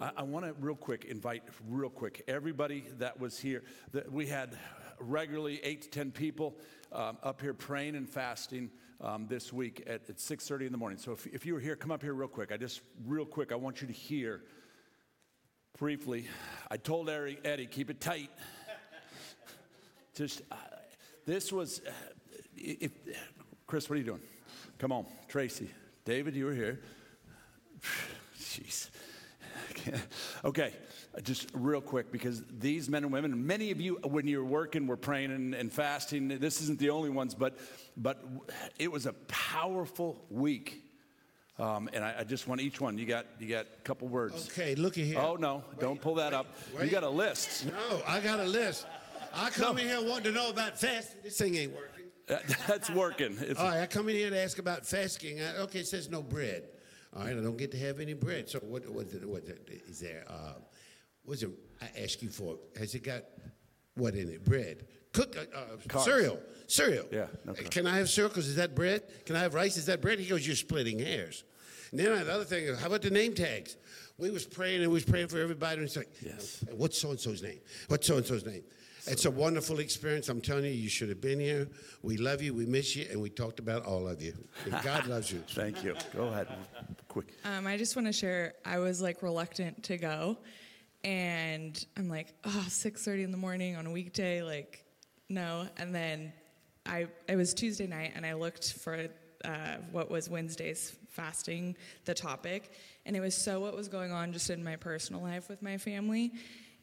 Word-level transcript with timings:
I, 0.00 0.10
I 0.18 0.22
want 0.22 0.46
to 0.46 0.54
real 0.54 0.74
quick 0.74 1.04
invite 1.04 1.42
real 1.68 1.90
quick 1.90 2.24
everybody 2.26 2.84
that 2.98 3.20
was 3.20 3.38
here. 3.38 3.62
That 3.92 4.10
we 4.10 4.26
had 4.26 4.56
regularly 4.98 5.60
eight 5.62 5.82
to 5.82 5.90
ten 5.90 6.10
people 6.10 6.56
um, 6.92 7.18
up 7.22 7.40
here 7.40 7.54
praying 7.54 7.94
and 7.94 8.08
fasting 8.08 8.70
um, 9.00 9.26
this 9.28 9.52
week 9.52 9.82
at, 9.86 10.08
at 10.08 10.16
6.30 10.16 10.66
in 10.66 10.72
the 10.72 10.78
morning. 10.78 10.98
So 10.98 11.12
if, 11.12 11.26
if 11.26 11.46
you 11.46 11.54
were 11.54 11.60
here, 11.60 11.76
come 11.76 11.90
up 11.90 12.02
here 12.02 12.12
real 12.12 12.28
quick. 12.28 12.52
I 12.52 12.56
just 12.56 12.82
real 13.06 13.24
quick, 13.24 13.52
I 13.52 13.54
want 13.54 13.80
you 13.80 13.86
to 13.86 13.92
hear 13.92 14.42
briefly. 15.78 16.26
I 16.70 16.76
told 16.76 17.08
Eddie, 17.08 17.38
Eddie 17.44 17.66
keep 17.66 17.90
it 17.90 18.00
tight. 18.00 18.30
just 20.14 20.42
uh, 20.50 20.56
this 21.26 21.52
was. 21.52 21.80
Uh, 21.86 21.90
if, 22.56 22.92
Chris, 23.66 23.88
what 23.88 23.94
are 23.94 23.98
you 23.98 24.04
doing? 24.04 24.20
Come 24.78 24.92
on, 24.92 25.06
Tracy, 25.28 25.70
David, 26.04 26.34
you 26.34 26.46
were 26.46 26.54
here. 26.54 26.80
Jeez. 28.38 28.90
okay, 30.44 30.74
just 31.22 31.48
real 31.52 31.80
quick, 31.80 32.12
because 32.12 32.42
these 32.58 32.88
men 32.88 33.04
and 33.04 33.12
women, 33.12 33.46
many 33.46 33.70
of 33.70 33.80
you, 33.80 33.98
when 34.04 34.26
you're 34.26 34.44
working, 34.44 34.86
were 34.86 34.96
praying 34.96 35.30
and, 35.30 35.54
and 35.54 35.72
fasting. 35.72 36.28
This 36.28 36.60
isn't 36.62 36.78
the 36.78 36.90
only 36.90 37.10
ones, 37.10 37.34
but 37.34 37.58
but 37.96 38.24
it 38.78 38.90
was 38.90 39.06
a 39.06 39.12
powerful 39.28 40.24
week. 40.30 40.84
Um, 41.58 41.90
and 41.92 42.02
I, 42.02 42.16
I, 42.20 42.24
just 42.24 42.48
want 42.48 42.62
each 42.62 42.80
one. 42.80 42.96
You 42.96 43.04
got 43.04 43.26
you 43.38 43.46
got 43.46 43.66
a 43.66 43.82
couple 43.82 44.08
words. 44.08 44.48
Okay, 44.48 44.74
look 44.74 44.96
at 44.96 45.04
here. 45.04 45.18
Oh 45.18 45.36
no, 45.36 45.62
wait, 45.70 45.80
don't 45.80 46.00
pull 46.00 46.14
that 46.14 46.32
wait, 46.32 46.38
up. 46.38 46.46
Wait. 46.74 46.84
You 46.86 46.90
got 46.90 47.02
a 47.02 47.10
list. 47.10 47.66
No, 47.66 48.02
I 48.08 48.20
got 48.20 48.40
a 48.40 48.44
list. 48.44 48.86
I 49.34 49.50
come 49.50 49.76
no. 49.76 49.82
in 49.82 49.88
here 49.88 50.02
wanting 50.02 50.24
to 50.24 50.32
know 50.32 50.48
about 50.48 50.78
fasting. 50.78 51.20
This 51.22 51.36
thing 51.36 51.56
ain't 51.56 51.72
working. 51.72 52.00
That's 52.66 52.88
working. 52.90 53.36
It's 53.40 53.58
All 53.58 53.68
right, 53.68 53.80
I 53.80 53.86
come 53.86 54.08
in 54.08 54.16
here 54.16 54.30
to 54.30 54.40
ask 54.40 54.58
about 54.58 54.86
fasting. 54.86 55.40
I, 55.40 55.58
okay, 55.58 55.80
it 55.80 55.86
says 55.86 56.08
no 56.08 56.22
bread. 56.22 56.64
All 57.16 57.24
right, 57.24 57.36
I 57.36 57.40
don't 57.40 57.56
get 57.56 57.72
to 57.72 57.78
have 57.78 58.00
any 58.00 58.14
bread. 58.14 58.48
So 58.48 58.60
what? 58.60 58.88
What, 58.88 59.06
what 59.24 59.42
is 59.88 60.00
there? 60.00 60.24
Uh, 60.28 60.54
what's 61.24 61.42
it? 61.42 61.50
I 61.82 62.02
ask 62.02 62.22
you 62.22 62.28
for. 62.28 62.56
Has 62.78 62.94
it 62.94 63.02
got 63.02 63.24
what 63.94 64.14
in 64.14 64.28
it? 64.28 64.44
Bread. 64.44 64.86
Cook 65.12 65.36
uh, 65.36 65.96
uh, 65.96 65.98
cereal. 66.00 66.38
Cereal. 66.66 67.06
Yeah. 67.10 67.26
No 67.44 67.52
Can 67.54 67.86
I 67.86 67.98
have 67.98 68.08
cereal? 68.08 68.28
Because 68.28 68.48
is 68.48 68.56
that 68.56 68.74
bread? 68.74 69.02
Can 69.26 69.34
I 69.34 69.40
have 69.40 69.54
rice? 69.54 69.76
Is 69.76 69.86
that 69.86 70.00
bread? 70.00 70.20
He 70.20 70.26
goes, 70.26 70.46
you're 70.46 70.56
splitting 70.56 71.00
hairs. 71.00 71.44
And 71.90 71.98
then 71.98 72.24
the 72.24 72.32
other 72.32 72.44
thing, 72.44 72.64
is, 72.64 72.78
how 72.78 72.86
about 72.86 73.02
the 73.02 73.10
name 73.10 73.34
tags? 73.34 73.76
We 74.18 74.30
was 74.30 74.46
praying 74.46 74.82
and 74.82 74.88
we 74.88 74.94
was 74.94 75.04
praying 75.04 75.28
for 75.28 75.40
everybody. 75.40 75.78
And 75.78 75.84
it's 75.84 75.96
like, 75.96 76.10
yes. 76.24 76.64
what's 76.70 76.96
so 76.96 77.10
and 77.10 77.18
so's 77.18 77.42
name? 77.42 77.58
What's 77.88 78.06
so 78.06 78.18
and 78.18 78.26
so's 78.26 78.46
name? 78.46 78.62
It's 79.06 79.24
a 79.24 79.30
wonderful 79.30 79.78
experience. 79.78 80.28
I'm 80.28 80.40
telling 80.40 80.64
you, 80.64 80.70
you 80.70 80.88
should 80.88 81.08
have 81.08 81.20
been 81.20 81.40
here. 81.40 81.68
We 82.02 82.16
love 82.16 82.42
you, 82.42 82.54
we 82.54 82.66
miss 82.66 82.96
you, 82.96 83.06
and 83.10 83.20
we 83.20 83.30
talked 83.30 83.58
about 83.58 83.84
all 83.84 84.06
of 84.08 84.22
you. 84.22 84.34
And 84.64 84.82
God 84.82 85.06
loves 85.06 85.32
you. 85.32 85.38
Thank 85.48 85.82
you. 85.82 85.94
Go 86.14 86.28
ahead, 86.28 86.48
quick. 87.08 87.34
Um, 87.44 87.66
I 87.66 87.76
just 87.76 87.96
want 87.96 88.06
to 88.06 88.12
share. 88.12 88.54
I 88.64 88.78
was 88.78 89.00
like 89.00 89.22
reluctant 89.22 89.82
to 89.84 89.96
go, 89.96 90.38
and 91.04 91.84
I'm 91.96 92.08
like, 92.08 92.34
oh, 92.44 92.66
6:30 92.68 93.24
in 93.24 93.30
the 93.30 93.36
morning 93.36 93.76
on 93.76 93.86
a 93.86 93.90
weekday, 93.90 94.42
like, 94.42 94.84
no. 95.28 95.66
And 95.78 95.94
then 95.94 96.32
I 96.86 97.06
it 97.28 97.36
was 97.36 97.54
Tuesday 97.54 97.86
night, 97.86 98.12
and 98.14 98.26
I 98.26 98.34
looked 98.34 98.74
for 98.74 99.08
uh, 99.44 99.76
what 99.90 100.10
was 100.10 100.28
Wednesday's 100.28 100.96
fasting, 101.08 101.76
the 102.04 102.14
topic, 102.14 102.72
and 103.06 103.16
it 103.16 103.20
was 103.20 103.34
so 103.34 103.60
what 103.60 103.74
was 103.74 103.88
going 103.88 104.12
on 104.12 104.32
just 104.32 104.50
in 104.50 104.62
my 104.62 104.76
personal 104.76 105.22
life 105.22 105.48
with 105.48 105.62
my 105.62 105.78
family 105.78 106.32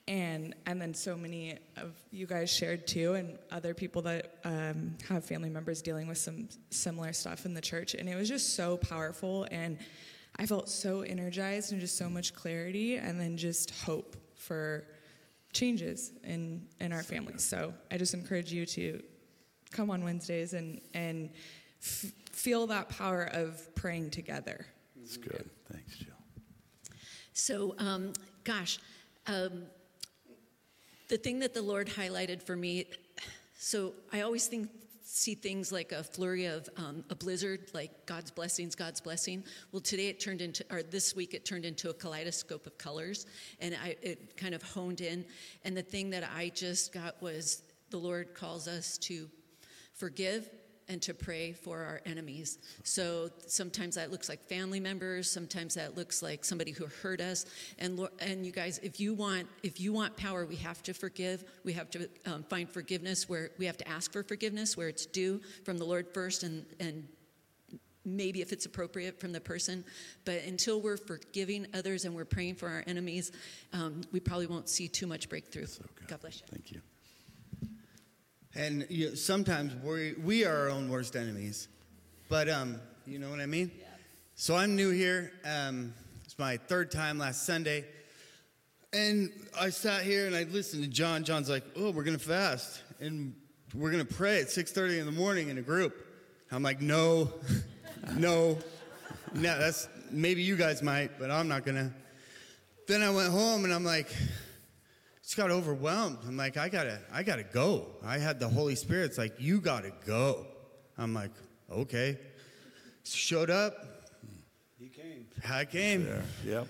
and 0.07 0.55
and 0.65 0.81
then 0.81 0.93
so 0.93 1.15
many 1.15 1.57
of 1.75 1.93
you 2.11 2.25
guys 2.25 2.49
shared 2.49 2.87
too 2.87 3.15
and 3.15 3.37
other 3.51 3.73
people 3.73 4.01
that 4.01 4.35
um, 4.45 4.95
have 5.07 5.25
family 5.25 5.49
members 5.49 5.81
dealing 5.81 6.07
with 6.07 6.17
some 6.17 6.47
similar 6.69 7.11
stuff 7.13 7.45
in 7.45 7.53
the 7.53 7.61
church. 7.61 7.93
And 7.93 8.07
it 8.07 8.15
was 8.15 8.29
just 8.29 8.55
so 8.55 8.77
powerful 8.77 9.47
and 9.51 9.77
i 10.39 10.45
felt 10.45 10.69
so 10.69 11.01
energized 11.01 11.71
and 11.71 11.81
just 11.81 11.97
so 11.97 12.09
much 12.09 12.33
clarity 12.33 12.97
and 12.97 13.19
then 13.19 13.37
just 13.37 13.71
hope 13.71 14.15
for 14.35 14.83
changes 15.51 16.11
in 16.23 16.61
in 16.79 16.93
our 16.93 17.01
families 17.01 17.43
so 17.43 17.73
i 17.89 17.97
just 17.97 18.13
encourage 18.13 18.51
you 18.51 18.65
to 18.65 19.01
come 19.71 19.89
on 19.89 20.03
wednesdays 20.03 20.53
and 20.53 20.79
and 20.93 21.31
f- 21.81 22.11
feel 22.31 22.67
that 22.67 22.89
power 22.89 23.23
of 23.33 23.73
praying 23.75 24.11
together. 24.11 24.65
That's 24.95 25.17
good. 25.17 25.49
Thanks 25.71 25.97
jill. 25.97 26.13
So 27.33 27.75
um, 27.79 28.13
gosh 28.43 28.79
um, 29.27 29.63
the 31.07 31.17
thing 31.17 31.39
that 31.39 31.53
the 31.53 31.61
Lord 31.61 31.87
highlighted 31.87 32.41
for 32.43 32.55
me, 32.55 32.85
so 33.57 33.93
I 34.11 34.21
always 34.21 34.47
think 34.47 34.69
see 35.01 35.35
things 35.35 35.71
like 35.71 35.93
a 35.93 36.03
flurry 36.03 36.45
of 36.45 36.69
um, 36.75 37.03
a 37.09 37.15
blizzard, 37.15 37.71
like 37.73 38.05
God's 38.05 38.29
blessings, 38.29 38.75
God's 38.75 38.99
blessing. 38.99 39.43
Well, 39.71 39.79
today 39.81 40.09
it 40.09 40.19
turned 40.19 40.41
into, 40.41 40.65
or 40.69 40.83
this 40.83 41.15
week 41.15 41.33
it 41.33 41.45
turned 41.45 41.65
into 41.65 41.89
a 41.89 41.93
kaleidoscope 41.93 42.67
of 42.67 42.77
colors, 42.77 43.25
and 43.61 43.75
I, 43.81 43.95
it 44.01 44.35
kind 44.37 44.53
of 44.53 44.61
honed 44.61 45.01
in. 45.01 45.25
And 45.63 45.75
the 45.75 45.81
thing 45.81 46.09
that 46.11 46.29
I 46.35 46.51
just 46.53 46.93
got 46.93 47.21
was 47.21 47.63
the 47.89 47.97
Lord 47.97 48.35
calls 48.35 48.67
us 48.67 48.97
to 48.99 49.29
forgive 49.93 50.49
and 50.89 51.01
to 51.01 51.13
pray 51.13 51.53
for 51.53 51.79
our 51.79 52.01
enemies. 52.05 52.59
So 52.83 53.29
sometimes 53.45 53.95
that 53.95 54.11
looks 54.11 54.29
like 54.29 54.41
family 54.47 54.79
members, 54.79 55.29
sometimes 55.29 55.73
that 55.75 55.97
looks 55.97 56.21
like 56.21 56.45
somebody 56.45 56.71
who 56.71 56.85
hurt 57.01 57.21
us. 57.21 57.45
And 57.79 57.99
and 58.19 58.45
you 58.45 58.51
guys, 58.51 58.79
if 58.79 58.99
you 58.99 59.13
want 59.13 59.47
if 59.63 59.79
you 59.79 59.93
want 59.93 60.15
power, 60.17 60.45
we 60.45 60.55
have 60.57 60.81
to 60.83 60.93
forgive. 60.93 61.43
We 61.63 61.73
have 61.73 61.89
to 61.91 62.09
um, 62.25 62.43
find 62.43 62.69
forgiveness 62.69 63.27
where 63.27 63.51
we 63.57 63.65
have 63.65 63.77
to 63.77 63.87
ask 63.87 64.11
for 64.11 64.23
forgiveness 64.23 64.77
where 64.77 64.87
it's 64.87 65.05
due 65.05 65.41
from 65.65 65.77
the 65.77 65.85
Lord 65.85 66.07
first, 66.13 66.43
and 66.43 66.65
and 66.79 67.07
maybe 68.05 68.41
if 68.41 68.53
it's 68.53 68.65
appropriate 68.65 69.19
from 69.19 69.33
the 69.33 69.41
person. 69.41 69.83
But 70.23 70.43
until 70.45 70.81
we're 70.81 70.97
forgiving 70.97 71.67
others 71.73 72.05
and 72.05 72.15
we're 72.15 72.25
praying 72.25 72.55
for 72.55 72.69
our 72.69 72.83
enemies, 72.87 73.31
um, 73.73 74.01
we 74.13 74.19
probably 74.19 74.47
won't 74.47 74.69
see 74.69 74.87
too 74.87 75.07
much 75.07 75.27
breakthrough. 75.27 75.65
So 75.65 75.83
God 76.07 76.21
bless 76.21 76.39
you. 76.39 76.45
Thank 76.49 76.71
you. 76.71 76.81
And 78.57 78.87
you 78.89 79.09
know, 79.09 79.13
sometimes 79.15 79.75
we 79.83 80.15
we 80.23 80.43
are 80.43 80.61
our 80.61 80.69
own 80.69 80.89
worst 80.89 81.15
enemies, 81.15 81.67
but 82.27 82.49
um, 82.49 82.81
you 83.05 83.19
know 83.19 83.29
what 83.29 83.39
I 83.39 83.45
mean. 83.45 83.69
Yeah. 83.77 83.85
So 84.33 84.55
I'm 84.55 84.75
new 84.75 84.89
here. 84.89 85.31
Um, 85.45 85.93
it's 86.25 86.39
my 86.39 86.57
third 86.57 86.89
time 86.89 87.19
last 87.19 87.45
Sunday, 87.45 87.85
and 88.93 89.29
I 89.59 89.69
sat 89.69 90.01
here 90.01 90.25
and 90.25 90.35
I 90.35 90.43
listened 90.45 90.83
to 90.83 90.89
John. 90.89 91.23
John's 91.23 91.51
like, 91.51 91.63
"Oh, 91.75 91.91
we're 91.91 92.03
gonna 92.03 92.17
fast 92.17 92.81
and 92.99 93.35
we're 93.75 93.91
gonna 93.91 94.05
pray 94.05 94.41
at 94.41 94.47
6:30 94.47 95.01
in 95.01 95.05
the 95.05 95.11
morning 95.11 95.49
in 95.49 95.59
a 95.59 95.61
group." 95.61 95.95
I'm 96.51 96.63
like, 96.63 96.81
"No, 96.81 97.31
no, 98.15 98.57
no. 99.35 99.59
That's 99.59 99.87
maybe 100.09 100.41
you 100.41 100.55
guys 100.55 100.81
might, 100.81 101.19
but 101.19 101.29
I'm 101.29 101.47
not 101.47 101.63
gonna." 101.63 101.93
Then 102.87 103.03
I 103.03 103.11
went 103.11 103.31
home 103.31 103.65
and 103.65 103.73
I'm 103.73 103.83
like, 103.83 104.07
just 105.27 105.35
got 105.35 105.51
overwhelmed. 105.51 106.19
I'm 106.25 106.37
like, 106.37 106.55
I 106.55 106.69
gotta, 106.69 107.01
I 107.11 107.21
gotta 107.21 107.43
go. 107.43 107.87
I 108.01 108.17
had 108.17 108.39
the 108.39 108.47
Holy 108.47 108.75
Spirit's 108.75 109.17
like, 109.17 109.33
you 109.37 109.59
gotta 109.59 109.91
go. 110.05 110.45
I'm 110.97 111.13
like, 111.13 111.31
okay. 111.69 112.17
Showed 113.03 113.49
up. 113.49 113.73
He 114.79 114.87
came. 114.87 115.25
I 115.49 115.65
came. 115.65 116.07
Yeah. 116.45 116.59
Yep. 116.59 116.67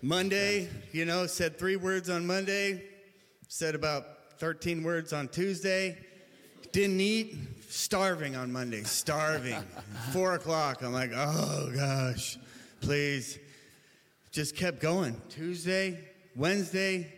Monday, 0.00 0.70
you 0.92 1.04
know, 1.04 1.26
said 1.26 1.58
three 1.58 1.76
words 1.76 2.08
on 2.08 2.26
Monday, 2.26 2.82
said 3.48 3.74
about 3.74 4.06
13 4.38 4.82
words 4.82 5.12
on 5.12 5.28
Tuesday. 5.28 5.98
Didn't 6.72 6.98
eat, 6.98 7.36
starving 7.68 8.36
on 8.36 8.50
Monday, 8.50 8.84
starving. 8.84 9.62
Four 10.12 10.36
o'clock, 10.36 10.82
I'm 10.82 10.94
like, 10.94 11.10
oh 11.14 11.70
gosh, 11.76 12.38
please. 12.80 13.38
Just 14.30 14.56
kept 14.56 14.80
going. 14.80 15.20
Tuesday, 15.28 15.98
Wednesday, 16.34 17.12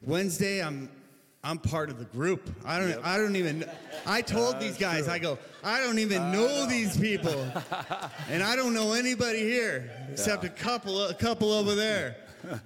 Wednesday, 0.00 0.62
I'm 0.62 0.88
I'm 1.44 1.58
part 1.58 1.88
of 1.88 1.98
the 1.98 2.04
group. 2.04 2.50
I 2.64 2.78
don't. 2.78 2.90
Yep. 2.90 3.00
I 3.04 3.16
don't 3.16 3.36
even. 3.36 3.64
I 4.06 4.22
told 4.22 4.56
uh, 4.56 4.58
these 4.58 4.76
guys. 4.76 5.04
True. 5.04 5.12
I 5.12 5.18
go. 5.18 5.38
I 5.62 5.80
don't 5.80 5.98
even 5.98 6.32
know, 6.32 6.46
know, 6.46 6.66
these 6.66 6.96
people, 6.96 7.46
and 8.30 8.42
I 8.42 8.56
don't 8.56 8.74
know 8.74 8.92
anybody 8.92 9.40
here 9.40 9.90
except 10.10 10.44
a 10.44 10.48
couple. 10.48 11.06
A 11.06 11.14
couple 11.14 11.52
over 11.52 11.74
there, 11.74 12.16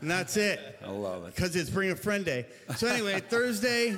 and 0.00 0.10
that's 0.10 0.36
it. 0.36 0.78
I 0.84 0.90
love 0.90 1.26
it 1.26 1.34
because 1.34 1.54
it's 1.54 1.70
Bring 1.70 1.90
a 1.90 1.96
Friend 1.96 2.24
Day. 2.24 2.46
So 2.76 2.86
anyway, 2.86 3.20
Thursday, 3.28 3.96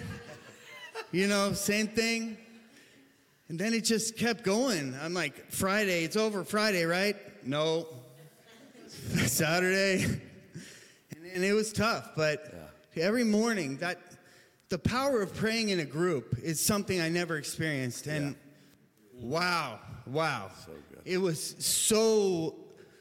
you 1.13 1.29
know, 1.29 1.53
same 1.53 1.87
thing, 1.87 2.37
and 3.49 3.59
then 3.59 3.75
it 3.75 3.85
just 3.85 4.17
kept 4.17 4.43
going. 4.43 4.97
I'm 5.01 5.15
like, 5.15 5.51
Friday, 5.51 6.05
it's 6.05 6.17
over. 6.17 6.45
Friday, 6.45 6.85
right? 6.85 7.17
No. 7.47 7.87
Saturday, 9.27 10.05
and, 10.05 10.21
and, 11.33 11.45
it 11.45 11.53
was 11.53 11.73
tough, 11.73 12.11
but. 12.17 12.54
Yeah 12.95 13.05
every 13.05 13.25
morning. 13.25 13.77
That 13.79 13.99
the 14.69 14.79
power 14.79 15.23
of 15.23 15.35
praying 15.35 15.71
in 15.71 15.81
a 15.81 15.85
group 15.85 16.39
is 16.43 16.65
something 16.65 17.01
I 17.01 17.09
never 17.09 17.37
experienced, 17.37 18.07
and 18.07 18.37
wow, 19.15 19.79
wow, 20.07 20.51
it 21.05 21.19
was 21.19 21.57
so 21.65 22.55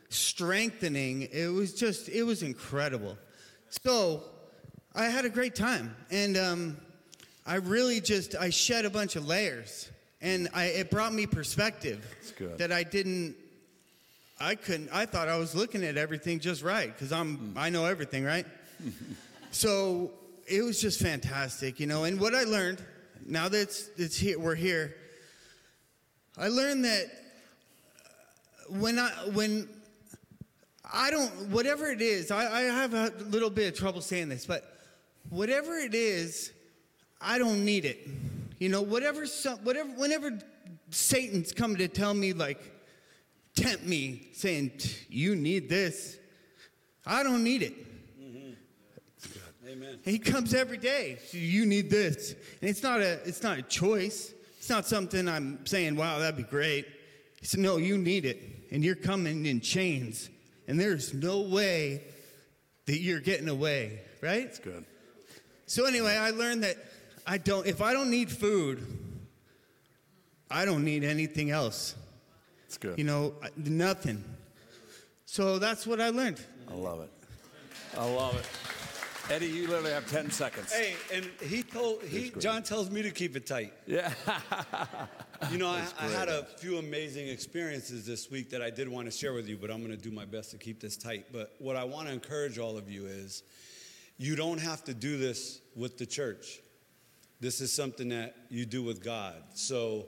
strengthening. 0.10 1.24
It 1.32 1.52
was 1.52 1.74
just, 1.74 2.10
it 2.10 2.24
was 2.24 2.44
incredible. 2.44 3.18
So 3.70 4.24
I 4.94 5.06
had 5.06 5.26
a 5.26 5.30
great 5.30 5.56
time, 5.56 5.96
and 6.12 6.38
um, 6.38 6.78
I 7.46 7.56
really 7.56 8.02
just 8.02 8.36
I 8.36 8.50
shed 8.50 8.86
a 8.86 8.90
bunch 8.90 9.16
of 9.16 9.28
layers, 9.28 9.90
and 10.22 10.50
I, 10.54 10.66
it 10.66 10.92
brought 10.92 11.14
me 11.14 11.26
perspective 11.26 12.06
that 12.58 12.72
I 12.72 12.84
didn't. 12.84 13.36
I 14.40 14.56
couldn't. 14.56 14.90
I 14.92 15.06
thought 15.06 15.30
I 15.30 15.38
was 15.38 15.56
looking 15.56 15.84
at 15.86 15.96
everything 15.96 16.40
just 16.40 16.64
right 16.64 16.88
because 16.88 17.12
I'm. 17.12 17.54
I 17.56 17.70
know 17.70 17.86
everything, 17.86 18.24
right? 18.24 18.46
so 19.54 20.12
it 20.48 20.64
was 20.64 20.82
just 20.82 21.00
fantastic, 21.00 21.80
you 21.80 21.88
know. 21.88 22.04
And 22.04 22.20
what 22.20 22.34
I 22.34 22.44
learned 22.44 22.84
now 23.26 23.48
that 23.50 23.62
it's, 23.62 23.90
it's 23.98 24.18
here, 24.18 24.40
we're 24.40 24.56
here. 24.56 24.96
I 26.38 26.48
learned 26.48 26.86
that 26.86 27.06
uh, 27.06 28.74
when 28.74 28.98
I 28.98 29.10
when 29.34 29.70
I 30.92 31.12
don't 31.12 31.30
whatever 31.50 31.88
it 31.92 32.02
is, 32.02 32.32
I, 32.32 32.52
I 32.52 32.62
have 32.62 32.94
a 32.96 33.12
little 33.30 33.52
bit 33.52 33.72
of 33.72 33.80
trouble 33.80 34.02
saying 34.02 34.30
this, 34.30 34.46
but 34.46 34.78
whatever 35.30 35.78
it 35.78 35.94
is, 35.94 36.52
I 37.22 37.38
don't 37.38 37.64
need 37.64 37.86
it. 37.86 38.08
You 38.58 38.70
know, 38.70 38.82
whatever 38.82 39.28
some, 39.28 39.60
whatever 39.60 39.90
whenever 39.90 40.40
Satan's 40.90 41.52
coming 41.54 41.78
to 41.78 41.88
tell 41.88 42.16
me 42.16 42.34
like 42.34 42.60
tempt 43.56 43.84
me 43.84 44.30
saying 44.34 44.72
you 45.10 45.36
need 45.36 45.70
this, 45.70 46.18
I 47.06 47.22
don't 47.22 47.44
need 47.44 47.62
it. 47.62 47.93
Amen. 49.68 50.00
He 50.04 50.20
comes 50.20 50.54
every 50.54 50.78
day. 50.78 51.20
You 51.32 51.66
need 51.66 51.90
this, 51.90 52.34
and 52.62 52.70
it's 52.70 52.84
not 52.84 53.00
a 53.00 53.14
it's 53.26 53.44
not 53.44 53.58
a 53.58 53.62
choice. 53.62 54.34
It's 54.58 54.70
not 54.70 54.86
something 54.86 55.28
I'm 55.28 55.66
saying. 55.66 55.96
Wow, 55.96 56.20
that'd 56.20 56.38
be 56.38 56.44
great. 56.44 56.86
He 57.40 57.46
said, 57.46 57.60
No, 57.60 57.78
you 57.78 57.98
need 57.98 58.26
it, 58.26 58.42
and 58.72 58.84
you're 58.84 58.96
coming 58.96 59.46
in 59.46 59.62
chains, 59.62 60.30
and 60.68 60.80
there's 60.80 61.14
no 61.14 61.42
way 61.42 62.04
that 62.86 63.00
you're 63.00 63.20
getting 63.20 63.50
away. 63.50 64.00
Right? 64.22 64.44
It's 64.44 64.60
good. 64.60 64.86
So 65.66 65.86
anyway, 65.86 66.16
I 66.16 66.32
learned 66.32 66.64
that 66.64 66.78
I 67.26 67.38
don't. 67.38 67.66
If 67.66 67.82
I 67.82 67.94
don't 67.94 68.10
need 68.10 68.32
food, 68.32 68.86
I 70.52 70.66
don't 70.66 70.84
need 70.84 71.04
anything 71.04 71.52
else. 71.52 71.96
It's 72.66 72.78
good. 72.78 72.98
You 72.98 73.06
know, 73.06 73.34
nothing. 73.56 74.24
So 75.26 75.58
that's 75.58 75.88
what 75.88 76.02
I 76.02 76.10
learned. 76.10 76.40
I 76.70 76.76
love 76.76 77.02
it. 77.02 77.10
I 77.98 78.06
love 78.06 78.36
it. 78.36 78.46
Eddie, 79.30 79.48
you 79.48 79.68
literally 79.68 79.92
have 79.92 80.10
10 80.10 80.32
seconds. 80.32 80.74
Hey, 80.74 80.96
and 81.14 81.30
he 81.42 81.64
told 81.64 82.04
he 82.04 82.32
John 82.40 82.62
tells 82.62 82.92
me 82.92 83.02
to 83.02 83.12
keep 83.12 83.36
it 83.36 83.46
tight. 83.46 83.74
Yeah. 83.88 84.12
You 85.52 85.58
know, 85.58 85.68
I, 85.68 85.84
I 86.00 86.08
had 86.08 86.30
a 86.30 86.46
few 86.46 86.78
amazing 86.78 87.28
experiences 87.28 88.06
this 88.06 88.32
week 88.32 88.50
that 88.52 88.62
I 88.62 88.70
did 88.70 88.88
want 88.88 89.08
to 89.08 89.12
share 89.12 89.34
with 89.34 89.46
you, 89.50 89.58
but 89.58 89.70
I'm 89.70 89.80
going 89.80 89.92
to 89.92 90.02
do 90.02 90.10
my 90.10 90.24
best 90.24 90.52
to 90.52 90.58
keep 90.58 90.80
this 90.80 90.96
tight. 90.96 91.26
But 91.34 91.54
what 91.60 91.76
I 91.76 91.84
want 91.84 92.08
to 92.08 92.14
encourage 92.14 92.58
all 92.58 92.78
of 92.78 92.90
you 92.90 93.08
is 93.08 93.44
you 94.18 94.38
don't 94.38 94.60
have 94.60 94.86
to 94.86 94.94
do 94.94 95.18
this 95.18 95.60
with 95.76 95.98
the 95.98 96.06
church. 96.06 96.62
This 97.42 97.60
is 97.60 97.74
something 97.74 98.08
that 98.10 98.36
you 98.50 98.66
do 98.66 98.84
with 98.84 99.04
God. 99.04 99.36
So 99.54 100.06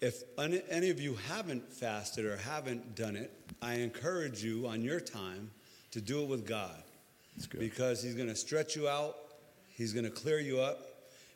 if 0.00 0.22
any 0.38 0.62
any 0.70 0.90
of 0.90 1.00
you 1.00 1.16
haven't 1.28 1.72
fasted 1.72 2.24
or 2.24 2.36
haven't 2.36 2.94
done 2.94 3.16
it, 3.16 3.32
I 3.60 3.74
encourage 3.74 4.44
you 4.44 4.68
on 4.68 4.82
your 4.82 5.00
time 5.00 5.50
to 5.90 6.00
do 6.00 6.22
it 6.22 6.28
with 6.28 6.46
God. 6.46 6.82
Because 7.58 8.02
He's 8.02 8.14
going 8.14 8.28
to 8.28 8.36
stretch 8.36 8.76
you 8.76 8.88
out, 8.88 9.16
He's 9.68 9.92
going 9.92 10.04
to 10.04 10.10
clear 10.10 10.40
you 10.40 10.60
up, 10.60 10.78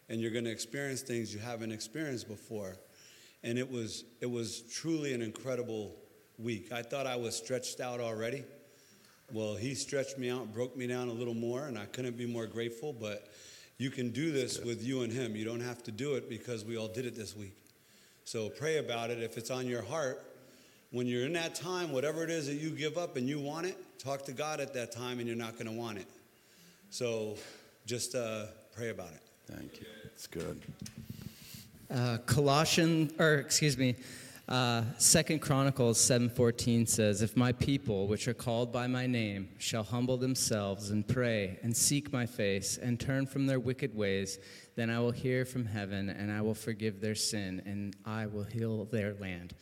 and 0.08 0.20
you're 0.20 0.30
going 0.30 0.44
to 0.44 0.50
experience 0.50 1.02
things 1.02 1.32
you 1.32 1.40
haven't 1.40 1.72
experienced 1.72 2.28
before. 2.28 2.76
And 3.42 3.58
it 3.58 3.70
was 3.70 4.04
it 4.20 4.30
was 4.30 4.62
truly 4.72 5.14
an 5.14 5.22
incredible 5.22 5.96
week. 6.38 6.72
I 6.72 6.82
thought 6.82 7.06
I 7.06 7.16
was 7.16 7.36
stretched 7.36 7.80
out 7.80 8.00
already. 8.00 8.44
Well, 9.32 9.54
he 9.54 9.74
stretched 9.74 10.18
me 10.18 10.30
out, 10.30 10.52
broke 10.52 10.76
me 10.76 10.86
down 10.86 11.08
a 11.08 11.12
little 11.12 11.34
more, 11.34 11.66
and 11.66 11.78
I 11.78 11.84
couldn't 11.86 12.16
be 12.16 12.26
more 12.26 12.46
grateful. 12.46 12.92
But 12.92 13.30
you 13.78 13.90
can 13.90 14.10
do 14.10 14.32
this 14.32 14.58
with 14.58 14.82
you 14.82 15.02
and 15.02 15.12
him. 15.12 15.36
You 15.36 15.44
don't 15.44 15.60
have 15.60 15.82
to 15.84 15.92
do 15.92 16.14
it 16.14 16.28
because 16.28 16.64
we 16.64 16.76
all 16.76 16.88
did 16.88 17.06
it 17.06 17.14
this 17.14 17.36
week. 17.36 17.56
So 18.24 18.48
pray 18.48 18.78
about 18.78 19.10
it. 19.10 19.22
If 19.22 19.38
it's 19.38 19.50
on 19.50 19.66
your 19.66 19.82
heart, 19.82 20.22
when 20.92 21.06
you're 21.06 21.26
in 21.26 21.32
that 21.34 21.54
time, 21.54 21.92
whatever 21.92 22.24
it 22.24 22.30
is 22.30 22.46
that 22.46 22.54
you 22.54 22.70
give 22.70 22.98
up 22.98 23.16
and 23.16 23.28
you 23.28 23.38
want 23.38 23.66
it, 23.66 23.76
talk 23.98 24.24
to 24.24 24.32
God 24.32 24.60
at 24.60 24.74
that 24.74 24.90
time, 24.92 25.18
and 25.18 25.28
you're 25.28 25.36
not 25.36 25.54
going 25.54 25.66
to 25.66 25.72
want 25.72 25.98
it. 25.98 26.06
So 26.90 27.36
just 27.86 28.14
uh, 28.14 28.46
pray 28.74 28.90
about 28.90 29.12
it. 29.12 29.22
Thank 29.46 29.80
you. 29.80 29.86
It's 30.04 30.26
good. 30.26 30.60
Uh, 31.90 32.18
Colossian, 32.26 33.12
or 33.18 33.34
excuse 33.34 33.76
me, 33.76 33.96
uh, 34.48 34.82
Second 34.98 35.40
Chronicles 35.40 36.00
seven 36.00 36.28
fourteen 36.28 36.86
says, 36.86 37.22
"If 37.22 37.36
my 37.36 37.52
people, 37.52 38.08
which 38.08 38.26
are 38.26 38.34
called 38.34 38.72
by 38.72 38.86
my 38.88 39.06
name, 39.06 39.48
shall 39.58 39.84
humble 39.84 40.16
themselves 40.16 40.90
and 40.90 41.06
pray 41.06 41.58
and 41.62 41.76
seek 41.76 42.12
my 42.12 42.26
face 42.26 42.78
and 42.78 42.98
turn 42.98 43.26
from 43.26 43.46
their 43.46 43.60
wicked 43.60 43.94
ways, 43.94 44.38
then 44.74 44.90
I 44.90 44.98
will 44.98 45.12
hear 45.12 45.44
from 45.44 45.66
heaven 45.66 46.08
and 46.08 46.32
I 46.32 46.40
will 46.42 46.54
forgive 46.54 47.00
their 47.00 47.14
sin 47.14 47.62
and 47.64 47.94
I 48.04 48.26
will 48.26 48.44
heal 48.44 48.86
their 48.86 49.14
land." 49.14 49.54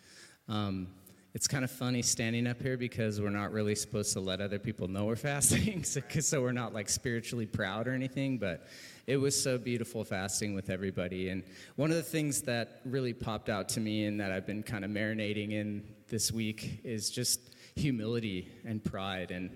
Um, 0.48 0.88
it's 1.34 1.46
kind 1.46 1.62
of 1.62 1.70
funny 1.70 2.00
standing 2.00 2.46
up 2.46 2.60
here 2.60 2.76
because 2.76 3.20
we're 3.20 3.28
not 3.28 3.52
really 3.52 3.74
supposed 3.74 4.12
to 4.14 4.20
let 4.20 4.40
other 4.40 4.58
people 4.58 4.88
know 4.88 5.04
we're 5.04 5.16
fasting, 5.30 5.84
so, 5.84 6.00
so 6.20 6.40
we're 6.40 6.52
not 6.52 6.72
like 6.72 6.88
spiritually 6.88 7.46
proud 7.46 7.86
or 7.86 7.92
anything. 7.92 8.38
But 8.38 8.66
it 9.06 9.18
was 9.18 9.40
so 9.40 9.58
beautiful 9.58 10.04
fasting 10.04 10.54
with 10.54 10.70
everybody. 10.70 11.28
And 11.28 11.42
one 11.76 11.90
of 11.90 11.96
the 11.96 12.02
things 12.02 12.42
that 12.42 12.80
really 12.84 13.12
popped 13.12 13.48
out 13.48 13.68
to 13.70 13.80
me 13.80 14.04
and 14.04 14.20
that 14.20 14.32
I've 14.32 14.46
been 14.46 14.62
kind 14.62 14.84
of 14.84 14.90
marinating 14.90 15.52
in 15.52 15.82
this 16.08 16.32
week 16.32 16.80
is 16.82 17.10
just 17.10 17.54
humility 17.76 18.50
and 18.64 18.82
pride. 18.82 19.30
And 19.30 19.50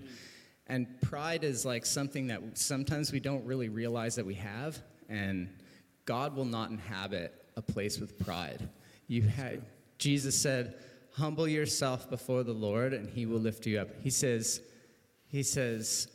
and 0.68 0.86
pride 1.02 1.42
is 1.42 1.64
like 1.66 1.84
something 1.84 2.28
that 2.28 2.40
sometimes 2.56 3.12
we 3.12 3.20
don't 3.20 3.44
really 3.44 3.68
realize 3.68 4.14
that 4.16 4.24
we 4.24 4.34
have. 4.34 4.80
And 5.08 5.48
God 6.04 6.36
will 6.36 6.44
not 6.44 6.70
inhabit 6.70 7.34
a 7.56 7.62
place 7.62 7.98
with 7.98 8.18
pride. 8.18 8.68
You 9.06 9.22
had 9.22 9.62
Jesus 9.98 10.40
said, 10.40 10.74
"Humble 11.14 11.48
yourself 11.48 12.08
before 12.08 12.42
the 12.42 12.52
Lord, 12.52 12.92
and 12.92 13.08
He 13.08 13.26
will 13.26 13.40
lift 13.40 13.66
you 13.66 13.78
up." 13.78 13.88
He 14.02 14.10
says, 14.10 14.60
He 15.28 15.42
says, 15.42 16.08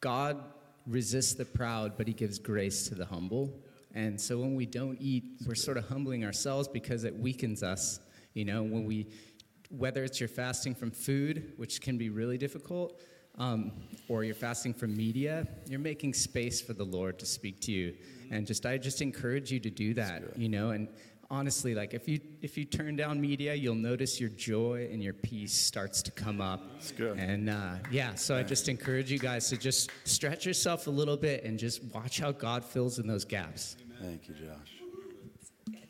God 0.00 0.42
resists 0.86 1.34
the 1.34 1.44
proud, 1.44 1.96
but 1.96 2.06
He 2.06 2.14
gives 2.14 2.38
grace 2.38 2.88
to 2.88 2.94
the 2.94 3.04
humble. 3.04 3.60
And 3.94 4.20
so 4.20 4.38
when 4.38 4.54
we 4.54 4.66
don't 4.66 4.98
eat, 5.00 5.24
we're 5.46 5.54
sort 5.54 5.76
of 5.76 5.88
humbling 5.88 6.24
ourselves 6.24 6.68
because 6.68 7.04
it 7.04 7.18
weakens 7.18 7.62
us. 7.62 8.00
You 8.34 8.44
know, 8.44 8.62
when 8.62 8.84
we, 8.84 9.08
whether 9.68 10.04
it's 10.04 10.20
you're 10.20 10.28
fasting 10.28 10.74
from 10.74 10.90
food, 10.90 11.52
which 11.56 11.80
can 11.80 11.98
be 11.98 12.08
really 12.08 12.38
difficult, 12.38 13.00
um, 13.38 13.72
or 14.08 14.22
you're 14.22 14.34
fasting 14.34 14.74
from 14.74 14.96
media, 14.96 15.46
you're 15.68 15.80
making 15.80 16.14
space 16.14 16.60
for 16.60 16.72
the 16.72 16.84
Lord 16.84 17.18
to 17.18 17.26
speak 17.26 17.60
to 17.62 17.72
you. 17.72 17.94
And 18.30 18.46
just, 18.46 18.64
I 18.64 18.78
just 18.78 19.02
encourage 19.02 19.50
you 19.50 19.58
to 19.60 19.70
do 19.70 19.92
that. 19.94 20.36
You 20.36 20.48
know, 20.48 20.70
and 20.70 20.88
honestly, 21.30 21.74
like 21.74 21.94
if 21.94 22.08
you 22.08 22.20
if 22.42 22.58
you 22.58 22.64
turn 22.64 22.96
down 22.96 23.20
media, 23.20 23.54
you'll 23.54 23.74
notice 23.74 24.20
your 24.20 24.30
joy 24.30 24.88
and 24.90 25.02
your 25.02 25.14
peace 25.14 25.54
starts 25.54 26.02
to 26.02 26.10
come 26.10 26.40
up. 26.40 26.62
It's 26.76 26.92
good. 26.92 27.18
And 27.18 27.48
uh, 27.48 27.74
yeah, 27.90 28.14
so 28.14 28.36
I 28.36 28.42
just 28.42 28.68
encourage 28.68 29.10
you 29.10 29.18
guys 29.18 29.48
to 29.50 29.56
just 29.56 29.90
stretch 30.04 30.44
yourself 30.46 30.86
a 30.86 30.90
little 30.90 31.16
bit 31.16 31.44
and 31.44 31.58
just 31.58 31.82
watch 31.94 32.18
how 32.18 32.32
God 32.32 32.64
fills 32.64 32.98
in 32.98 33.06
those 33.06 33.24
gaps. 33.24 33.76
Thank 34.00 34.28
you, 34.28 34.34
Josh. 34.34 34.80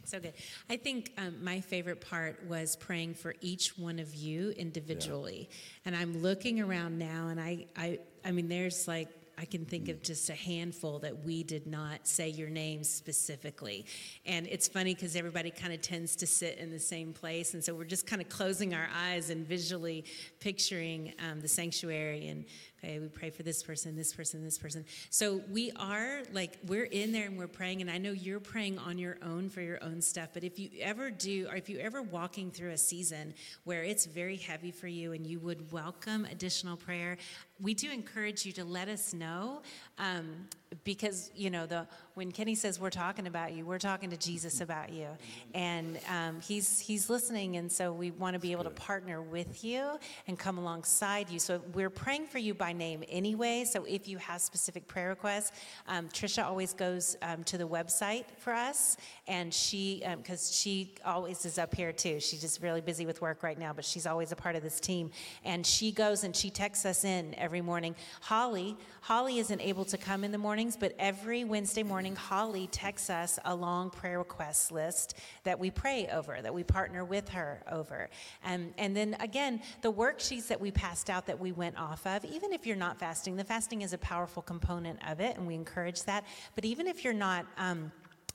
So 0.05 0.19
good. 0.19 0.33
I 0.69 0.77
think 0.77 1.13
um, 1.19 1.37
my 1.41 1.61
favorite 1.61 2.01
part 2.01 2.45
was 2.49 2.75
praying 2.75 3.15
for 3.15 3.37
each 3.41 3.79
one 3.79 4.01
of 4.01 4.13
you 4.13 4.51
individually. 4.51 5.49
And 5.85 5.95
I'm 5.95 6.21
looking 6.21 6.61
around 6.61 6.99
now, 6.99 7.29
and 7.29 7.41
I, 7.41 7.67
I, 7.77 8.01
I 8.25 8.33
mean, 8.33 8.49
there's 8.49 8.89
like 8.89 9.07
I 9.41 9.47
can 9.47 9.65
think 9.65 9.89
of 9.89 10.03
just 10.03 10.29
a 10.29 10.35
handful 10.35 10.99
that 10.99 11.25
we 11.25 11.43
did 11.43 11.67
not 11.67 12.07
say 12.07 12.29
your 12.29 12.51
name 12.51 12.85
specifically. 12.85 13.87
And 14.27 14.47
it's 14.47 14.69
funny 14.69 14.95
because 14.95 15.17
everybody 15.17 15.51
kind 15.51 15.73
of 15.73 15.81
tends 15.81 16.15
to 16.17 16.27
sit 16.27 16.59
in 16.59 16.71
the 16.71 16.79
same 16.79 17.15
place. 17.15 17.55
And 17.55 17.65
so 17.65 17.73
we're 17.75 17.85
just 17.85 18.07
kind 18.07 18.21
of 18.21 18.29
closing 18.29 18.75
our 18.75 18.91
eyes 18.95 19.31
and 19.31 19.47
visually 19.47 20.05
picturing 20.41 21.15
um, 21.27 21.41
the 21.41 21.49
sanctuary 21.49 22.29
and 22.29 22.45
okay, 22.83 22.99
we 22.99 23.09
pray 23.09 23.31
for 23.31 23.43
this 23.43 23.63
person, 23.63 23.95
this 23.95 24.15
person, 24.15 24.43
this 24.43 24.59
person. 24.59 24.85
So 25.11 25.43
we 25.51 25.71
are 25.77 26.23
like, 26.33 26.59
we're 26.67 26.85
in 26.85 27.13
there 27.13 27.27
and 27.27 27.37
we're 27.37 27.47
praying. 27.47 27.83
And 27.83 27.91
I 27.91 27.99
know 27.99 28.13
you're 28.13 28.41
praying 28.41 28.79
on 28.79 28.99
your 28.99 29.19
own 29.23 29.51
for 29.51 29.61
your 29.61 29.83
own 29.85 30.01
stuff. 30.01 30.31
But 30.33 30.45
if 30.45 30.59
you 30.59 30.71
ever 30.81 31.11
do, 31.11 31.47
or 31.51 31.57
if 31.57 31.69
you're 31.69 31.83
ever 31.83 32.03
walking 32.03 32.51
through 32.51 32.71
a 32.71 32.79
season 32.79 33.35
where 33.65 33.83
it's 33.83 34.07
very 34.07 34.37
heavy 34.37 34.71
for 34.71 34.89
you 34.89 35.13
and 35.13 35.27
you 35.27 35.39
would 35.41 35.71
welcome 35.73 36.25
additional 36.25 36.77
prayer, 36.77 37.19
we 37.61 37.75
do 37.75 37.91
encourage 37.91 38.47
you 38.47 38.53
to 38.53 38.65
let 38.65 38.89
us 38.89 39.13
know. 39.13 39.61
Um, 39.99 40.49
because 40.85 41.31
you 41.35 41.51
know 41.51 41.67
the 41.67 41.87
when 42.15 42.31
Kenny 42.31 42.55
says 42.55 42.79
we're 42.79 42.91
talking 42.91 43.27
about 43.27 43.53
you, 43.53 43.65
we're 43.65 43.79
talking 43.79 44.11
to 44.11 44.17
Jesus 44.17 44.61
about 44.61 44.93
you, 44.93 45.09
and 45.55 45.99
um, 46.09 46.41
he's 46.41 46.79
he's 46.79 47.11
listening, 47.11 47.57
and 47.57 47.71
so 47.71 47.93
we 47.93 48.11
want 48.13 48.35
to 48.35 48.41
be 48.41 48.53
able 48.53 48.65
to 48.65 48.71
partner 48.71 49.21
with 49.21 49.65
you 49.65 49.99
and 50.29 50.39
come 50.39 50.59
alongside 50.59 51.29
you. 51.29 51.39
So 51.39 51.61
we're 51.73 51.91
praying 51.91 52.27
for 52.27 52.39
you 52.39 52.55
by 52.55 52.73
name 52.73 53.03
anyway. 53.09 53.65
So 53.65 53.85
if 53.85 54.07
you 54.07 54.19
have 54.19 54.41
specific 54.41 54.87
prayer 54.87 55.09
requests, 55.09 55.53
um, 55.89 56.09
Trisha 56.09 56.45
always 56.45 56.73
goes 56.73 57.17
um, 57.23 57.43
to 57.45 57.59
the 57.59 57.67
website 57.67 58.25
for 58.39 58.53
us, 58.53 58.97
and 59.27 59.53
she 59.53 60.03
because 60.17 60.49
um, 60.49 60.55
she 60.55 60.95
always 61.05 61.45
is 61.45 61.59
up 61.59 61.75
here 61.75 61.93
too. 61.93 62.21
She's 62.21 62.41
just 62.41 62.63
really 62.63 62.81
busy 62.81 63.07
with 63.07 63.21
work 63.21 63.43
right 63.43 63.59
now, 63.59 63.73
but 63.73 63.85
she's 63.85 64.07
always 64.07 64.31
a 64.31 64.37
part 64.37 64.55
of 64.55 64.63
this 64.63 64.79
team, 64.79 65.11
and 65.45 65.67
she 65.67 65.91
goes 65.91 66.23
and 66.23 66.35
she 66.35 66.51
texts 66.51 66.87
us 66.87 67.05
in 67.05 67.35
every 67.37 67.61
morning. 67.61 67.97
Holly 68.21 68.77
Holly 69.01 69.39
isn't 69.39 69.61
able 69.61 69.85
to 69.87 69.99
come 69.99 70.25
in 70.25 70.33
the 70.33 70.39
mornings, 70.61 70.77
but 70.77 70.95
every 70.99 71.43
Wednesday 71.43 71.83
morning, 71.83 72.15
Holly 72.15 72.67
texts 72.67 73.09
us 73.09 73.39
a 73.47 73.55
long 73.55 73.89
prayer 73.89 74.19
request 74.19 74.71
list 74.71 75.17
that 75.43 75.59
we 75.59 75.71
pray 75.71 76.07
over, 76.13 76.37
that 76.43 76.53
we 76.53 76.63
partner 76.63 77.03
with 77.03 77.31
her 77.31 77.63
over. 77.73 78.11
And, 78.45 78.75
and 78.77 78.95
then 78.95 79.17
again, 79.21 79.63
the 79.81 79.91
worksheets 79.91 80.49
that 80.49 80.61
we 80.61 80.71
passed 80.71 81.09
out 81.09 81.25
that 81.29 81.41
we 81.41 81.53
went 81.53 81.79
off 81.79 82.07
of, 82.07 82.27
even 82.27 82.53
if 82.53 82.67
you're 82.67 82.77
not 82.77 82.99
fasting, 82.99 83.37
the 83.37 83.45
fasting 83.45 83.81
is 83.81 83.95
a 83.95 83.99
powerful 83.99 84.43
component 84.43 84.99
of 85.09 85.19
it, 85.19 85.39
and 85.39 85.47
we 85.47 85.55
encourage 85.55 86.03
that. 86.03 86.27
But 86.55 86.67
even 86.67 86.87
if 86.87 87.05
you're 87.05 87.15
not, 87.15 87.47
um, 87.57 87.91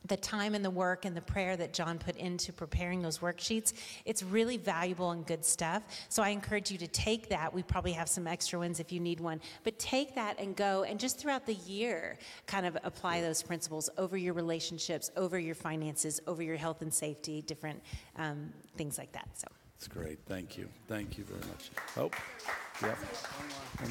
the 0.08 0.18
time 0.18 0.56
and 0.56 0.64
the 0.64 0.70
work 0.70 1.06
and 1.06 1.16
the 1.16 1.22
prayer 1.22 1.58
that 1.58 1.74
John 1.74 1.98
put 1.98 2.16
into 2.18 2.54
preparing 2.54 3.02
those 3.02 3.20
worksheets, 3.20 3.74
it's 4.06 4.24
really 4.24 4.58
valuable 4.58 5.12
and 5.12 5.26
good 5.26 5.44
stuff. 5.44 5.84
So 6.10 6.22
I 6.22 6.30
encourage 6.30 6.72
you 6.72 6.78
to 6.80 6.88
take 6.88 7.30
that. 7.30 7.54
We 7.54 7.64
probably 7.64 7.94
have 7.94 8.10
some 8.10 8.28
extra 8.28 8.60
ones 8.60 8.80
if 8.80 8.92
you 8.92 9.00
need 9.00 9.20
one, 9.20 9.42
but 9.64 9.78
take 9.80 10.16
that 10.16 10.40
and 10.40 10.56
go 10.56 10.84
and 10.84 11.00
just 11.00 11.18
throughout 11.20 11.46
the 11.46 11.56
year 11.56 12.18
kind 12.46 12.66
of 12.66 12.78
apply 12.84 13.22
those 13.22 13.42
principles 13.42 13.90
over 13.98 14.18
your 14.18 14.34
relationships, 14.34 15.12
over 15.16 15.40
your 15.40 15.56
finances, 15.56 16.22
over 16.28 16.44
your 16.44 16.58
health 16.58 16.82
and 16.82 16.94
safety, 16.94 17.42
different 17.42 17.82
um, 18.18 18.52
things 18.78 18.98
like 18.98 19.12
that. 19.14 19.28
So. 19.34 19.48
That's 19.76 19.88
great. 19.88 20.20
Thank 20.26 20.58
you. 20.58 20.70
Thank 20.88 21.18
you 21.18 21.26
very 21.26 21.42
much. 21.42 21.70
Oh, 21.98 22.10
yeah. 22.82 22.96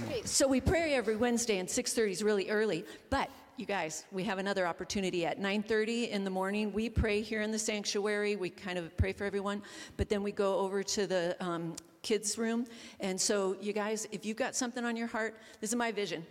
Okay, 0.06 0.23
so 0.25 0.49
we 0.49 0.61
pray 0.61 0.94
every 0.94 1.14
Wednesday, 1.14 1.59
and 1.59 1.68
6:30 1.68 2.11
is 2.11 2.23
really 2.23 2.50
early. 2.50 2.85
But 3.11 3.30
you 3.56 3.66
guys, 3.66 4.04
we 4.11 4.25
have 4.25 4.38
another 4.38 4.66
opportunity 4.66 5.25
at 5.25 5.38
9:30 5.38 6.11
in 6.11 6.25
the 6.25 6.30
morning. 6.30 6.73
We 6.73 6.88
pray 6.88 7.20
here 7.20 7.42
in 7.42 7.52
the 7.52 7.58
sanctuary. 7.58 8.37
We 8.37 8.50
kind 8.50 8.78
of 8.78 8.96
pray 8.96 9.12
for 9.12 9.25
everyone, 9.25 9.62
but 9.96 10.08
then 10.08 10.23
we 10.23 10.32
go 10.32 10.58
over 10.58 10.82
to 10.82 11.06
the 11.06 11.37
um, 11.40 11.76
kids' 12.02 12.37
room. 12.37 12.66
And 13.00 13.20
so, 13.20 13.56
you 13.61 13.73
guys, 13.73 14.08
if 14.11 14.26
you've 14.26 14.37
got 14.37 14.56
something 14.56 14.84
on 14.84 14.96
your 14.96 15.06
heart, 15.06 15.37
this 15.61 15.70
is 15.70 15.76
my 15.76 15.92
vision. 15.92 16.26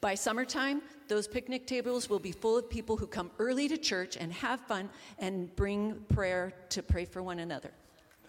By 0.00 0.14
summertime, 0.14 0.82
those 1.08 1.28
picnic 1.28 1.66
tables 1.66 2.10
will 2.10 2.18
be 2.18 2.32
full 2.32 2.58
of 2.58 2.68
people 2.68 2.96
who 2.96 3.06
come 3.06 3.30
early 3.38 3.68
to 3.68 3.78
church 3.78 4.16
and 4.16 4.32
have 4.32 4.60
fun 4.60 4.90
and 5.18 5.54
bring 5.56 5.94
prayer 6.12 6.52
to 6.70 6.82
pray 6.82 7.04
for 7.04 7.22
one 7.22 7.38
another. 7.38 7.70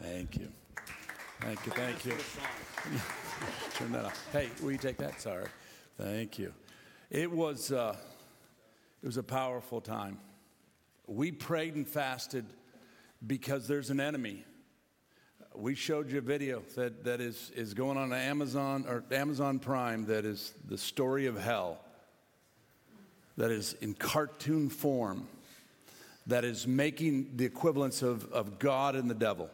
Thank 0.01 0.37
you. 0.37 0.49
Thank 1.41 1.65
you. 1.65 1.71
Thank 1.73 2.05
you. 2.05 2.13
Turn 3.73 3.91
that 3.91 4.05
off. 4.05 4.27
Hey, 4.31 4.49
will 4.61 4.71
you 4.71 4.77
take 4.77 4.97
that? 4.97 5.19
Sorry. 5.19 5.47
Thank 5.97 6.37
you. 6.39 6.53
It 7.09 7.29
was. 7.29 7.71
Uh, 7.71 7.95
it 9.05 9.07
was 9.07 9.17
a 9.17 9.23
powerful 9.23 9.81
time. 9.81 10.17
We 11.05 11.31
prayed 11.31 11.75
and 11.75 11.87
fasted 11.87 12.43
because 13.27 13.67
there's 13.67 13.91
an 13.91 13.99
enemy. 13.99 14.43
We 15.53 15.75
showed 15.75 16.09
you 16.09 16.17
a 16.17 16.21
video 16.21 16.63
that, 16.75 17.03
that 17.03 17.21
is, 17.21 17.51
is 17.55 17.75
going 17.75 17.99
on 17.99 18.11
Amazon 18.11 18.83
or 18.87 19.03
Amazon 19.11 19.59
Prime 19.59 20.07
that 20.07 20.25
is 20.25 20.55
the 20.67 20.79
story 20.79 21.27
of 21.27 21.39
hell, 21.39 21.77
that 23.37 23.51
is 23.51 23.73
in 23.73 23.93
cartoon 23.93 24.69
form, 24.69 25.27
that 26.25 26.43
is 26.43 26.65
making 26.65 27.37
the 27.37 27.45
equivalence 27.45 28.01
of, 28.01 28.33
of 28.33 28.57
God 28.57 28.95
and 28.95 29.07
the 29.07 29.13
devil. 29.13 29.51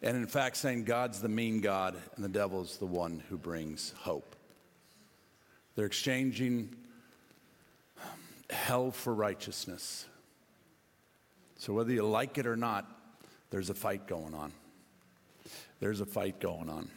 And 0.00 0.16
in 0.16 0.26
fact, 0.26 0.56
saying 0.56 0.84
God's 0.84 1.20
the 1.20 1.28
mean 1.28 1.60
God 1.60 1.98
and 2.16 2.24
the 2.24 2.30
devil's 2.30 2.78
the 2.78 2.86
one 2.86 3.22
who 3.28 3.36
brings 3.36 3.92
hope. 3.98 4.36
They're 5.74 5.84
exchanging 5.84 6.76
hell 8.52 8.90
for 8.90 9.14
righteousness. 9.14 10.06
So, 11.56 11.72
whether 11.72 11.92
you 11.92 12.06
like 12.06 12.38
it 12.38 12.46
or 12.46 12.56
not, 12.56 12.86
there's 13.50 13.70
a 13.70 13.74
fight 13.74 14.06
going 14.06 14.34
on. 14.34 14.52
There's 15.80 16.00
a 16.00 16.06
fight 16.06 16.40
going 16.40 16.68
on. 16.68 16.90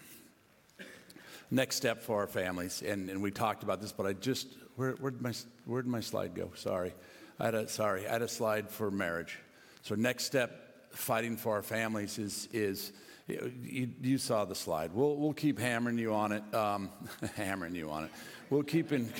Next 1.51 1.75
step 1.75 2.01
for 2.01 2.19
our 2.19 2.27
families, 2.27 2.81
and, 2.81 3.09
and 3.09 3.21
we 3.21 3.29
talked 3.29 3.63
about 3.63 3.81
this, 3.81 3.91
but 3.91 4.05
I 4.05 4.13
just, 4.13 4.47
where, 4.75 4.93
where'd, 4.93 5.21
my, 5.21 5.33
where'd 5.65 5.85
my 5.85 5.99
slide 5.99 6.33
go? 6.33 6.51
Sorry. 6.55 6.93
I 7.39 7.45
had 7.45 7.55
a, 7.55 7.67
sorry, 7.67 8.07
I 8.07 8.13
had 8.13 8.21
a 8.21 8.27
slide 8.27 8.69
for 8.69 8.89
marriage. 8.89 9.37
So, 9.81 9.95
next 9.95 10.25
step, 10.25 10.63
fighting 10.91 11.37
for 11.37 11.53
our 11.53 11.63
families 11.63 12.17
is, 12.17 12.47
is 12.53 12.93
you, 13.27 13.89
you 14.01 14.17
saw 14.17 14.45
the 14.45 14.55
slide. 14.55 14.91
We'll, 14.93 15.15
we'll 15.15 15.33
keep 15.33 15.59
hammering 15.59 15.97
you 15.97 16.13
on 16.13 16.31
it, 16.31 16.53
um, 16.53 16.89
hammering 17.35 17.75
you 17.75 17.89
on 17.89 18.05
it. 18.05 18.11
We'll 18.49 18.63
keep 18.63 18.91
in 18.91 19.11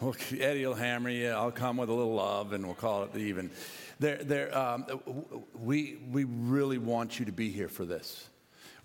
well, 0.00 0.14
Eddie 0.38 0.66
will 0.66 0.74
hammer 0.74 1.10
you. 1.10 1.28
I'll 1.30 1.50
come 1.50 1.76
with 1.76 1.88
a 1.88 1.92
little 1.92 2.14
love, 2.14 2.52
and 2.52 2.64
we'll 2.64 2.74
call 2.74 3.04
it 3.04 3.16
even. 3.16 3.50
There, 4.00 4.16
there, 4.16 4.56
um, 4.56 4.86
we, 5.54 5.98
we 6.10 6.24
really 6.24 6.78
want 6.78 7.18
you 7.18 7.26
to 7.26 7.32
be 7.32 7.50
here 7.50 7.68
for 7.68 7.84
this. 7.84 8.28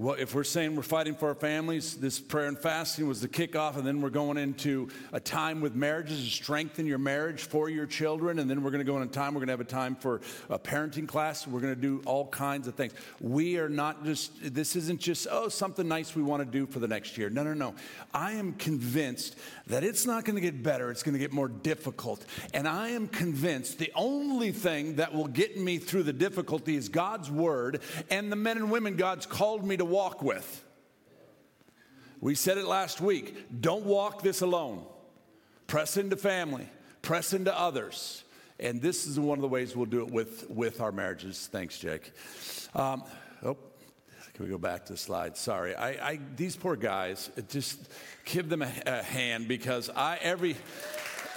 Well, 0.01 0.15
if 0.17 0.33
we're 0.33 0.45
saying 0.45 0.77
we're 0.77 0.83
fighting 0.83 1.13
for 1.13 1.27
our 1.27 1.35
families, 1.35 1.95
this 1.95 2.21
prayer 2.21 2.47
and 2.47 2.57
fasting 2.57 3.05
was 3.05 3.19
the 3.19 3.27
kickoff, 3.27 3.75
and 3.75 3.85
then 3.85 3.99
we're 3.99 4.09
going 4.09 4.37
into 4.37 4.87
a 5.11 5.19
time 5.19 5.59
with 5.59 5.75
marriages 5.75 6.23
to 6.23 6.29
strengthen 6.29 6.85
your 6.85 6.97
marriage 6.97 7.41
for 7.41 7.67
your 7.67 7.85
children, 7.85 8.39
and 8.39 8.49
then 8.49 8.63
we're 8.63 8.71
going 8.71 8.79
to 8.79 8.89
go 8.89 8.95
in 8.95 9.03
a 9.03 9.07
time, 9.07 9.33
we're 9.33 9.41
going 9.41 9.49
to 9.49 9.51
have 9.51 9.59
a 9.59 9.65
time 9.65 9.97
for 9.97 10.21
a 10.49 10.57
parenting 10.57 11.05
class. 11.05 11.45
We're 11.45 11.59
going 11.59 11.75
to 11.75 11.81
do 11.81 12.01
all 12.05 12.27
kinds 12.27 12.69
of 12.69 12.75
things. 12.75 12.93
We 13.19 13.57
are 13.57 13.67
not 13.67 14.05
just, 14.05 14.31
this 14.41 14.77
isn't 14.77 15.01
just, 15.01 15.27
oh, 15.29 15.49
something 15.49 15.85
nice 15.85 16.15
we 16.15 16.23
want 16.23 16.45
to 16.45 16.49
do 16.49 16.65
for 16.65 16.79
the 16.79 16.87
next 16.87 17.17
year. 17.17 17.29
No, 17.29 17.43
no, 17.43 17.53
no. 17.53 17.75
I 18.13 18.31
am 18.31 18.53
convinced 18.53 19.35
that 19.67 19.83
it's 19.83 20.05
not 20.05 20.23
going 20.23 20.35
to 20.35 20.41
get 20.41 20.63
better, 20.63 20.91
it's 20.91 21.03
going 21.03 21.11
to 21.11 21.19
get 21.19 21.33
more 21.33 21.49
difficult. 21.49 22.23
And 22.53 22.69
I 22.69 22.91
am 22.91 23.09
convinced 23.09 23.79
the 23.79 23.91
only 23.95 24.53
thing 24.53 24.95
that 24.95 25.13
will 25.13 25.27
get 25.27 25.57
me 25.57 25.77
through 25.77 26.03
the 26.03 26.13
difficulty 26.13 26.77
is 26.77 26.87
God's 26.87 27.29
word 27.29 27.81
and 28.09 28.31
the 28.31 28.37
men 28.37 28.55
and 28.55 28.71
women 28.71 28.95
God's 28.95 29.25
called 29.25 29.65
me 29.65 29.75
to 29.75 29.88
walk 29.89 30.21
with. 30.21 30.63
We 32.21 32.35
said 32.35 32.57
it 32.57 32.65
last 32.65 33.01
week 33.01 33.61
don't 33.61 33.85
walk 33.85 34.21
this 34.21 34.41
alone. 34.41 34.85
Press 35.67 35.97
into 35.97 36.15
family, 36.15 36.67
press 37.01 37.33
into 37.33 37.57
others. 37.57 38.23
And 38.59 38.81
this 38.81 39.07
is 39.07 39.17
one 39.17 39.37
of 39.37 39.41
the 39.41 39.47
ways 39.47 39.75
we'll 39.75 39.85
do 39.85 40.01
it 40.01 40.11
with, 40.11 40.49
with 40.49 40.81
our 40.81 40.91
marriages. 40.91 41.47
Thanks, 41.49 41.79
Jake. 41.79 42.11
Um, 42.75 43.03
oh, 43.41 43.55
can 44.33 44.45
we 44.45 44.51
go 44.51 44.57
back 44.57 44.85
to 44.87 44.93
the 44.93 44.97
slide? 44.97 45.37
Sorry. 45.37 45.75
I, 45.75 45.89
I 45.89 46.19
these 46.35 46.57
poor 46.57 46.75
guys, 46.75 47.29
just 47.47 47.89
give 48.25 48.49
them 48.49 48.61
a, 48.61 48.71
a 48.85 49.03
hand 49.03 49.47
because 49.47 49.89
I, 49.89 50.17
every, 50.21 50.57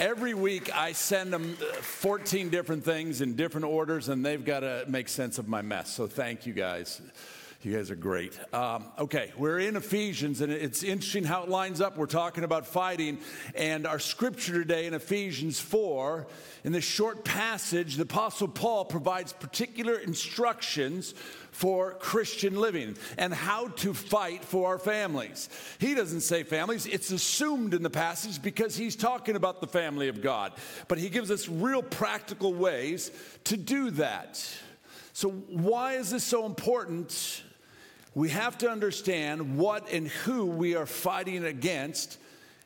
every 0.00 0.34
week 0.34 0.74
I 0.74 0.92
send 0.92 1.32
them 1.32 1.54
14 1.54 2.48
different 2.48 2.84
things 2.84 3.20
in 3.20 3.36
different 3.36 3.66
orders, 3.66 4.08
and 4.08 4.24
they've 4.24 4.44
got 4.44 4.60
to 4.60 4.84
make 4.88 5.08
sense 5.08 5.38
of 5.38 5.46
my 5.46 5.62
mess. 5.62 5.92
So 5.92 6.08
thank 6.08 6.44
you 6.44 6.52
guys. 6.52 7.00
You 7.64 7.76
guys 7.76 7.92
are 7.92 7.96
great. 7.96 8.36
Um, 8.52 8.86
okay, 8.98 9.32
we're 9.38 9.60
in 9.60 9.76
Ephesians, 9.76 10.40
and 10.40 10.52
it's 10.52 10.82
interesting 10.82 11.22
how 11.22 11.44
it 11.44 11.48
lines 11.48 11.80
up. 11.80 11.96
We're 11.96 12.06
talking 12.06 12.42
about 12.42 12.66
fighting, 12.66 13.18
and 13.54 13.86
our 13.86 14.00
scripture 14.00 14.54
today 14.54 14.86
in 14.86 14.94
Ephesians 14.94 15.60
4, 15.60 16.26
in 16.64 16.72
this 16.72 16.82
short 16.82 17.24
passage, 17.24 17.94
the 17.94 18.02
Apostle 18.02 18.48
Paul 18.48 18.84
provides 18.84 19.32
particular 19.32 19.94
instructions 19.94 21.14
for 21.52 21.92
Christian 22.00 22.56
living 22.56 22.96
and 23.16 23.32
how 23.32 23.68
to 23.68 23.94
fight 23.94 24.44
for 24.44 24.66
our 24.66 24.78
families. 24.78 25.48
He 25.78 25.94
doesn't 25.94 26.22
say 26.22 26.42
families, 26.42 26.86
it's 26.86 27.12
assumed 27.12 27.74
in 27.74 27.84
the 27.84 27.90
passage 27.90 28.42
because 28.42 28.76
he's 28.76 28.96
talking 28.96 29.36
about 29.36 29.60
the 29.60 29.68
family 29.68 30.08
of 30.08 30.20
God. 30.20 30.52
But 30.88 30.98
he 30.98 31.08
gives 31.08 31.30
us 31.30 31.48
real 31.48 31.84
practical 31.84 32.54
ways 32.54 33.12
to 33.44 33.56
do 33.56 33.92
that. 33.92 34.44
So, 35.12 35.30
why 35.30 35.92
is 35.94 36.10
this 36.10 36.24
so 36.24 36.44
important? 36.44 37.44
We 38.14 38.28
have 38.30 38.58
to 38.58 38.70
understand 38.70 39.56
what 39.56 39.90
and 39.90 40.08
who 40.08 40.46
we 40.46 40.74
are 40.74 40.86
fighting 40.86 41.44
against 41.44 42.18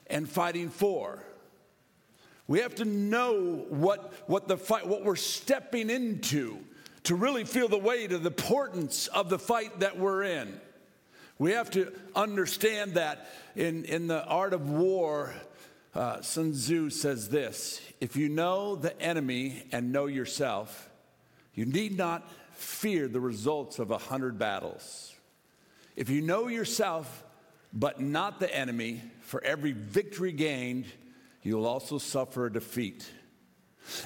and 0.08 0.28
fighting 0.28 0.70
for. 0.70 1.22
We 2.48 2.60
have 2.60 2.76
to 2.76 2.84
know 2.84 3.64
what, 3.68 4.12
what 4.28 4.48
the 4.48 4.56
fight, 4.56 4.86
what 4.86 5.04
we're 5.04 5.16
stepping 5.16 5.90
into 5.90 6.58
to 7.04 7.14
really 7.14 7.44
feel 7.44 7.68
the 7.68 7.78
weight 7.78 8.12
of 8.12 8.22
the 8.22 8.30
importance 8.30 9.06
of 9.08 9.28
the 9.28 9.38
fight 9.38 9.80
that 9.80 9.98
we're 9.98 10.24
in. 10.24 10.60
We 11.38 11.52
have 11.52 11.70
to 11.72 11.92
understand 12.14 12.94
that 12.94 13.28
in, 13.54 13.84
in 13.84 14.06
the 14.06 14.24
art 14.24 14.54
of 14.54 14.70
war, 14.70 15.34
uh, 15.94 16.20
Sun 16.22 16.52
Tzu 16.52 16.90
says 16.90 17.28
this 17.28 17.80
if 18.00 18.16
you 18.16 18.28
know 18.28 18.76
the 18.76 18.98
enemy 19.00 19.64
and 19.72 19.92
know 19.92 20.06
yourself, 20.06 20.90
you 21.54 21.64
need 21.64 21.96
not 21.96 22.28
fear 22.52 23.08
the 23.08 23.20
results 23.20 23.78
of 23.78 23.90
a 23.90 23.98
hundred 23.98 24.38
battles. 24.38 25.15
If 25.96 26.10
you 26.10 26.20
know 26.20 26.48
yourself, 26.48 27.24
but 27.72 28.00
not 28.00 28.38
the 28.38 28.54
enemy, 28.54 29.02
for 29.20 29.42
every 29.42 29.72
victory 29.72 30.32
gained, 30.32 30.86
you'll 31.42 31.66
also 31.66 31.98
suffer 31.98 32.46
a 32.46 32.52
defeat. 32.52 33.10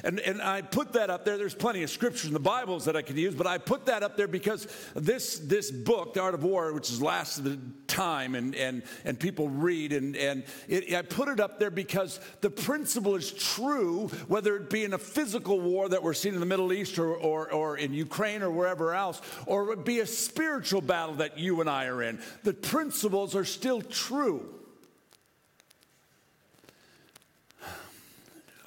And, 0.05 0.21
and 0.21 0.41
I 0.43 0.63
put 0.63 0.93
that 0.95 1.11
up 1.11 1.25
there. 1.25 1.39
There's 1.39 1.55
plenty 1.55 1.83
of 1.83 1.91
scriptures 1.91 2.27
in 2.27 2.33
the 2.33 2.41
Bibles 2.41 2.85
that 2.85 2.97
I 2.97 3.03
could 3.03 3.17
use, 3.17 3.35
but 3.35 3.47
I 3.47 3.59
put 3.59 3.87
that 3.87 4.03
up 4.03 4.17
there 4.17 4.29
because 4.29 4.67
this, 4.95 5.39
this 5.39 5.71
book, 5.71 6.15
The 6.15 6.21
Art 6.21 6.35
of 6.35 6.45
War, 6.45 6.73
which 6.73 6.91
is 6.91 7.01
last 7.01 7.39
of 7.39 7.45
the 7.45 7.59
time 7.87 8.35
and, 8.35 8.55
and, 8.55 8.83
and 9.05 9.19
people 9.19 9.49
read, 9.49 9.93
and, 9.93 10.17
and 10.17 10.45
it, 10.69 10.95
I 10.95 11.03
put 11.03 11.29
it 11.29 11.41
up 11.41 11.59
there 11.59 11.71
because 11.71 12.21
the 12.41 12.51
principle 12.51 13.17
is 13.17 13.33
true, 13.33 14.09
whether 14.29 14.57
it 14.57 14.71
be 14.71 14.85
in 14.85 14.93
a 14.93 14.99
physical 14.99 15.61
war 15.61 15.89
that 15.89 16.03
we're 16.03 16.15
seeing 16.15 16.35
in 16.35 16.41
the 16.41 16.47
Middle 16.47 16.73
East 16.73 16.99
or, 16.99 17.15
or, 17.15 17.51
or 17.53 17.77
in 17.77 17.93
Ukraine 17.93 18.43
or 18.43 18.51
wherever 18.51 18.95
else, 18.95 19.21
or 19.47 19.73
it 19.73 19.85
be 19.85 20.01
a 20.01 20.07
spiritual 20.07 20.81
battle 20.81 21.17
that 21.17 21.39
you 21.39 21.61
and 21.61 21.69
I 21.69 21.87
are 21.87 22.03
in. 22.03 22.21
The 22.45 22.55
principles 22.55 23.35
are 23.35 23.45
still 23.45 23.83
true. 23.83 24.60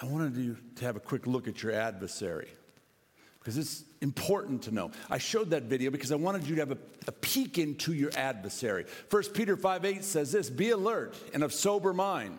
I 0.03 0.05
wanted 0.05 0.35
you 0.35 0.57
to 0.75 0.85
have 0.85 0.97
a 0.97 0.99
quick 0.99 1.27
look 1.27 1.47
at 1.47 1.63
your 1.63 1.71
adversary 1.71 2.49
because 3.39 3.57
it's 3.57 3.85
important 4.01 4.63
to 4.63 4.71
know. 4.71 4.91
I 5.09 5.17
showed 5.17 5.51
that 5.51 5.63
video 5.63 5.91
because 5.91 6.11
I 6.11 6.15
wanted 6.15 6.45
you 6.45 6.55
to 6.55 6.61
have 6.61 6.71
a, 6.71 6.77
a 7.07 7.13
peek 7.13 7.57
into 7.57 7.93
your 7.93 8.11
adversary. 8.17 8.83
1 9.09 9.23
Peter 9.33 9.55
5 9.55 9.85
8 9.85 10.03
says 10.03 10.33
this 10.33 10.49
Be 10.49 10.71
alert 10.71 11.15
and 11.33 11.41
of 11.41 11.53
sober 11.53 11.93
mind. 11.93 12.37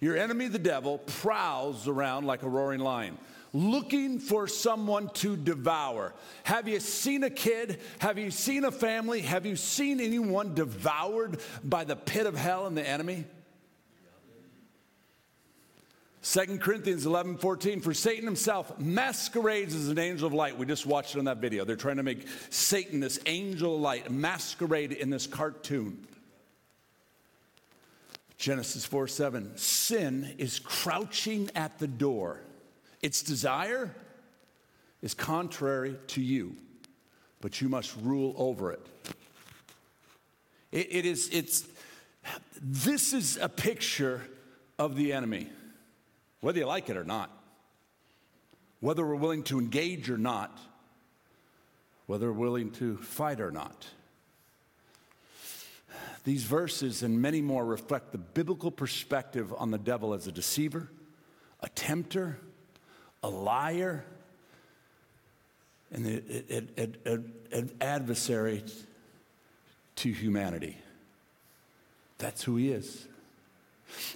Your 0.00 0.18
enemy, 0.18 0.48
the 0.48 0.58
devil, 0.58 0.98
prowls 0.98 1.88
around 1.88 2.26
like 2.26 2.42
a 2.42 2.48
roaring 2.48 2.80
lion, 2.80 3.16
looking 3.54 4.18
for 4.18 4.46
someone 4.46 5.08
to 5.14 5.34
devour. 5.34 6.12
Have 6.42 6.68
you 6.68 6.78
seen 6.78 7.24
a 7.24 7.30
kid? 7.30 7.80
Have 8.00 8.18
you 8.18 8.30
seen 8.30 8.66
a 8.66 8.70
family? 8.70 9.22
Have 9.22 9.46
you 9.46 9.56
seen 9.56 9.98
anyone 9.98 10.54
devoured 10.54 11.40
by 11.64 11.84
the 11.84 11.96
pit 11.96 12.26
of 12.26 12.36
hell 12.36 12.66
and 12.66 12.76
the 12.76 12.86
enemy? 12.86 13.24
2 16.22 16.58
Corinthians 16.58 17.06
11 17.06 17.38
14, 17.38 17.80
for 17.80 17.94
Satan 17.94 18.24
himself 18.24 18.78
masquerades 18.78 19.74
as 19.74 19.88
an 19.88 19.98
angel 19.98 20.26
of 20.26 20.34
light. 20.34 20.58
We 20.58 20.66
just 20.66 20.84
watched 20.84 21.14
it 21.14 21.18
on 21.18 21.26
that 21.26 21.38
video. 21.38 21.64
They're 21.64 21.76
trying 21.76 21.98
to 21.98 22.02
make 22.02 22.26
Satan, 22.50 23.00
this 23.00 23.20
angel 23.26 23.76
of 23.76 23.80
light, 23.80 24.10
masquerade 24.10 24.92
in 24.92 25.10
this 25.10 25.26
cartoon. 25.26 26.06
Genesis 28.36 28.84
4 28.84 29.08
7, 29.08 29.56
sin 29.56 30.34
is 30.38 30.58
crouching 30.58 31.50
at 31.54 31.78
the 31.78 31.88
door. 31.88 32.40
Its 33.00 33.22
desire 33.22 33.94
is 35.02 35.14
contrary 35.14 35.96
to 36.08 36.20
you, 36.20 36.56
but 37.40 37.60
you 37.60 37.68
must 37.68 37.96
rule 38.02 38.34
over 38.36 38.72
it. 38.72 38.84
it, 40.72 40.88
it 40.90 41.06
is, 41.06 41.28
it's, 41.32 41.64
this 42.60 43.12
is 43.12 43.36
a 43.36 43.48
picture 43.48 44.22
of 44.80 44.96
the 44.96 45.12
enemy 45.12 45.48
whether 46.40 46.58
you 46.58 46.66
like 46.66 46.88
it 46.88 46.96
or 46.96 47.04
not, 47.04 47.30
whether 48.80 49.06
we're 49.06 49.16
willing 49.16 49.42
to 49.44 49.58
engage 49.58 50.08
or 50.08 50.18
not, 50.18 50.58
whether 52.06 52.32
we're 52.32 52.38
willing 52.38 52.70
to 52.72 52.96
fight 52.98 53.40
or 53.40 53.50
not. 53.50 53.86
These 56.24 56.44
verses 56.44 57.02
and 57.02 57.20
many 57.20 57.40
more 57.40 57.64
reflect 57.64 58.12
the 58.12 58.18
biblical 58.18 58.70
perspective 58.70 59.52
on 59.56 59.70
the 59.70 59.78
devil 59.78 60.14
as 60.14 60.26
a 60.26 60.32
deceiver, 60.32 60.90
a 61.60 61.68
tempter, 61.70 62.38
a 63.22 63.28
liar, 63.28 64.04
and 65.90 66.06
an 66.06 67.72
adversary 67.80 68.62
to 69.96 70.12
humanity. 70.12 70.76
That's 72.18 72.42
who 72.42 72.56
he 72.56 72.70
is. 72.70 73.08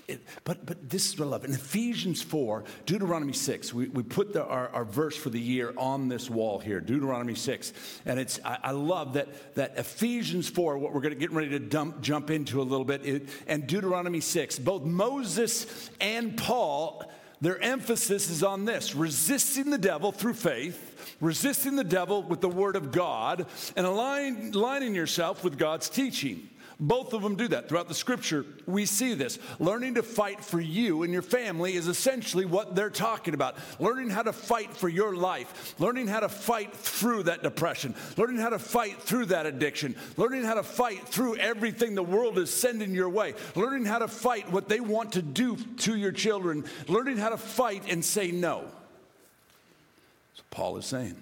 It, 0.09 0.23
but, 0.45 0.65
but 0.67 0.89
this 0.89 1.09
is 1.09 1.19
what 1.19 1.27
I 1.27 1.29
love. 1.31 1.45
In 1.45 1.53
Ephesians 1.53 2.23
4, 2.23 2.65
Deuteronomy 2.87 3.33
6, 3.33 3.73
we, 3.73 3.89
we 3.89 4.03
put 4.03 4.33
the, 4.33 4.45
our, 4.45 4.69
our 4.71 4.85
verse 4.85 5.17
for 5.17 5.31
the 5.31 5.41
year 5.41 5.73
on 5.77 6.09
this 6.09 6.29
wall 6.29 6.59
here, 6.59 6.81
Deuteronomy 6.81 7.35
6. 7.35 7.73
And 8.07 8.19
it's, 8.19 8.41
I, 8.45 8.59
I 8.63 8.71
love 8.73 9.15
that, 9.15 9.55
that 9.55 9.79
Ephesians 9.79 10.49
4, 10.49 10.79
what 10.79 10.93
we're 10.93 11.01
going 11.01 11.15
to 11.15 11.21
get 11.21 11.33
ready 11.33 11.51
to 11.51 11.59
dump, 11.59 12.01
jump 12.01 12.31
into 12.31 12.61
a 12.61 12.65
little 12.65 12.85
bit, 12.85 13.05
it, 13.05 13.29
and 13.47 13.67
Deuteronomy 13.67 14.21
6, 14.21 14.59
both 14.59 14.83
Moses 14.83 15.91
and 16.01 16.37
Paul, 16.37 17.05
their 17.41 17.61
emphasis 17.61 18.31
is 18.31 18.45
on 18.45 18.65
this 18.65 18.95
resisting 18.95 19.71
the 19.71 19.79
devil 19.79 20.13
through 20.13 20.35
faith, 20.35 21.17
resisting 21.21 21.75
the 21.75 21.83
devil 21.83 22.23
with 22.23 22.41
the 22.41 22.49
word 22.49 22.77
of 22.77 22.93
God, 22.93 23.47
and 23.75 23.85
align, 23.85 24.53
aligning 24.55 24.95
yourself 24.95 25.43
with 25.43 25.59
God's 25.59 25.89
teaching. 25.89 26.49
Both 26.83 27.13
of 27.13 27.23
them 27.23 27.37
do 27.37 27.47
that. 27.47 27.69
Throughout 27.69 27.87
the 27.87 27.95
scripture, 27.95 28.45
we 28.67 28.87
see 28.87 29.15
this. 29.15 29.39
Learning 29.61 29.95
to 29.95 30.03
fight 30.03 30.45
for 30.45 30.61
you 30.61 31.05
and 31.05 31.13
your 31.13 31.23
family 31.23 31.75
is 31.75 31.87
essentially 31.87 32.45
what 32.45 32.75
they're 32.75 32.91
talking 32.91 33.35
about. 33.35 33.57
Learning 33.79 34.11
how 34.11 34.23
to 34.23 34.33
fight 34.33 34.77
for 34.77 34.89
your 34.89 35.15
life, 35.15 35.77
learning 35.79 36.09
how 36.09 36.19
to 36.19 36.29
fight 36.29 36.75
through 36.75 37.23
that 37.23 37.45
depression, 37.45 37.95
learning 38.17 38.39
how 38.39 38.49
to 38.49 38.59
fight 38.59 39.01
through 39.01 39.27
that 39.27 39.47
addiction, 39.47 39.95
learning 40.17 40.43
how 40.43 40.55
to 40.55 40.65
fight 40.65 41.07
through 41.07 41.37
everything 41.37 41.95
the 41.95 42.03
world 42.03 42.37
is 42.37 42.53
sending 42.53 42.93
your 42.93 43.09
way, 43.09 43.35
learning 43.55 43.85
how 43.85 44.01
to 44.01 44.09
fight 44.09 44.51
what 44.51 44.69
they 44.69 44.81
want 44.81 45.13
to 45.13 45.23
do 45.23 45.55
to 45.77 45.97
your 45.97 46.11
children, 46.11 46.65
learning 46.89 47.17
how 47.17 47.29
to 47.29 47.39
fight 47.39 47.85
and 47.89 48.05
say 48.05 48.33
no. 48.33 48.63
That's 48.63 50.39
what 50.39 50.51
Paul 50.51 50.77
is 50.79 50.87
saying. 50.87 51.15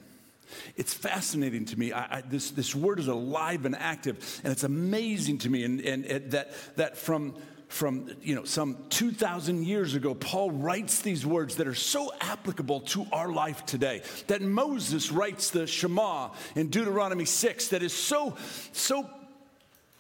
It's 0.77 0.95
fascinating 0.95 1.65
to 1.67 1.79
me. 1.79 1.93
I, 1.93 2.19
I, 2.19 2.21
this, 2.23 2.51
this 2.51 2.75
word 2.75 2.99
is 2.99 3.09
alive 3.09 3.65
and 3.65 3.77
active, 3.77 4.41
and 4.45 4.53
it's 4.53 4.65
amazing 4.65 5.39
to 5.39 5.51
me. 5.51 5.65
And, 5.65 5.81
and, 5.81 6.05
and 6.05 6.31
that, 6.33 6.53
that 6.77 6.97
from, 6.97 7.35
from 7.69 8.11
you 8.23 8.35
know, 8.35 8.45
some 8.45 8.77
2,000 8.91 9.65
years 9.65 9.95
ago, 9.95 10.15
Paul 10.15 10.51
writes 10.51 11.03
these 11.03 11.25
words 11.25 11.57
that 11.57 11.67
are 11.67 11.75
so 11.75 12.13
applicable 12.21 12.81
to 12.81 13.07
our 13.13 13.31
life 13.31 13.65
today. 13.67 14.03
That 14.27 14.43
Moses 14.43 15.13
writes 15.13 15.51
the 15.51 15.67
Shema 15.67 16.31
in 16.57 16.69
Deuteronomy 16.69 17.25
6 17.25 17.69
that 17.69 17.83
is 17.83 17.93
so, 17.93 18.37
so 18.73 19.09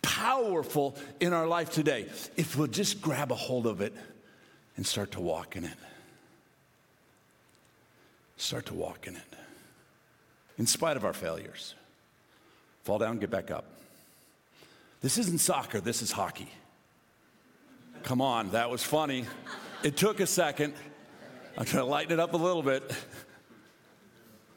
powerful 0.03 0.97
in 1.21 1.33
our 1.33 1.47
life 1.47 1.71
today. 1.71 2.07
If 2.37 2.57
we'll 2.57 2.67
just 2.67 3.01
grab 3.01 3.33
a 3.33 3.37
hold 3.37 3.67
of 3.67 3.81
it 3.81 3.95
and 4.77 4.87
start 4.87 5.13
to 5.13 5.21
walk 5.21 5.57
in 5.57 5.65
it. 5.65 5.77
Start 8.37 8.67
to 8.67 8.75
walk 8.75 9.07
in 9.07 9.17
it 9.17 9.30
in 10.61 10.67
spite 10.67 10.99
of 10.99 11.07
our 11.07 11.15
failures. 11.15 11.75
Fall 12.85 12.99
down, 12.99 13.19
get 13.19 13.31
back 13.31 13.51
up. 13.51 13.65
This 15.01 15.17
isn't 15.17 15.39
soccer, 15.39 15.81
this 15.81 16.03
is 16.03 16.13
hockey. 16.13 16.51
Come 18.03 18.21
on, 18.21 18.51
that 18.51 18.69
was 18.69 18.83
funny. 18.83 19.25
It 19.83 19.97
took 19.97 20.21
a 20.21 20.27
second. 20.27 20.75
I'm 21.57 21.65
trying 21.65 21.85
to 21.85 21.91
lighten 21.91 22.13
it 22.13 22.21
up 22.21 22.35
a 22.35 22.37
little 22.37 22.63
bit. 22.63 22.95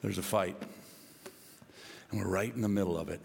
There's 0.02 0.18
a 0.18 0.22
fight, 0.22 0.58
and 2.12 2.20
we're 2.20 2.28
right 2.28 2.54
in 2.54 2.60
the 2.60 2.68
middle 2.68 2.98
of 2.98 3.08
it. 3.08 3.22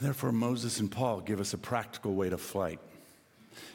Therefore, 0.00 0.32
Moses 0.32 0.80
and 0.80 0.90
Paul 0.90 1.20
give 1.20 1.38
us 1.38 1.54
a 1.54 1.58
practical 1.58 2.16
way 2.16 2.30
to 2.30 2.36
fight. 2.36 2.80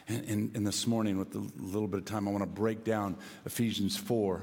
And, 0.06 0.24
and, 0.28 0.56
and 0.56 0.66
this 0.66 0.86
morning, 0.86 1.16
with 1.16 1.34
a 1.34 1.50
little 1.56 1.88
bit 1.88 2.00
of 2.00 2.04
time, 2.04 2.28
I 2.28 2.30
want 2.30 2.42
to 2.42 2.60
break 2.60 2.84
down 2.84 3.16
Ephesians 3.46 3.96
4 3.96 4.42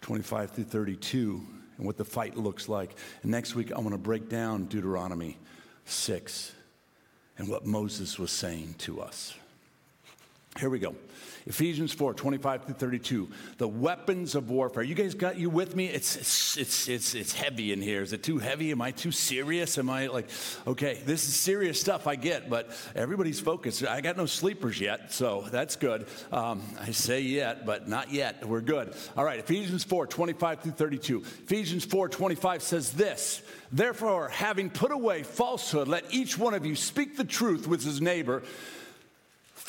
25 0.00 0.52
through 0.52 0.62
32 0.62 1.44
and 1.78 1.86
what 1.86 1.96
the 1.96 2.04
fight 2.04 2.36
looks 2.36 2.68
like. 2.68 2.94
And 3.22 3.30
next 3.30 3.54
week, 3.54 3.72
I 3.72 3.78
want 3.78 3.92
to 3.92 3.98
break 3.98 4.28
down 4.28 4.66
Deuteronomy 4.66 5.38
6 5.86 6.52
and 7.38 7.48
what 7.48 7.64
Moses 7.64 8.18
was 8.18 8.30
saying 8.30 8.74
to 8.78 9.00
us. 9.00 9.34
Here 10.58 10.70
we 10.70 10.80
go. 10.80 10.96
Ephesians 11.46 11.92
4, 11.92 12.14
25 12.14 12.64
through 12.64 12.74
32. 12.74 13.28
The 13.58 13.68
weapons 13.68 14.34
of 14.34 14.50
warfare. 14.50 14.82
You 14.82 14.96
guys 14.96 15.14
got 15.14 15.38
you 15.38 15.48
with 15.48 15.76
me? 15.76 15.86
It's, 15.86 16.16
it's, 16.16 16.56
it's, 16.56 16.88
it's, 16.88 17.14
it's 17.14 17.32
heavy 17.32 17.72
in 17.72 17.80
here. 17.80 18.02
Is 18.02 18.12
it 18.12 18.22
too 18.22 18.38
heavy? 18.38 18.72
Am 18.72 18.82
I 18.82 18.90
too 18.90 19.12
serious? 19.12 19.78
Am 19.78 19.88
I 19.88 20.08
like, 20.08 20.28
okay, 20.66 21.00
this 21.06 21.26
is 21.28 21.34
serious 21.34 21.80
stuff 21.80 22.06
I 22.06 22.16
get, 22.16 22.50
but 22.50 22.70
everybody's 22.94 23.38
focused. 23.40 23.86
I 23.86 24.00
got 24.00 24.16
no 24.16 24.26
sleepers 24.26 24.80
yet, 24.80 25.12
so 25.12 25.46
that's 25.50 25.76
good. 25.76 26.06
Um, 26.32 26.60
I 26.80 26.90
say 26.90 27.20
yet, 27.20 27.64
but 27.64 27.88
not 27.88 28.12
yet. 28.12 28.46
We're 28.46 28.60
good. 28.60 28.94
All 29.16 29.24
right, 29.24 29.38
Ephesians 29.38 29.84
4, 29.84 30.08
25 30.08 30.60
through 30.60 30.72
32. 30.72 31.18
Ephesians 31.18 31.84
4, 31.84 32.08
25 32.08 32.62
says 32.62 32.92
this 32.92 33.42
Therefore, 33.70 34.28
having 34.28 34.70
put 34.70 34.90
away 34.90 35.22
falsehood, 35.22 35.88
let 35.88 36.04
each 36.12 36.36
one 36.36 36.52
of 36.52 36.66
you 36.66 36.74
speak 36.74 37.16
the 37.16 37.24
truth 37.24 37.66
with 37.66 37.84
his 37.84 38.00
neighbor 38.00 38.42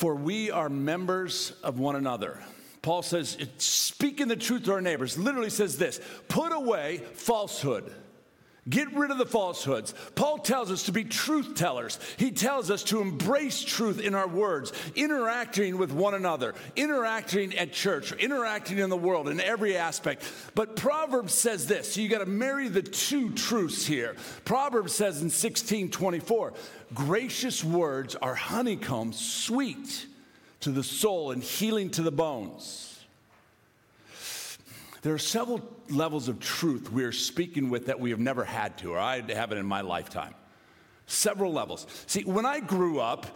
for 0.00 0.14
we 0.14 0.50
are 0.50 0.70
members 0.70 1.52
of 1.62 1.78
one 1.78 1.94
another. 1.94 2.42
Paul 2.80 3.02
says, 3.02 3.36
speaking 3.58 4.28
the 4.28 4.36
truth 4.36 4.64
to 4.64 4.72
our 4.72 4.80
neighbors, 4.80 5.18
literally 5.18 5.50
says 5.50 5.76
this 5.76 6.00
put 6.26 6.52
away 6.52 7.02
falsehood. 7.12 7.92
Get 8.68 8.94
rid 8.94 9.10
of 9.10 9.16
the 9.16 9.24
falsehoods. 9.24 9.94
Paul 10.14 10.38
tells 10.38 10.70
us 10.70 10.84
to 10.84 10.92
be 10.92 11.04
truth 11.04 11.54
tellers. 11.54 11.98
He 12.18 12.30
tells 12.30 12.70
us 12.70 12.84
to 12.84 13.00
embrace 13.00 13.62
truth 13.62 14.00
in 14.00 14.14
our 14.14 14.28
words, 14.28 14.72
interacting 14.94 15.78
with 15.78 15.92
one 15.92 16.14
another, 16.14 16.54
interacting 16.76 17.56
at 17.56 17.72
church, 17.72 18.12
interacting 18.12 18.78
in 18.78 18.90
the 18.90 18.96
world 18.98 19.28
in 19.28 19.40
every 19.40 19.76
aspect. 19.76 20.22
But 20.54 20.76
Proverbs 20.76 21.32
says 21.32 21.66
this 21.66 21.94
so 21.94 22.02
you 22.02 22.08
got 22.08 22.18
to 22.18 22.26
marry 22.26 22.68
the 22.68 22.82
two 22.82 23.30
truths 23.30 23.86
here. 23.86 24.14
Proverbs 24.44 24.92
says 24.92 25.16
in 25.16 25.28
1624, 25.28 26.52
gracious 26.92 27.64
words 27.64 28.14
are 28.14 28.34
honeycomb, 28.34 29.14
sweet 29.14 30.06
to 30.60 30.70
the 30.70 30.84
soul 30.84 31.30
and 31.30 31.42
healing 31.42 31.88
to 31.90 32.02
the 32.02 32.12
bones. 32.12 32.89
There 35.02 35.14
are 35.14 35.18
several 35.18 35.62
levels 35.88 36.28
of 36.28 36.40
truth 36.40 36.92
we 36.92 37.04
are 37.04 37.12
speaking 37.12 37.70
with 37.70 37.86
that 37.86 37.98
we 37.98 38.10
have 38.10 38.18
never 38.18 38.44
had 38.44 38.76
to, 38.78 38.92
or 38.92 38.98
I 38.98 39.22
haven't 39.22 39.58
in 39.58 39.66
my 39.66 39.80
lifetime. 39.80 40.34
Several 41.06 41.52
levels. 41.52 41.86
See, 42.06 42.22
when 42.22 42.44
I 42.44 42.60
grew 42.60 43.00
up, 43.00 43.26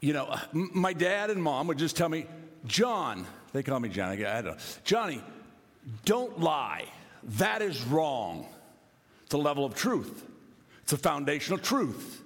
you 0.00 0.12
know, 0.12 0.36
my 0.52 0.92
dad 0.92 1.30
and 1.30 1.42
mom 1.42 1.68
would 1.68 1.78
just 1.78 1.96
tell 1.96 2.08
me, 2.08 2.26
John, 2.66 3.26
they 3.52 3.62
call 3.62 3.80
me 3.80 3.88
Johnny, 3.88 4.24
I 4.24 4.42
don't 4.42 4.56
know, 4.56 4.62
Johnny, 4.84 5.22
don't 6.04 6.40
lie. 6.40 6.84
That 7.22 7.62
is 7.62 7.82
wrong. 7.84 8.46
It's 9.24 9.34
a 9.34 9.38
level 9.38 9.64
of 9.64 9.74
truth, 9.74 10.24
it's 10.82 10.92
a 10.92 10.98
foundational 10.98 11.58
truth. 11.58 12.22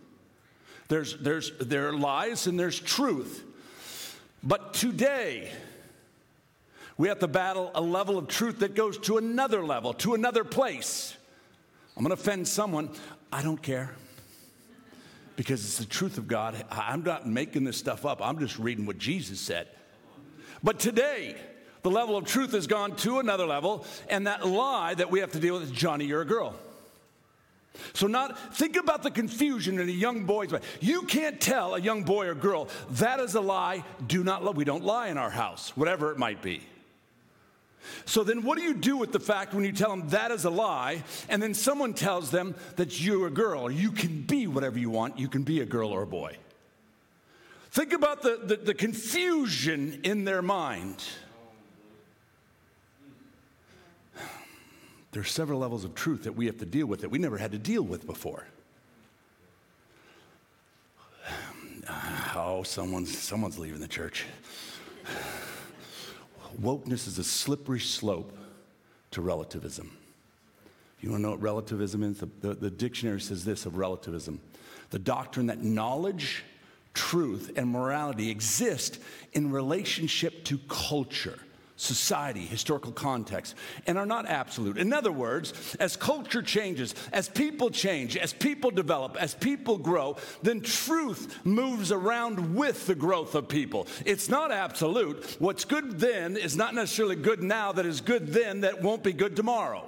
There's, 0.89 1.17
there's, 1.19 1.53
there 1.61 1.89
are 1.89 1.93
lies 1.93 2.49
and 2.49 2.59
there's 2.59 2.79
truth. 2.81 3.45
But 4.43 4.75
today, 4.75 5.53
we 7.01 7.09
have 7.09 7.21
to 7.21 7.29
battle 7.29 7.71
a 7.75 7.81
level 7.81 8.19
of 8.19 8.29
truth 8.29 8.59
that 8.59 8.75
goes 8.75 8.99
to 8.99 9.17
another 9.17 9.65
level, 9.65 9.95
to 9.95 10.13
another 10.13 10.45
place. 10.45 11.17
I'm 11.97 12.03
going 12.03 12.15
to 12.15 12.21
offend 12.21 12.47
someone. 12.47 12.91
I 13.33 13.43
don't 13.43 13.63
care. 13.63 13.95
Because 15.35 15.65
it's 15.65 15.79
the 15.79 15.87
truth 15.87 16.19
of 16.19 16.29
God. 16.29 16.63
I'm 16.71 17.03
not 17.03 17.27
making 17.27 17.65
this 17.65 17.79
stuff 17.79 18.05
up, 18.05 18.21
I'm 18.21 18.39
just 18.39 18.59
reading 18.59 18.85
what 18.85 18.99
Jesus 18.99 19.41
said. 19.41 19.69
But 20.63 20.79
today, 20.79 21.37
the 21.81 21.91
level 21.91 22.19
of 22.19 22.27
truth 22.27 22.53
has 22.53 22.67
gone 22.67 22.95
to 22.97 23.19
another 23.19 23.47
level, 23.47 23.87
and 24.11 24.27
that 24.27 24.47
lie 24.47 24.93
that 24.93 25.11
we 25.11 25.21
have 25.21 25.33
to 25.33 25.41
deal 25.41 25.55
with 25.55 25.63
is 25.63 25.71
Johnny, 25.71 26.05
you're 26.05 26.21
a 26.21 26.27
girl. 26.27 26.55
So, 27.95 28.09
not 28.09 28.57
think 28.57 28.77
about 28.77 29.03
the 29.03 29.11
confusion 29.11 29.79
in 29.79 29.89
a 29.89 29.93
young 29.93 30.25
boy's 30.25 30.51
mind. 30.51 30.65
You 30.81 31.05
can't 31.05 31.41
tell 31.41 31.77
a 31.77 31.81
young 31.81 32.03
boy 32.03 32.27
or 32.27 32.35
girl 32.35 32.69
that 32.91 33.21
is 33.21 33.37
a 33.37 33.41
lie. 33.41 33.85
Do 34.07 34.23
not 34.23 34.45
lie. 34.45 34.51
We 34.51 34.65
don't 34.67 34.85
lie 34.85 35.09
in 35.09 35.17
our 35.17 35.31
house, 35.31 35.75
whatever 35.79 36.13
it 36.13 36.19
might 36.19 36.43
be. 36.43 36.61
So 38.05 38.25
then, 38.25 38.43
what 38.43 38.59
do 38.59 38.65
you 38.65 38.75
do 38.75 38.97
with 38.97 39.13
the 39.13 39.21
fact 39.21 39.55
when 39.55 39.65
you 39.65 39.73
tell 39.73 39.91
them 39.91 40.09
that 40.11 40.31
is 40.31 40.45
a 40.45 40.51
lie, 40.51 41.03
and 41.29 41.43
then 41.43 41.55
someone 41.55 41.95
tells 41.95 42.31
them 42.31 42.55
that 42.77 43.01
you're 43.01 43.27
a 43.27 43.31
girl, 43.31 43.71
you 43.71 43.93
can 43.93 44.23
be 44.23 44.47
whatever 44.47 44.79
you 44.79 44.91
want, 44.91 45.19
you 45.19 45.29
can 45.29 45.43
be 45.43 45.61
a 45.61 45.67
girl 45.67 45.91
or 45.91 46.03
a 46.03 46.07
boy? 46.07 46.37
Think 47.71 47.93
about 47.93 48.23
the, 48.23 48.41
the, 48.43 48.57
the 48.57 48.75
confusion 48.75 50.01
in 50.03 50.25
their 50.25 50.43
mind. 50.43 51.05
There 55.13 55.23
are 55.23 55.25
several 55.25 55.61
levels 55.61 55.85
of 55.85 55.95
truth 55.95 56.25
that 56.25 56.37
we 56.37 56.47
have 56.47 56.59
to 56.59 56.67
deal 56.67 56.87
with 56.87 57.01
that 57.01 57.11
we 57.11 57.19
never 57.19 57.39
had 57.39 57.53
to 57.53 57.59
deal 57.59 57.83
with 57.83 58.07
before. 58.07 58.47
Oh, 62.33 62.63
someone's, 62.63 63.19
someone's 63.19 63.59
leaving 63.59 63.81
the 63.81 63.89
church. 63.89 64.25
Wokeness 66.61 67.07
is 67.07 67.19
a 67.19 67.25
slippery 67.25 67.81
slope 67.81 68.37
to 69.11 69.21
relativism. 69.21 69.97
You 71.01 71.11
want 71.11 71.21
to 71.21 71.23
know 71.23 71.31
what 71.31 71.43
relativism 71.43 72.03
is? 72.03 72.19
The, 72.19 72.29
the, 72.41 72.55
the 72.55 72.71
dictionary 72.71 73.21
says 73.21 73.45
this 73.45 73.67
of 73.67 73.77
relativism 73.77 74.41
the 74.91 74.99
doctrine 74.99 75.47
that 75.47 75.63
knowledge, 75.63 76.43
truth, 76.95 77.53
and 77.55 77.69
morality 77.69 78.29
exist 78.29 78.99
in 79.33 79.53
relationship 79.53 80.45
to 80.47 80.59
culture 80.69 81.39
society, 81.81 82.41
historical 82.41 82.93
context, 82.93 83.55
and 83.87 83.97
are 83.97 84.07
not 84.07 84.27
absolute. 84.27 84.77
In 84.77 84.93
other 84.93 85.11
words, 85.11 85.77
as 85.81 85.97
culture 85.97 86.43
changes, 86.43 86.95
as 87.13 87.29
people 87.29 87.71
change, 87.71 88.17
as 88.17 88.33
people 88.33 88.71
develop, 88.71 89.17
as 89.19 89.35
people 89.35 89.79
grow, 89.79 90.17
then 90.43 90.61
truth 90.61 91.39
moves 91.45 91.91
around 91.91 92.55
with 92.55 92.87
the 92.87 92.95
growth 92.95 93.35
of 93.35 93.49
people. 93.49 93.87
It's 94.05 94.29
not 94.29 94.53
absolute. 94.53 95.37
What's 95.39 95.65
good 95.65 95.99
then 95.99 96.37
is 96.37 96.57
not 96.57 96.75
necessarily 96.75 97.17
good 97.17 97.43
now 97.43 97.73
that 97.73 97.87
is 97.87 98.01
good 98.01 98.29
then 98.29 98.61
that 98.61 98.83
won't 98.83 99.03
be 99.03 99.13
good 99.13 99.35
tomorrow. 99.35 99.87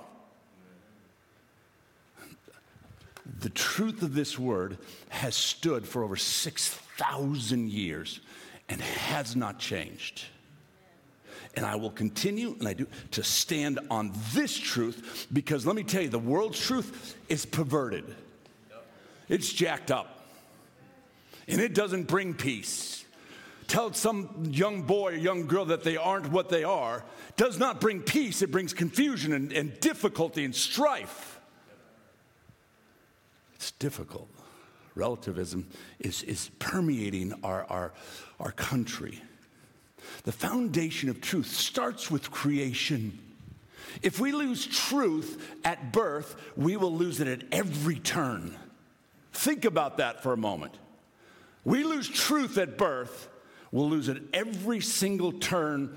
The 3.41 3.51
truth 3.51 4.03
of 4.03 4.15
this 4.15 4.39
word 4.39 4.79
has 5.09 5.35
stood 5.35 5.87
for 5.87 6.05
over 6.05 6.17
6,000 6.17 7.71
years 7.71 8.21
and 8.69 8.81
has 8.81 9.37
not 9.37 9.59
changed. 9.59 10.25
And 11.55 11.67
I 11.67 11.77
will 11.77 11.91
continue, 11.91 12.57
and 12.59 12.67
I 12.67 12.73
do, 12.73 12.87
to 13.12 13.23
stand 13.23 13.79
on 13.91 14.12
this 14.33 14.57
truth 14.57 15.27
because 15.33 15.67
let 15.67 15.77
me 15.77 15.83
tell 15.83 16.03
you, 16.03 16.09
the 16.09 16.19
world's 16.19 16.59
truth 16.59 17.17
is 17.29 17.45
perverted, 17.45 18.05
it's 19.29 19.53
jacked 19.53 19.91
up, 19.91 20.27
and 21.47 21.61
it 21.61 21.75
doesn't 21.75 22.05
bring 22.05 22.35
peace. 22.35 23.05
Tell 23.69 23.93
some 23.93 24.45
young 24.51 24.83
boy 24.83 25.12
or 25.12 25.17
young 25.17 25.47
girl 25.47 25.65
that 25.67 25.83
they 25.83 25.97
aren't 25.97 26.31
what 26.31 26.49
they 26.49 26.65
are 26.65 27.05
does 27.37 27.59
not 27.59 27.81
bring 27.81 28.01
peace, 28.01 28.43
it 28.43 28.51
brings 28.51 28.73
confusion 28.73 29.33
and, 29.33 29.53
and 29.53 29.79
difficulty 29.81 30.45
and 30.45 30.55
strife. 30.55 31.41
It's 33.55 33.71
difficult. 33.73 34.29
Relativism 34.95 35.69
is, 36.01 36.23
is 36.25 36.51
permeating 36.59 37.33
our, 37.43 37.65
our, 37.71 37.93
our 38.41 38.53
country. 38.53 39.23
The 40.25 40.33
foundation 40.33 41.09
of 41.09 41.21
truth 41.21 41.49
starts 41.49 42.11
with 42.11 42.31
creation. 42.31 43.19
If 44.03 44.21
we 44.21 44.33
lose 44.33 44.67
truth 44.67 45.57
at 45.65 45.93
birth, 45.93 46.37
we 46.57 46.77
will 46.77 46.95
lose 46.95 47.21
it 47.21 47.29
at 47.29 47.43
every 47.51 47.99
turn. 47.99 48.57
Think 49.33 49.65
about 49.65 49.99
that 49.99 50.23
for 50.23 50.33
a 50.33 50.37
moment. 50.37 50.79
We 51.65 51.85
lose 51.85 52.09
truth 52.09 52.59
at 52.59 52.79
birth, 52.79 53.29
we'll 53.71 53.89
lose 53.89 54.09
it 54.09 54.23
every 54.33 54.81
single 54.81 55.33
turn 55.33 55.97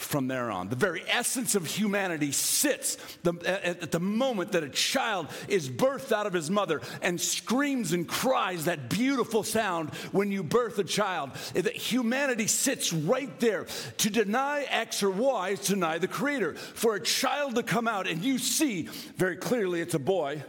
from 0.00 0.28
there 0.28 0.50
on. 0.50 0.68
The 0.68 0.76
very 0.76 1.02
essence 1.08 1.54
of 1.54 1.66
humanity 1.66 2.32
sits 2.32 2.96
the, 3.22 3.34
at 3.46 3.92
the 3.92 4.00
moment 4.00 4.52
that 4.52 4.64
a 4.64 4.68
child 4.68 5.28
is 5.46 5.68
birthed 5.68 6.10
out 6.10 6.26
of 6.26 6.32
his 6.32 6.50
mother 6.50 6.80
and 7.02 7.20
screams 7.20 7.92
and 7.92 8.08
cries 8.08 8.64
that 8.64 8.88
beautiful 8.88 9.42
sound 9.42 9.90
when 10.12 10.32
you 10.32 10.42
birth 10.42 10.78
a 10.78 10.84
child. 10.84 11.30
That 11.54 11.76
humanity 11.76 12.46
sits 12.46 12.92
right 12.92 13.38
there. 13.40 13.66
To 13.98 14.10
deny 14.10 14.66
X 14.68 15.02
or 15.02 15.10
Y 15.10 15.50
is 15.50 15.60
to 15.60 15.74
deny 15.74 15.98
the 15.98 16.08
Creator. 16.08 16.54
For 16.54 16.94
a 16.94 17.00
child 17.00 17.54
to 17.56 17.62
come 17.62 17.86
out 17.86 18.08
and 18.08 18.24
you 18.24 18.38
see 18.38 18.88
very 19.16 19.36
clearly 19.36 19.80
it's 19.80 19.94
a 19.94 19.98
boy, 19.98 20.42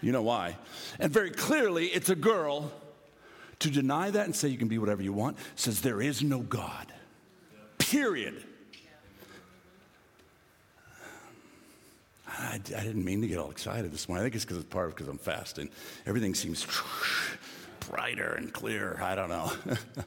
you 0.00 0.12
know 0.12 0.22
why, 0.22 0.56
and 0.98 1.12
very 1.12 1.30
clearly 1.30 1.86
it's 1.86 2.08
a 2.08 2.16
girl. 2.16 2.72
To 3.60 3.70
deny 3.70 4.10
that 4.10 4.26
and 4.26 4.36
say 4.36 4.48
you 4.48 4.58
can 4.58 4.68
be 4.68 4.78
whatever 4.78 5.02
you 5.02 5.12
want 5.12 5.38
says 5.56 5.80
there 5.80 6.02
is 6.02 6.22
no 6.22 6.40
God. 6.40 6.92
Period. 7.94 8.42
I, 12.26 12.54
I, 12.54 12.58
didn't 12.58 13.04
mean 13.04 13.20
to 13.20 13.28
get 13.28 13.38
all 13.38 13.52
excited 13.52 13.92
this 13.92 14.08
morning. 14.08 14.22
I 14.22 14.24
think 14.24 14.34
it's 14.34 14.44
because 14.44 14.56
it's 14.56 14.66
part 14.66 14.88
of 14.88 14.96
because 14.96 15.06
I'm 15.06 15.16
fasting. 15.16 15.70
Everything 16.04 16.34
seems 16.34 16.66
brighter 17.88 18.32
and 18.32 18.52
clearer. 18.52 18.98
I 19.00 19.14
don't 19.14 19.28
know. 19.28 19.52
the 19.66 20.04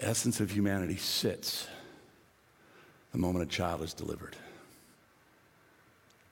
essence 0.00 0.38
of 0.38 0.48
humanity 0.48 0.94
sits 0.94 1.66
the 3.10 3.18
moment 3.18 3.44
a 3.44 3.48
child 3.48 3.82
is 3.82 3.92
delivered. 3.92 4.36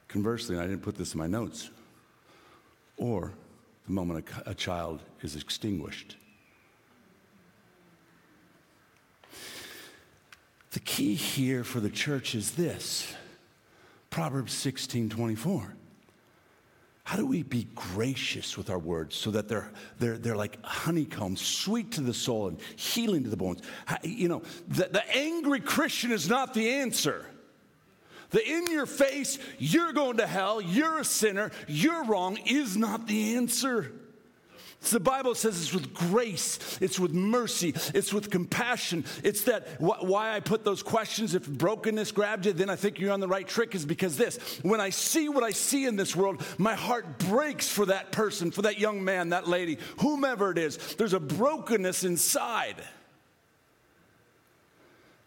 Conversely, 0.06 0.54
and 0.54 0.62
I 0.62 0.68
didn't 0.68 0.82
put 0.82 0.94
this 0.94 1.14
in 1.14 1.18
my 1.18 1.26
notes, 1.26 1.68
or 2.96 3.32
the 3.86 3.92
moment 3.92 4.24
a, 4.46 4.50
a 4.50 4.54
child 4.54 5.02
is 5.22 5.34
extinguished. 5.34 6.14
The 10.70 10.80
key 10.80 11.14
here 11.14 11.64
for 11.64 11.80
the 11.80 11.90
church 11.90 12.34
is 12.34 12.52
this 12.52 13.12
Proverbs 14.10 14.52
16 14.52 15.10
24. 15.10 15.74
How 17.04 17.16
do 17.16 17.26
we 17.26 17.42
be 17.42 17.66
gracious 17.74 18.56
with 18.56 18.70
our 18.70 18.78
words 18.78 19.16
so 19.16 19.32
that 19.32 19.48
they're, 19.48 19.72
they're, 19.98 20.16
they're 20.16 20.36
like 20.36 20.62
honeycomb, 20.64 21.36
sweet 21.36 21.90
to 21.92 22.02
the 22.02 22.14
soul 22.14 22.46
and 22.46 22.60
healing 22.76 23.24
to 23.24 23.30
the 23.30 23.36
bones? 23.36 23.62
You 24.04 24.28
know, 24.28 24.42
the, 24.68 24.84
the 24.84 25.16
angry 25.16 25.58
Christian 25.58 26.12
is 26.12 26.28
not 26.28 26.54
the 26.54 26.70
answer. 26.70 27.26
The 28.30 28.48
in 28.48 28.70
your 28.70 28.86
face, 28.86 29.40
you're 29.58 29.92
going 29.92 30.18
to 30.18 30.26
hell, 30.26 30.60
you're 30.60 31.00
a 31.00 31.04
sinner, 31.04 31.50
you're 31.66 32.04
wrong 32.04 32.36
is 32.46 32.76
not 32.76 33.08
the 33.08 33.34
answer. 33.34 33.90
So 34.82 34.96
the 34.96 35.04
Bible 35.04 35.34
says 35.34 35.60
it's 35.60 35.74
with 35.74 35.92
grace, 35.92 36.78
it's 36.80 36.98
with 36.98 37.12
mercy, 37.12 37.74
it's 37.92 38.14
with 38.14 38.30
compassion. 38.30 39.04
It's 39.22 39.44
that 39.44 39.68
wh- 39.78 40.02
why 40.02 40.34
I 40.34 40.40
put 40.40 40.64
those 40.64 40.82
questions. 40.82 41.34
If 41.34 41.46
brokenness 41.46 42.12
grabbed 42.12 42.46
you, 42.46 42.54
then 42.54 42.70
I 42.70 42.76
think 42.76 42.98
you're 42.98 43.12
on 43.12 43.20
the 43.20 43.28
right 43.28 43.46
trick, 43.46 43.74
is 43.74 43.84
because 43.84 44.16
this 44.16 44.38
when 44.62 44.80
I 44.80 44.88
see 44.88 45.28
what 45.28 45.44
I 45.44 45.50
see 45.50 45.84
in 45.84 45.96
this 45.96 46.16
world, 46.16 46.42
my 46.56 46.74
heart 46.74 47.18
breaks 47.18 47.68
for 47.68 47.86
that 47.86 48.10
person, 48.10 48.50
for 48.50 48.62
that 48.62 48.78
young 48.78 49.04
man, 49.04 49.28
that 49.30 49.46
lady, 49.46 49.76
whomever 49.98 50.50
it 50.50 50.56
is. 50.56 50.78
There's 50.94 51.12
a 51.12 51.20
brokenness 51.20 52.02
inside, 52.02 52.82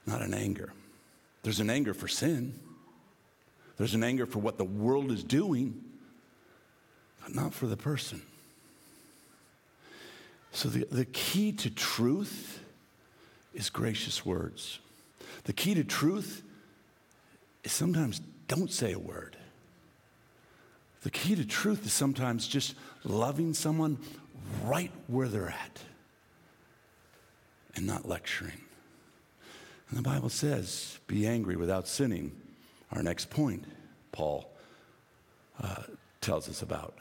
not 0.07 0.23
an 0.23 0.33
anger. 0.33 0.73
There's 1.43 1.59
an 1.59 1.69
anger 1.69 1.93
for 1.93 2.07
sin, 2.07 2.59
there's 3.77 3.93
an 3.93 4.03
anger 4.03 4.25
for 4.25 4.39
what 4.39 4.57
the 4.57 4.65
world 4.65 5.11
is 5.11 5.23
doing, 5.23 5.79
but 7.21 7.35
not 7.35 7.53
for 7.53 7.67
the 7.67 7.77
person. 7.77 8.23
So, 10.53 10.69
the, 10.69 10.87
the 10.91 11.05
key 11.05 11.51
to 11.51 11.69
truth 11.69 12.61
is 13.53 13.69
gracious 13.69 14.25
words. 14.25 14.79
The 15.45 15.53
key 15.53 15.73
to 15.73 15.83
truth 15.83 16.43
is 17.63 17.71
sometimes 17.71 18.21
don't 18.47 18.71
say 18.71 18.93
a 18.93 18.99
word. 18.99 19.35
The 21.01 21.09
key 21.09 21.35
to 21.35 21.43
truth 21.43 21.85
is 21.85 21.91
sometimes 21.91 22.47
just 22.47 22.75
loving 23.03 23.53
someone 23.53 23.97
right 24.63 24.91
where 25.07 25.27
they're 25.27 25.49
at 25.49 25.79
and 27.75 27.87
not 27.87 28.07
lecturing. 28.07 28.61
And 29.89 29.97
the 29.97 30.03
Bible 30.03 30.29
says, 30.29 30.99
be 31.07 31.27
angry 31.27 31.55
without 31.55 31.87
sinning. 31.87 32.31
Our 32.91 33.03
next 33.03 33.29
point, 33.29 33.65
Paul 34.11 34.49
uh, 35.61 35.83
tells 36.21 36.47
us 36.47 36.61
about. 36.61 36.95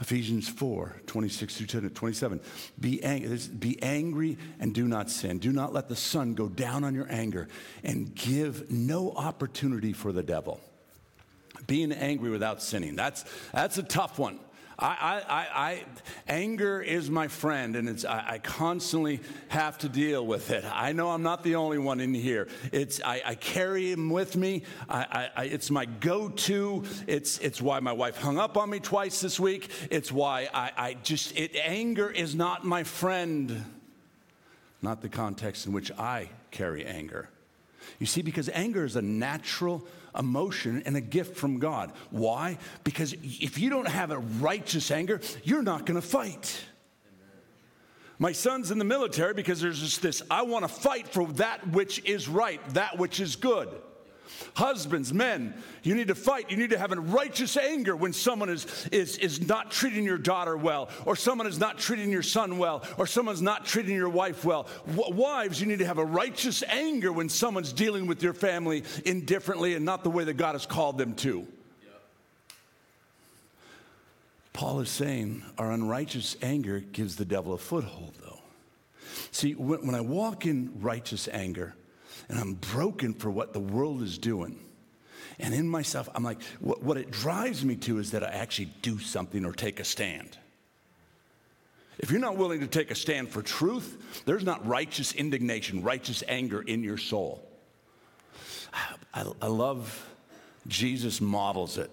Ephesians 0.00 0.48
4 0.48 0.96
26 1.06 1.56
through 1.56 1.88
27. 1.90 2.40
Be, 2.80 3.02
ang- 3.02 3.38
be 3.58 3.80
angry 3.82 4.38
and 4.58 4.74
do 4.74 4.88
not 4.88 5.10
sin. 5.10 5.38
Do 5.38 5.52
not 5.52 5.72
let 5.72 5.88
the 5.88 5.96
sun 5.96 6.34
go 6.34 6.48
down 6.48 6.84
on 6.84 6.94
your 6.94 7.06
anger 7.10 7.48
and 7.84 8.14
give 8.14 8.70
no 8.70 9.12
opportunity 9.12 9.92
for 9.92 10.12
the 10.12 10.22
devil. 10.22 10.60
Being 11.66 11.92
angry 11.92 12.30
without 12.30 12.62
sinning. 12.62 12.96
That's, 12.96 13.24
that's 13.52 13.76
a 13.76 13.82
tough 13.82 14.18
one. 14.18 14.38
I, 14.80 15.22
I, 15.28 15.62
I, 15.68 15.84
anger 16.26 16.80
is 16.80 17.10
my 17.10 17.28
friend, 17.28 17.76
and 17.76 17.88
it's, 17.88 18.04
I, 18.04 18.24
I, 18.26 18.38
constantly 18.38 19.20
have 19.48 19.76
to 19.78 19.88
deal 19.88 20.26
with 20.26 20.50
it. 20.50 20.64
I 20.64 20.92
know 20.92 21.10
I'm 21.10 21.22
not 21.22 21.42
the 21.42 21.56
only 21.56 21.78
one 21.78 22.00
in 22.00 22.14
here. 22.14 22.48
It's, 22.72 23.00
I, 23.04 23.22
I 23.24 23.34
carry 23.34 23.92
him 23.92 24.08
with 24.08 24.36
me. 24.36 24.62
I, 24.88 25.28
it's 25.44 25.70
my 25.70 25.84
go-to. 25.84 26.84
It's, 27.06 27.38
it's 27.38 27.60
why 27.60 27.80
my 27.80 27.92
wife 27.92 28.16
hung 28.16 28.38
up 28.38 28.56
on 28.56 28.70
me 28.70 28.80
twice 28.80 29.20
this 29.20 29.38
week. 29.38 29.70
It's 29.90 30.10
why 30.10 30.48
I, 30.52 30.72
I 30.76 30.94
just, 30.94 31.36
it, 31.36 31.54
anger 31.56 32.10
is 32.10 32.34
not 32.34 32.64
my 32.64 32.84
friend. 32.84 33.64
Not 34.82 35.02
the 35.02 35.10
context 35.10 35.66
in 35.66 35.72
which 35.72 35.90
I 35.92 36.30
carry 36.50 36.86
anger. 36.86 37.28
You 37.98 38.06
see, 38.06 38.22
because 38.22 38.48
anger 38.48 38.84
is 38.84 38.96
a 38.96 39.02
natural 39.02 39.86
emotion 40.18 40.82
and 40.86 40.96
a 40.96 41.00
gift 41.00 41.36
from 41.36 41.58
God. 41.58 41.92
Why? 42.10 42.58
Because 42.84 43.14
if 43.22 43.58
you 43.58 43.70
don't 43.70 43.88
have 43.88 44.10
a 44.10 44.18
righteous 44.18 44.90
anger, 44.90 45.20
you're 45.44 45.62
not 45.62 45.86
going 45.86 46.00
to 46.00 46.06
fight. 46.06 46.64
My 48.18 48.32
son's 48.32 48.70
in 48.70 48.78
the 48.78 48.84
military 48.84 49.32
because 49.32 49.60
there's 49.62 49.80
just 49.80 50.02
this 50.02 50.22
I 50.30 50.42
want 50.42 50.64
to 50.64 50.68
fight 50.68 51.08
for 51.08 51.26
that 51.34 51.66
which 51.68 52.04
is 52.04 52.28
right, 52.28 52.60
that 52.74 52.98
which 52.98 53.18
is 53.18 53.36
good. 53.36 53.68
Husbands, 54.54 55.12
men, 55.12 55.54
you 55.82 55.94
need 55.94 56.08
to 56.08 56.14
fight. 56.14 56.50
You 56.50 56.56
need 56.56 56.70
to 56.70 56.78
have 56.78 56.92
a 56.92 57.00
righteous 57.00 57.56
anger 57.56 57.94
when 57.94 58.12
someone 58.12 58.48
is, 58.48 58.88
is, 58.92 59.16
is 59.18 59.46
not 59.46 59.70
treating 59.70 60.04
your 60.04 60.18
daughter 60.18 60.56
well, 60.56 60.90
or 61.06 61.16
someone 61.16 61.46
is 61.46 61.58
not 61.58 61.78
treating 61.78 62.10
your 62.10 62.22
son 62.22 62.58
well, 62.58 62.84
or 62.98 63.06
someone's 63.06 63.42
not 63.42 63.64
treating 63.64 63.94
your 63.94 64.08
wife 64.08 64.44
well. 64.44 64.68
W- 64.94 65.14
wives, 65.14 65.60
you 65.60 65.66
need 65.66 65.78
to 65.78 65.86
have 65.86 65.98
a 65.98 66.04
righteous 66.04 66.62
anger 66.64 67.12
when 67.12 67.28
someone's 67.28 67.72
dealing 67.72 68.06
with 68.06 68.22
your 68.22 68.34
family 68.34 68.84
indifferently 69.04 69.74
and 69.74 69.84
not 69.84 70.04
the 70.04 70.10
way 70.10 70.24
that 70.24 70.34
God 70.34 70.52
has 70.52 70.66
called 70.66 70.98
them 70.98 71.14
to. 71.16 71.46
Paul 74.52 74.80
is 74.80 74.90
saying 74.90 75.42
our 75.58 75.70
unrighteous 75.70 76.36
anger 76.42 76.80
gives 76.80 77.16
the 77.16 77.24
devil 77.24 77.54
a 77.54 77.58
foothold, 77.58 78.14
though. 78.20 78.40
See, 79.30 79.54
when, 79.54 79.86
when 79.86 79.94
I 79.94 80.00
walk 80.00 80.44
in 80.44 80.72
righteous 80.80 81.28
anger, 81.28 81.74
and 82.30 82.38
I'm 82.38 82.54
broken 82.54 83.12
for 83.12 83.28
what 83.28 83.52
the 83.52 83.60
world 83.60 84.02
is 84.02 84.16
doing. 84.16 84.56
And 85.40 85.52
in 85.52 85.68
myself, 85.68 86.08
I'm 86.14 86.22
like, 86.22 86.40
what, 86.60 86.80
what 86.80 86.96
it 86.96 87.10
drives 87.10 87.64
me 87.64 87.74
to 87.76 87.98
is 87.98 88.12
that 88.12 88.22
I 88.22 88.28
actually 88.28 88.70
do 88.82 89.00
something 89.00 89.44
or 89.44 89.52
take 89.52 89.80
a 89.80 89.84
stand. 89.84 90.38
If 91.98 92.10
you're 92.10 92.20
not 92.20 92.36
willing 92.36 92.60
to 92.60 92.68
take 92.68 92.92
a 92.92 92.94
stand 92.94 93.30
for 93.30 93.42
truth, 93.42 94.22
there's 94.26 94.44
not 94.44 94.64
righteous 94.64 95.12
indignation, 95.12 95.82
righteous 95.82 96.22
anger 96.28 96.62
in 96.62 96.84
your 96.84 96.98
soul. 96.98 97.44
I, 99.12 99.26
I 99.42 99.48
love 99.48 100.08
Jesus 100.68 101.20
models 101.20 101.78
it. 101.78 101.90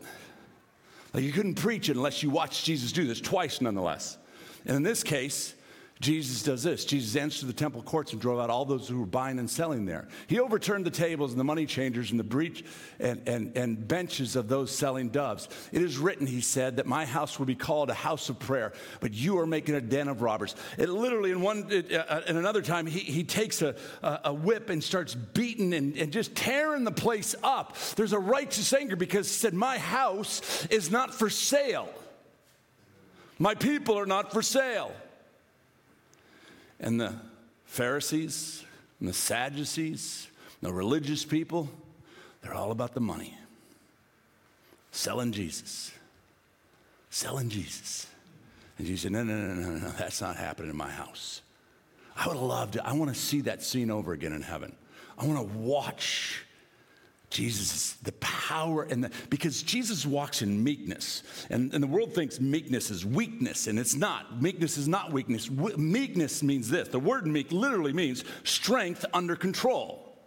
Like 1.15 1.23
you 1.23 1.32
couldn't 1.32 1.56
preach 1.56 1.89
it 1.89 1.95
unless 1.97 2.21
you 2.21 2.30
watched 2.30 2.63
Jesus 2.63 2.91
do 2.91 3.08
this 3.08 3.19
twice, 3.19 3.60
nonetheless. 3.60 4.19
And 4.67 4.78
in 4.78 4.84
this 4.84 5.04
case, 5.04 5.56
Jesus 6.00 6.44
does 6.44 6.64
this. 6.64 6.86
Jesus 6.86 7.16
entered 7.16 7.48
the 7.48 7.54
temple 7.54 7.82
courts 7.82 8.12
and 8.12 8.22
drove 8.22 8.40
out 8.40 8.50
all 8.50 8.66
those 8.66 8.88
who 8.88 9.00
were 9.00 9.06
buying 9.06 9.40
and 9.40 9.50
selling 9.50 9.86
there. 9.86 10.08
He 10.28 10.40
overturned 10.40 10.86
the 10.86 10.92
tables 10.92 11.32
and 11.32 11.40
the 11.40 11.44
money 11.44 11.66
changers 11.66 12.12
and 12.12 12.20
the 12.20 12.24
breach 12.24 12.64
and, 13.00 13.28
and, 13.28 13.58
and 13.58 13.88
benches 13.88 14.36
of 14.36 14.48
those 14.48 14.70
selling 14.72 15.10
doves. 15.10 15.50
It 15.72 15.82
is 15.82 15.98
written, 15.98 16.28
he 16.28 16.42
said, 16.42 16.78
that 16.78 16.86
my 16.86 17.06
house 17.06 17.40
will 17.40 17.48
be 17.48 17.56
called 17.56 17.90
a 17.90 17.96
house 17.96 18.30
of 18.30 18.38
prayer, 18.38 18.74
but 19.00 19.14
you 19.14 19.40
are 19.40 19.48
making 19.48 19.76
a 19.76 19.82
den 19.82 20.08
of 20.08 20.22
robbers. 20.22 20.56
It 20.78 20.90
literally, 20.90 21.32
in 21.32 21.42
one, 21.42 21.68
uh, 21.72 21.96
uh 21.98 22.22
in 22.28 22.38
another 22.38 22.62
time, 22.62 22.86
he, 22.86 23.00
he 23.00 23.24
takes 23.24 23.62
a, 23.62 23.76
a 24.04 24.34
whip 24.34 24.70
and 24.70 24.84
starts 24.84 25.16
beating 25.16 25.74
and, 25.74 25.98
and 25.98 26.12
just 26.12 26.36
tearing 26.36 26.84
the 26.84 26.92
place 26.92 27.34
up. 27.42 27.76
There's 27.96 28.14
a 28.14 28.20
righteous 28.20 28.72
anger 28.74 28.96
because 28.96 29.28
he 29.28 29.34
said, 29.34 29.54
my 29.54 29.80
house 29.80 30.66
is 30.68 30.92
not 30.92 31.14
for 31.14 31.30
sale. 31.30 31.90
My 33.40 33.56
people 33.56 33.98
are 33.98 34.06
not 34.06 34.32
for 34.32 34.42
sale. 34.42 34.92
And 36.80 37.00
the 37.00 37.13
Pharisees 37.66 38.63
and 39.00 39.10
the 39.10 39.13
Sadducees, 39.13 40.28
the 40.62 40.72
religious 40.72 41.26
people, 41.26 41.70
they're 42.42 42.54
all 42.54 42.72
about 42.72 42.94
the 42.94 43.00
money. 43.00 43.36
Selling 44.92 45.32
Jesus. 45.32 45.92
Selling 47.10 47.50
Jesus. 47.50 48.08
And 48.78 48.88
Jesus 48.88 49.04
said, 49.04 49.12
No, 49.12 49.24
no, 49.24 49.36
no, 49.36 49.54
no, 49.54 49.70
no, 49.78 49.90
that's 49.92 50.22
not 50.22 50.36
happening 50.36 50.72
in 50.72 50.78
my 50.78 50.90
house. 50.90 51.42
I 52.16 52.28
would 52.28 52.38
love 52.38 52.72
to, 52.72 52.86
I 52.88 52.94
want 52.94 53.13
to 53.13 53.20
see 53.20 53.42
that 53.42 53.62
scene 53.62 53.92
over 53.92 54.13
again 54.13 54.34
in 54.34 54.42
heaven. 54.42 54.76
I 55.18 55.26
want 55.26 55.40
to 55.40 55.58
watch 55.58 56.46
Jesus, 57.30 57.74
is 57.74 57.94
the 58.04 58.13
power 58.13 58.84
and 58.84 59.04
the, 59.04 59.12
because 59.30 59.62
Jesus 59.62 60.06
walks 60.06 60.42
in 60.42 60.63
meekness. 60.63 61.24
And, 61.50 61.74
and 61.74 61.84
the 61.84 61.88
world 61.88 62.13
thinks 62.13 62.40
meekness 62.40 62.90
is 62.90 63.06
weakness, 63.06 63.68
and 63.68 63.78
it's 63.78 63.96
not. 63.96 64.42
Meekness 64.42 64.78
is 64.78 64.88
not 64.88 65.12
weakness. 65.12 65.50
meekness 65.50 66.42
means 66.42 66.70
this 66.70 66.88
the 66.88 67.00
word 67.00 67.28
meek 67.28 67.52
literally 67.52 67.94
means 67.94 68.24
strength 68.44 69.06
under 69.13 69.36
control. 69.36 70.18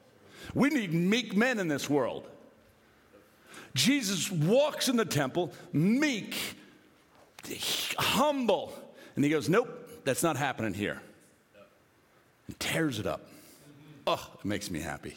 We 0.55 0.69
need 0.69 0.93
meek 0.93 1.35
men 1.35 1.59
in 1.59 1.69
this 1.69 1.89
world. 1.89 2.29
Jesus 3.75 4.31
walks 4.31 4.89
in 4.89 4.97
the 4.97 5.05
temple, 5.05 5.53
meek, 5.73 6.37
humble, 7.99 8.73
and 9.17 9.25
he 9.25 9.31
goes, 9.31 9.49
Nope, 9.49 10.03
that's 10.05 10.23
not 10.23 10.37
happening 10.37 10.75
here. 10.75 11.01
And 12.47 12.61
tears 12.61 12.99
it 12.99 13.07
up. 13.07 13.23
Oh, 14.07 14.31
it 14.39 14.45
makes 14.45 14.71
me 14.71 14.81
happy. 14.81 15.17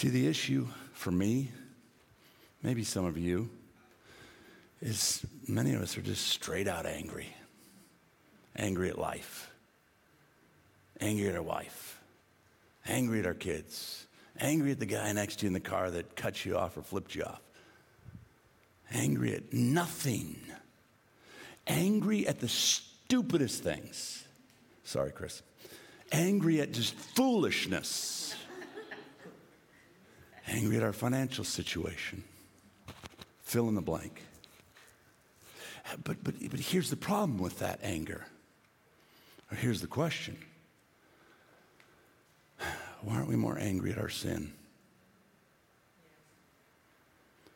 See, 0.00 0.08
the 0.08 0.28
issue 0.28 0.66
for 0.94 1.10
me, 1.10 1.50
maybe 2.62 2.84
some 2.84 3.04
of 3.04 3.18
you, 3.18 3.50
is 4.80 5.26
many 5.46 5.74
of 5.74 5.82
us 5.82 5.98
are 5.98 6.00
just 6.00 6.26
straight 6.28 6.66
out 6.66 6.86
angry. 6.86 7.28
Angry 8.56 8.88
at 8.88 8.98
life, 8.98 9.50
angry 11.02 11.28
at 11.28 11.34
our 11.34 11.42
wife, 11.42 12.00
angry 12.86 13.18
at 13.18 13.26
our 13.26 13.34
kids, 13.34 14.06
angry 14.38 14.70
at 14.70 14.78
the 14.78 14.86
guy 14.86 15.12
next 15.12 15.40
to 15.40 15.42
you 15.44 15.48
in 15.48 15.52
the 15.52 15.60
car 15.60 15.90
that 15.90 16.16
cut 16.16 16.46
you 16.46 16.56
off 16.56 16.78
or 16.78 16.82
flipped 16.82 17.14
you 17.14 17.24
off, 17.24 17.42
angry 18.94 19.34
at 19.34 19.52
nothing, 19.52 20.40
angry 21.66 22.26
at 22.26 22.40
the 22.40 22.48
stupidest 22.48 23.62
things. 23.62 24.24
Sorry, 24.82 25.12
Chris. 25.12 25.42
Angry 26.10 26.62
at 26.62 26.72
just 26.72 26.94
foolishness 26.94 28.34
angry 30.50 30.76
at 30.76 30.82
our 30.82 30.92
financial 30.92 31.44
situation. 31.44 32.24
Fill 33.42 33.68
in 33.68 33.74
the 33.74 33.80
blank. 33.80 34.22
But, 36.04 36.22
but, 36.22 36.34
but 36.50 36.60
here's 36.60 36.90
the 36.90 36.96
problem 36.96 37.38
with 37.38 37.58
that 37.60 37.80
anger. 37.82 38.26
Or 39.50 39.56
here's 39.56 39.80
the 39.80 39.86
question 39.86 40.36
Why 43.02 43.16
aren't 43.16 43.28
we 43.28 43.36
more 43.36 43.58
angry 43.58 43.92
at 43.92 43.98
our 43.98 44.08
sin? 44.08 44.52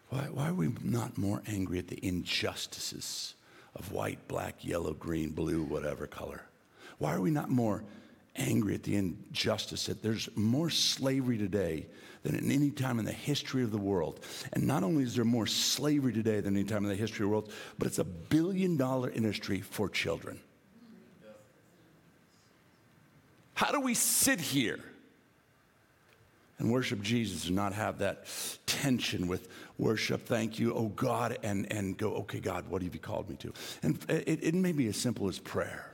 Why, 0.08 0.28
why 0.30 0.48
are 0.48 0.54
we 0.54 0.72
not 0.82 1.18
more 1.18 1.42
angry 1.46 1.78
at 1.78 1.88
the 1.88 2.04
injustices 2.04 3.34
of 3.74 3.90
white, 3.92 4.28
black, 4.28 4.64
yellow, 4.64 4.92
green, 4.92 5.30
blue, 5.30 5.62
whatever 5.62 6.06
color? 6.06 6.42
Why 6.98 7.14
are 7.14 7.20
we 7.20 7.30
not 7.30 7.50
more 7.50 7.82
angry 8.36 8.74
at 8.74 8.82
the 8.82 8.96
injustice 8.96 9.86
that 9.86 10.02
there's 10.02 10.28
more 10.34 10.70
slavery 10.70 11.38
today 11.38 11.86
than 12.22 12.34
at 12.34 12.42
any 12.42 12.70
time 12.70 12.98
in 12.98 13.04
the 13.04 13.12
history 13.12 13.62
of 13.62 13.70
the 13.70 13.78
world. 13.78 14.20
And 14.52 14.66
not 14.66 14.82
only 14.82 15.04
is 15.04 15.14
there 15.14 15.24
more 15.24 15.46
slavery 15.46 16.12
today 16.12 16.40
than 16.40 16.56
any 16.56 16.64
time 16.64 16.84
in 16.84 16.88
the 16.88 16.96
history 16.96 17.24
of 17.24 17.28
the 17.28 17.32
world, 17.32 17.52
but 17.78 17.86
it's 17.86 17.98
a 17.98 18.04
billion 18.04 18.76
dollar 18.76 19.10
industry 19.10 19.60
for 19.60 19.88
children. 19.88 20.40
How 23.54 23.70
do 23.70 23.80
we 23.80 23.94
sit 23.94 24.40
here 24.40 24.80
and 26.58 26.72
worship 26.72 27.02
Jesus 27.02 27.46
and 27.46 27.56
not 27.56 27.72
have 27.72 27.98
that 27.98 28.26
tension 28.66 29.28
with 29.28 29.48
worship, 29.78 30.26
thank 30.26 30.58
you, 30.58 30.74
oh 30.74 30.88
God, 30.88 31.38
and, 31.42 31.70
and 31.72 31.96
go, 31.96 32.14
okay, 32.14 32.40
God, 32.40 32.68
what 32.68 32.82
have 32.82 32.94
you 32.94 33.00
called 33.00 33.28
me 33.28 33.36
to? 33.36 33.52
And 33.82 33.98
it, 34.08 34.42
it 34.42 34.54
may 34.54 34.72
be 34.72 34.86
as 34.88 34.96
simple 34.96 35.28
as 35.28 35.38
prayer 35.38 35.93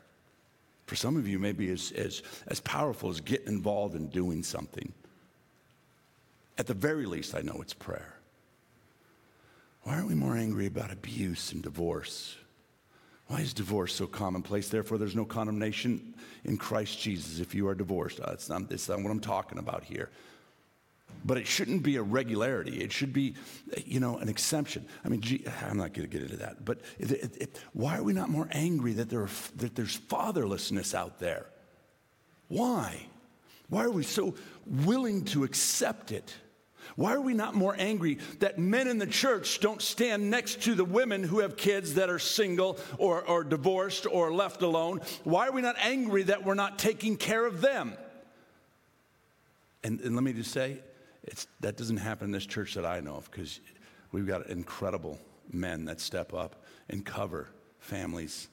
For 0.91 0.97
some 0.97 1.17
of 1.17 1.29
you, 1.29 1.39
maybe 1.39 1.71
as, 1.71 1.93
as, 1.93 2.21
as 2.49 2.59
powerful 2.59 3.11
as 3.11 3.21
getting 3.21 3.47
involved 3.47 3.95
in 3.95 4.09
doing 4.09 4.43
something. 4.43 4.93
At 6.59 6.67
the 6.67 6.75
very 6.75 7.07
least, 7.07 7.33
I 7.33 7.43
know 7.43 7.61
it's 7.63 7.73
prayer. 7.73 8.17
Why 9.83 9.95
aren't 9.95 10.09
we 10.09 10.17
more 10.17 10.35
angry 10.37 10.67
about 10.67 10.91
abuse 10.91 11.53
and 11.53 11.63
divorce? 11.63 12.37
Why 13.29 13.39
is 13.39 13.55
divorce 13.55 13.95
so 13.95 14.09
commonplace? 14.09 14.69
Therefore, 14.69 14.99
there's 14.99 15.15
no 15.15 15.25
condemnation 15.25 16.13
in 16.45 16.57
Christ 16.57 16.99
Jesus 16.99 17.39
if 17.39 17.55
you 17.55 17.69
are 17.69 17.75
divorced. 17.77 18.19
Uh, 18.19 18.31
that's, 18.31 18.49
not, 18.49 18.69
that's 18.69 18.89
not 18.89 19.01
what 19.01 19.13
I'm 19.13 19.21
talking 19.21 19.59
about 19.59 19.85
here. 19.85 20.11
But 21.25 21.39
it 21.39 21.47
shouldn't 21.47 21.83
be 21.83 21.97
a 21.97 22.03
regularity. 22.03 22.83
It 22.83 22.93
should 22.93 23.13
be, 23.13 23.35
you 23.85 24.01
know, 24.01 24.17
an 24.19 24.29
exception. 24.29 24.87
I 25.05 25.09
mean, 25.09 25.21
gee, 25.21 25.45
I'm 25.63 25.77
not 25.77 25.93
going 25.93 26.09
to 26.09 26.13
get 26.13 26.23
into 26.23 26.37
that. 26.39 26.65
But 26.65 26.81
it, 26.99 27.11
it, 27.11 27.37
it, 27.41 27.59
why 27.73 27.99
are 27.99 28.03
we 28.03 28.13
not 28.13 28.31
more 28.31 28.49
angry 28.53 28.95
that, 28.95 29.11
there 29.11 29.23
are, 29.23 29.31
that 29.57 29.75
there's 29.75 29.99
fatherlessness 29.99 30.95
out 30.95 31.19
there? 31.19 31.47
Why? 32.49 33.07
Why 33.69 33.85
are 33.85 33.91
we 33.91 34.03
so 34.03 34.35
willing 34.67 35.25
to 35.27 35.45
accept 35.45 36.11
it? 36.11 36.35
Why 36.97 37.15
are 37.15 37.21
we 37.21 37.35
not 37.35 37.55
more 37.55 37.75
angry 37.79 38.19
that 38.41 38.59
men 38.59 38.89
in 38.89 38.99
the 38.99 39.07
church 39.07 39.61
don't 39.61 39.81
stand 39.81 40.31
next 40.31 40.63
to 40.63 40.75
the 40.75 40.85
women 40.85 41.23
who 41.23 41.39
have 41.41 41.57
kids 41.57 41.95
that 41.95 42.11
are 42.11 42.19
single 42.19 42.79
or, 42.99 43.23
or 43.23 43.45
divorced 43.45 44.07
or 44.11 44.33
left 44.33 44.63
alone? 44.63 45.01
Why 45.25 45.49
are 45.49 45.53
we 45.53 45.63
not 45.63 45.77
angry 45.79 46.25
that 46.25 46.45
we're 46.45 46.55
not 46.55 46.79
taking 46.79 47.17
care 47.17 47.47
of 47.47 47.61
them? 47.61 47.95
And, 49.85 50.01
and 50.01 50.15
let 50.15 50.25
me 50.25 50.33
just 50.33 50.53
say, 50.53 50.81
that 51.61 51.77
doesn't 51.77 51.99
happen 51.99 52.27
in 52.27 52.33
this 52.33 52.47
church 52.47 52.75
that 52.75 52.85
I 52.85 53.01
know 53.01 53.17
of 53.17 53.31
because 53.31 53.61
we've 54.13 54.27
got 54.27 54.47
incredible 54.49 55.19
men 55.53 55.85
that 55.87 56.01
step 56.01 56.35
up 56.35 56.65
and 56.89 57.05
cover 57.05 57.49
families 57.79 58.49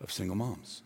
of 0.00 0.12
single 0.12 0.36
moms. 0.36 0.82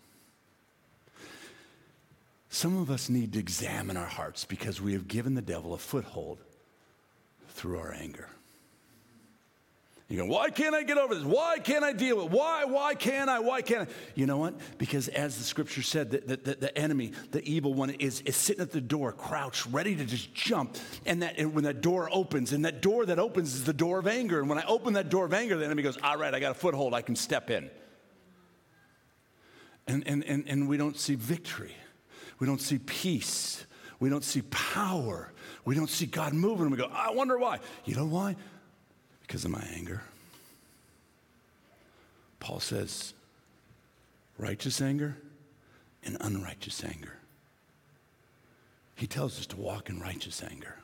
Some 2.48 2.76
of 2.76 2.90
us 2.90 3.08
need 3.08 3.32
to 3.32 3.38
examine 3.38 3.96
our 3.96 4.06
hearts 4.06 4.44
because 4.44 4.80
we 4.80 4.92
have 4.92 5.08
given 5.08 5.34
the 5.34 5.42
devil 5.42 5.74
a 5.74 5.78
foothold 5.78 6.38
through 7.48 7.78
our 7.78 7.92
anger. 7.92 8.28
You 10.08 10.18
go, 10.18 10.26
why 10.26 10.50
can't 10.50 10.74
I 10.74 10.82
get 10.82 10.98
over 10.98 11.14
this? 11.14 11.24
Why 11.24 11.58
can't 11.58 11.82
I 11.82 11.94
deal 11.94 12.16
with 12.16 12.26
it? 12.26 12.30
Why, 12.30 12.64
why 12.66 12.94
can't 12.94 13.30
I? 13.30 13.38
Why 13.38 13.62
can't 13.62 13.88
I? 13.88 13.92
You 14.14 14.26
know 14.26 14.36
what? 14.36 14.54
Because 14.76 15.08
as 15.08 15.38
the 15.38 15.44
scripture 15.44 15.80
said, 15.80 16.10
the, 16.10 16.36
the, 16.36 16.56
the, 16.56 16.78
enemy, 16.78 17.12
the 17.30 17.42
evil 17.42 17.72
one, 17.72 17.88
is, 17.88 18.20
is 18.20 18.36
sitting 18.36 18.60
at 18.60 18.70
the 18.70 18.82
door, 18.82 19.12
crouched, 19.12 19.64
ready 19.66 19.96
to 19.96 20.04
just 20.04 20.34
jump. 20.34 20.76
And, 21.06 21.22
that, 21.22 21.38
and 21.38 21.54
when 21.54 21.64
that 21.64 21.80
door 21.80 22.10
opens, 22.12 22.52
and 22.52 22.66
that 22.66 22.82
door 22.82 23.06
that 23.06 23.18
opens 23.18 23.54
is 23.54 23.64
the 23.64 23.72
door 23.72 23.98
of 23.98 24.06
anger. 24.06 24.40
And 24.40 24.48
when 24.48 24.58
I 24.58 24.64
open 24.66 24.92
that 24.92 25.08
door 25.08 25.24
of 25.24 25.32
anger, 25.32 25.56
the 25.56 25.64
enemy 25.64 25.82
goes, 25.82 25.96
all 26.02 26.18
right, 26.18 26.34
I 26.34 26.38
got 26.38 26.50
a 26.50 26.54
foothold, 26.54 26.92
I 26.92 27.00
can 27.00 27.16
step 27.16 27.48
in. 27.48 27.70
And, 29.86 30.06
and, 30.06 30.22
and, 30.24 30.44
and 30.46 30.68
we 30.68 30.76
don't 30.76 30.98
see 30.98 31.14
victory, 31.14 31.74
we 32.38 32.46
don't 32.46 32.60
see 32.60 32.78
peace, 32.78 33.64
we 34.00 34.10
don't 34.10 34.24
see 34.24 34.42
power. 34.42 35.32
We 35.64 35.74
don't 35.74 35.88
see 35.88 36.06
God 36.06 36.34
moving. 36.34 36.70
We 36.70 36.76
go, 36.76 36.90
I 36.92 37.10
wonder 37.12 37.38
why. 37.38 37.60
You 37.84 37.94
know 37.94 38.06
why? 38.06 38.36
Because 39.26 39.44
of 39.44 39.50
my 39.50 39.66
anger. 39.74 40.02
Paul 42.40 42.60
says, 42.60 43.14
righteous 44.38 44.80
anger 44.80 45.16
and 46.04 46.16
unrighteous 46.20 46.84
anger. 46.84 47.16
He 48.96 49.06
tells 49.06 49.38
us 49.38 49.46
to 49.46 49.56
walk 49.56 49.88
in 49.88 49.98
righteous 50.00 50.42
anger. 50.42 50.76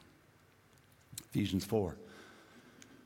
Ephesians 1.31 1.65
4 1.65 1.97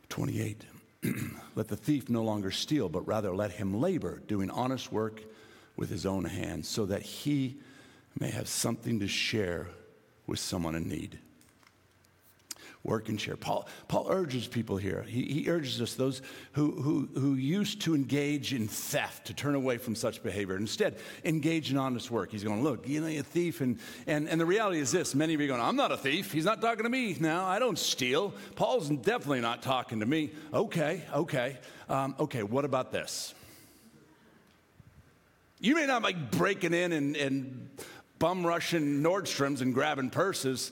28. 0.09 0.65
let 1.57 1.69
the 1.69 1.77
thief 1.77 2.09
no 2.09 2.23
longer 2.23 2.51
steal, 2.51 2.89
but 2.89 3.07
rather 3.07 3.35
let 3.35 3.51
him 3.51 3.81
labor, 3.81 4.23
doing 4.29 4.51
honest 4.51 4.93
work 4.93 5.23
with 5.77 5.91
his 5.91 6.07
own 6.07 6.25
hands, 6.25 6.69
so 6.69 6.87
that 6.87 7.03
he 7.03 7.57
may 8.19 8.31
have 8.31 8.47
something 8.47 9.01
to 9.01 9.09
share 9.09 9.67
with 10.27 10.39
someone 10.39 10.75
in 10.75 10.89
need 10.89 11.19
work 12.85 13.09
and 13.09 13.19
share. 13.19 13.37
Paul, 13.37 13.67
Paul 13.89 14.07
urges 14.11 14.47
people 14.47 14.77
here. 14.77 15.03
He, 15.09 15.25
he 15.25 15.51
urges 15.51 15.81
us, 15.81 15.95
those 15.95 16.21
who, 16.53 16.71
who, 16.71 17.09
who 17.19 17.35
used 17.35 17.81
to 17.83 17.95
engage 17.95 18.53
in 18.53 18.69
theft, 18.69 19.27
to 19.27 19.35
turn 19.35 19.55
away 19.55 19.79
from 19.79 19.95
such 19.95 20.23
behavior. 20.23 20.57
Instead, 20.57 20.99
engage 21.25 21.71
in 21.71 21.79
honest 21.79 22.11
work. 22.11 22.31
He's 22.31 22.45
going, 22.45 22.63
look, 22.63 22.87
you 22.87 23.01
know, 23.01 23.07
you're 23.07 23.23
a 23.23 23.25
thief. 23.25 23.63
And, 23.63 23.79
and, 24.07 24.29
and 24.29 24.39
the 24.39 24.47
reality 24.47 24.79
is 24.79 24.93
this 24.93 25.15
many 25.15 25.33
of 25.35 25.41
you 25.41 25.47
are 25.47 25.57
going, 25.57 25.63
I'm 25.63 25.77
not 25.77 25.93
a 25.93 25.97
thief. 25.97 26.31
He's 26.31 26.45
not 26.45 26.61
talking 26.61 26.85
to 26.85 26.91
me 26.91 27.17
now. 27.19 27.47
I 27.47 27.59
don't 27.59 27.79
steal. 27.79 28.35
Paul's 28.55 28.91
definitely 28.91 29.41
not 29.41 29.63
talking 29.63 30.01
to 30.01 30.07
me. 30.07 30.33
Okay, 30.53 31.03
okay. 31.13 31.59
Um, 31.89 32.15
okay, 32.21 32.43
what 32.43 32.67
about 32.67 32.93
this? 32.93 33.35
You 35.59 35.75
may 35.75 35.87
not 35.87 36.03
like 36.03 36.31
breaking 36.31 36.75
in 36.75 36.93
and, 36.93 37.17
and 37.17 37.71
bum 38.19 38.47
rushing 38.47 39.03
Nordstrom's 39.03 39.63
and 39.63 39.73
grabbing 39.73 40.11
purses 40.11 40.71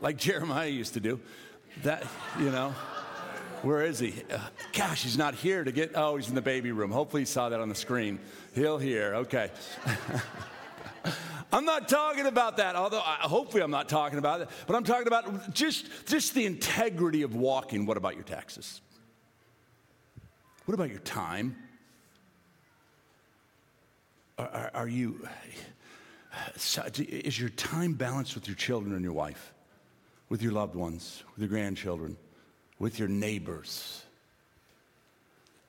like 0.00 0.16
Jeremiah 0.16 0.68
used 0.68 0.94
to 0.94 1.00
do. 1.00 1.20
That, 1.82 2.04
you 2.38 2.50
know, 2.50 2.74
where 3.62 3.82
is 3.82 3.98
he? 3.98 4.14
Uh, 4.32 4.38
gosh, 4.72 5.02
he's 5.02 5.18
not 5.18 5.34
here 5.34 5.64
to 5.64 5.72
get, 5.72 5.92
oh, 5.94 6.16
he's 6.16 6.28
in 6.28 6.34
the 6.34 6.42
baby 6.42 6.72
room. 6.72 6.90
Hopefully, 6.90 7.22
he 7.22 7.26
saw 7.26 7.48
that 7.48 7.60
on 7.60 7.68
the 7.68 7.74
screen. 7.74 8.18
He'll 8.54 8.78
hear, 8.78 9.14
okay. 9.16 9.50
I'm 11.52 11.64
not 11.64 11.88
talking 11.88 12.26
about 12.26 12.58
that, 12.58 12.76
although 12.76 13.00
I, 13.00 13.16
hopefully 13.22 13.62
I'm 13.62 13.70
not 13.70 13.88
talking 13.88 14.18
about 14.18 14.42
it, 14.42 14.48
but 14.66 14.76
I'm 14.76 14.84
talking 14.84 15.06
about 15.06 15.54
just, 15.54 15.88
just 16.06 16.34
the 16.34 16.44
integrity 16.44 17.22
of 17.22 17.34
walking. 17.34 17.86
What 17.86 17.96
about 17.96 18.14
your 18.14 18.24
taxes? 18.24 18.80
What 20.66 20.74
about 20.74 20.90
your 20.90 20.98
time? 20.98 21.56
Are, 24.36 24.48
are, 24.48 24.70
are 24.74 24.88
you, 24.88 25.26
is 26.54 27.40
your 27.40 27.48
time 27.50 27.94
balanced 27.94 28.34
with 28.34 28.46
your 28.46 28.56
children 28.56 28.94
and 28.94 29.02
your 29.02 29.14
wife? 29.14 29.54
With 30.28 30.42
your 30.42 30.52
loved 30.52 30.74
ones, 30.74 31.22
with 31.34 31.40
your 31.40 31.48
grandchildren, 31.48 32.16
with 32.78 32.98
your 32.98 33.08
neighbors. 33.08 34.02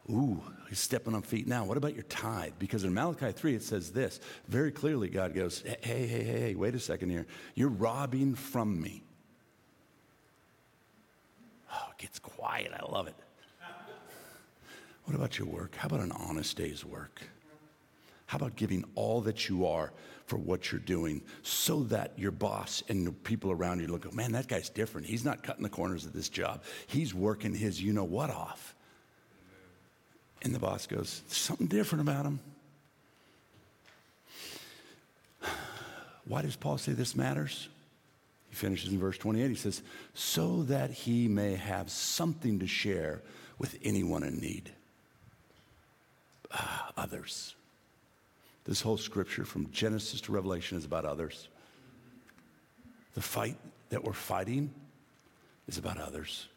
Ooh, 0.09 0.41
he's 0.69 0.79
stepping 0.79 1.13
on 1.13 1.21
feet 1.21 1.47
now. 1.47 1.65
What 1.65 1.77
about 1.77 1.93
your 1.93 2.03
tithe? 2.03 2.53
Because 2.57 2.83
in 2.83 2.93
Malachi 2.93 3.31
3, 3.31 3.55
it 3.55 3.63
says 3.63 3.91
this 3.91 4.19
very 4.47 4.71
clearly 4.71 5.07
God 5.07 5.35
goes, 5.35 5.61
hey, 5.61 5.77
hey, 5.81 6.07
hey, 6.07 6.23
hey, 6.23 6.55
wait 6.55 6.73
a 6.73 6.79
second 6.79 7.11
here. 7.11 7.27
You're 7.53 7.69
robbing 7.69 8.33
from 8.33 8.81
me. 8.81 9.03
Oh, 11.71 11.87
it 11.91 12.01
gets 12.01 12.17
quiet. 12.17 12.71
I 12.73 12.91
love 12.91 13.07
it. 13.07 13.15
What 15.05 15.15
about 15.15 15.37
your 15.37 15.47
work? 15.47 15.75
How 15.75 15.87
about 15.87 16.01
an 16.01 16.11
honest 16.11 16.57
day's 16.57 16.83
work? 16.83 17.21
How 18.25 18.37
about 18.37 18.55
giving 18.55 18.85
all 18.95 19.21
that 19.21 19.49
you 19.49 19.65
are 19.65 19.91
for 20.29 20.37
what 20.37 20.71
you're 20.71 20.79
doing 20.79 21.23
so 21.41 21.81
that 21.85 22.13
your 22.15 22.29
boss 22.29 22.83
and 22.87 23.05
the 23.05 23.11
people 23.11 23.51
around 23.51 23.81
you 23.81 23.87
look, 23.87 24.13
man, 24.13 24.31
that 24.33 24.47
guy's 24.47 24.69
different. 24.69 25.07
He's 25.07 25.25
not 25.25 25.41
cutting 25.41 25.63
the 25.63 25.69
corners 25.69 26.05
of 26.05 26.13
this 26.13 26.29
job. 26.29 26.61
He's 26.85 27.15
working 27.15 27.55
his 27.55 27.81
you 27.81 27.93
know 27.93 28.03
what 28.03 28.29
off. 28.29 28.75
And 30.43 30.53
the 30.53 30.59
boss 30.59 30.85
goes, 30.85 31.23
something 31.27 31.65
different 31.65 32.03
about 32.07 32.25
him. 32.27 32.39
Why 36.25 36.43
does 36.43 36.55
Paul 36.55 36.77
say 36.77 36.91
this 36.93 37.15
matters? 37.15 37.67
He 38.49 38.55
finishes 38.55 38.91
in 38.91 38.99
verse 38.99 39.17
28. 39.17 39.49
He 39.49 39.55
says, 39.55 39.81
so 40.13 40.61
that 40.63 40.91
he 40.91 41.27
may 41.27 41.55
have 41.55 41.89
something 41.89 42.59
to 42.59 42.67
share 42.67 43.21
with 43.57 43.77
anyone 43.83 44.23
in 44.23 44.37
need. 44.37 44.71
Uh, 46.51 46.91
others. 46.95 47.55
This 48.69 48.81
whole 48.81 48.97
scripture 48.97 49.45
from 49.45 49.71
Genesis 49.71 50.21
to 50.21 50.31
Revelation 50.31 50.77
is 50.77 50.85
about 50.85 51.03
others. 51.03 51.47
The 53.15 53.21
fight 53.21 53.57
that 53.89 54.03
we're 54.03 54.13
fighting 54.13 54.71
is 55.67 55.79
about 55.79 55.97
others. 55.97 56.47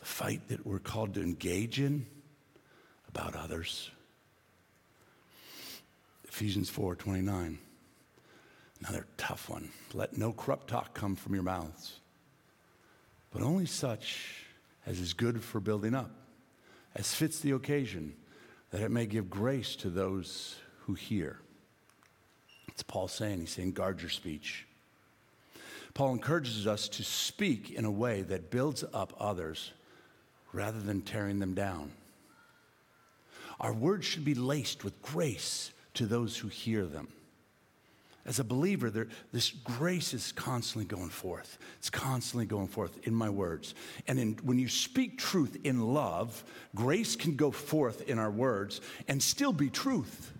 The 0.00 0.06
fight 0.06 0.48
that 0.48 0.66
we're 0.66 0.80
called 0.80 1.14
to 1.14 1.22
engage 1.22 1.78
in 1.78 2.04
about 3.08 3.36
others. 3.36 3.92
Ephesians 6.26 6.68
4 6.68 6.96
29. 6.96 7.56
Another 8.80 9.06
tough 9.18 9.48
one. 9.48 9.70
Let 9.94 10.18
no 10.18 10.32
corrupt 10.32 10.66
talk 10.66 10.94
come 10.94 11.14
from 11.14 11.34
your 11.34 11.44
mouths, 11.44 12.00
but 13.30 13.42
only 13.42 13.66
such 13.66 14.46
as 14.84 14.98
is 14.98 15.12
good 15.12 15.44
for 15.44 15.60
building 15.60 15.94
up, 15.94 16.10
as 16.96 17.14
fits 17.14 17.38
the 17.38 17.52
occasion 17.52 18.16
that 18.70 18.80
it 18.80 18.90
may 18.90 19.06
give 19.06 19.30
grace 19.30 19.76
to 19.76 19.90
those 19.90 20.56
who 20.80 20.94
hear. 20.94 21.40
It's 22.68 22.82
Paul 22.82 23.08
saying, 23.08 23.40
he's 23.40 23.50
saying, 23.50 23.72
guard 23.72 24.00
your 24.00 24.10
speech. 24.10 24.66
Paul 25.94 26.12
encourages 26.12 26.66
us 26.66 26.88
to 26.90 27.02
speak 27.02 27.70
in 27.70 27.84
a 27.84 27.90
way 27.90 28.22
that 28.22 28.50
builds 28.50 28.84
up 28.92 29.12
others 29.18 29.72
rather 30.52 30.78
than 30.78 31.02
tearing 31.02 31.38
them 31.38 31.54
down. 31.54 31.90
Our 33.60 33.72
words 33.72 34.06
should 34.06 34.24
be 34.24 34.34
laced 34.34 34.84
with 34.84 35.02
grace 35.02 35.72
to 35.94 36.06
those 36.06 36.36
who 36.36 36.48
hear 36.48 36.86
them. 36.86 37.08
As 38.28 38.38
a 38.38 38.44
believer, 38.44 38.90
there, 38.90 39.08
this 39.32 39.50
grace 39.50 40.12
is 40.12 40.32
constantly 40.32 40.84
going 40.84 41.08
forth. 41.08 41.58
It's 41.78 41.88
constantly 41.88 42.44
going 42.44 42.68
forth 42.68 42.98
in 43.06 43.14
my 43.14 43.30
words. 43.30 43.74
And 44.06 44.18
in, 44.18 44.38
when 44.42 44.58
you 44.58 44.68
speak 44.68 45.16
truth 45.16 45.56
in 45.64 45.94
love, 45.94 46.44
grace 46.74 47.16
can 47.16 47.36
go 47.36 47.50
forth 47.50 48.06
in 48.06 48.18
our 48.18 48.30
words 48.30 48.82
and 49.08 49.22
still 49.22 49.54
be 49.54 49.70
truth. 49.70 50.30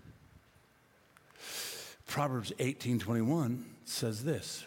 Proverbs 2.06 2.52
18 2.58 2.98
21 2.98 3.64
says 3.86 4.22
this 4.22 4.66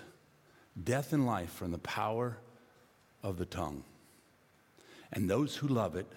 Death 0.84 1.14
and 1.14 1.28
life 1.28 1.62
are 1.62 1.66
in 1.66 1.72
the 1.72 1.78
power 1.78 2.38
of 3.22 3.38
the 3.38 3.46
tongue, 3.46 3.84
and 5.14 5.30
those 5.30 5.56
who 5.56 5.68
love 5.68 5.96
it 5.96 6.08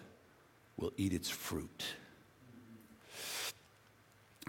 will 0.78 0.92
eat 0.96 1.12
its 1.12 1.28
fruit. 1.28 1.84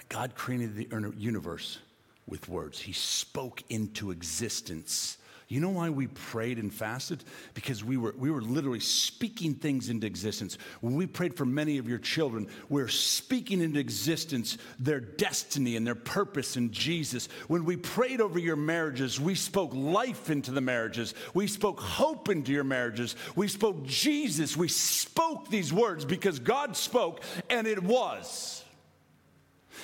God 0.07 0.35
created 0.35 0.75
the 0.75 0.87
universe 1.17 1.79
with 2.27 2.49
words. 2.49 2.79
He 2.79 2.93
spoke 2.93 3.63
into 3.69 4.11
existence. 4.11 5.17
You 5.47 5.59
know 5.59 5.69
why 5.69 5.91
we 5.91 6.07
prayed 6.07 6.57
and 6.57 6.73
fasted? 6.73 7.23
Because 7.53 7.83
we 7.83 7.97
were, 7.97 8.15
we 8.17 8.31
were 8.31 8.41
literally 8.41 8.79
speaking 8.79 9.53
things 9.53 9.89
into 9.89 10.07
existence. 10.07 10.57
When 10.81 10.95
we 10.95 11.05
prayed 11.05 11.35
for 11.35 11.45
many 11.45 11.77
of 11.77 11.87
your 11.87 11.99
children, 11.99 12.47
we're 12.67 12.87
speaking 12.87 13.61
into 13.61 13.79
existence 13.79 14.57
their 14.79 14.99
destiny 14.99 15.75
and 15.75 15.85
their 15.85 15.93
purpose 15.93 16.57
in 16.57 16.71
Jesus. 16.71 17.29
When 17.47 17.63
we 17.63 17.77
prayed 17.77 18.21
over 18.21 18.39
your 18.39 18.55
marriages, 18.55 19.19
we 19.19 19.35
spoke 19.35 19.71
life 19.75 20.31
into 20.31 20.49
the 20.49 20.61
marriages. 20.61 21.13
We 21.35 21.45
spoke 21.45 21.79
hope 21.79 22.29
into 22.29 22.51
your 22.51 22.63
marriages. 22.63 23.15
We 23.35 23.47
spoke 23.47 23.85
Jesus. 23.85 24.57
We 24.57 24.67
spoke 24.67 25.49
these 25.49 25.71
words 25.71 26.05
because 26.05 26.39
God 26.39 26.75
spoke 26.75 27.21
and 27.51 27.67
it 27.67 27.83
was. 27.83 28.64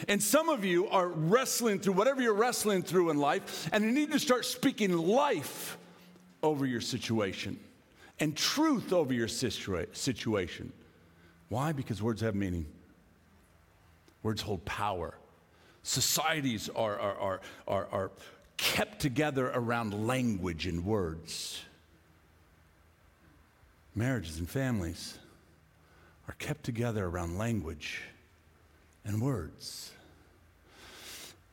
And 0.07 0.21
some 0.21 0.49
of 0.49 0.65
you 0.65 0.87
are 0.87 1.07
wrestling 1.07 1.79
through 1.79 1.93
whatever 1.93 2.21
you're 2.21 2.33
wrestling 2.33 2.83
through 2.83 3.09
in 3.09 3.17
life, 3.17 3.69
and 3.71 3.83
you 3.83 3.91
need 3.91 4.11
to 4.11 4.19
start 4.19 4.45
speaking 4.45 4.97
life 4.97 5.77
over 6.43 6.65
your 6.65 6.81
situation 6.81 7.59
and 8.19 8.35
truth 8.35 8.93
over 8.93 9.13
your 9.13 9.27
situa- 9.27 9.95
situation. 9.95 10.71
Why? 11.49 11.71
Because 11.71 12.01
words 12.01 12.21
have 12.21 12.35
meaning, 12.35 12.65
words 14.23 14.41
hold 14.41 14.63
power. 14.63 15.15
Societies 15.83 16.69
are, 16.75 16.99
are, 16.99 17.17
are, 17.17 17.41
are, 17.67 17.87
are 17.91 18.11
kept 18.57 18.99
together 19.01 19.51
around 19.53 20.07
language 20.07 20.67
and 20.67 20.85
words. 20.85 21.61
Marriages 23.95 24.37
and 24.37 24.49
families 24.49 25.17
are 26.27 26.35
kept 26.35 26.63
together 26.63 27.05
around 27.05 27.37
language 27.37 28.03
and 29.05 29.21
words. 29.21 29.91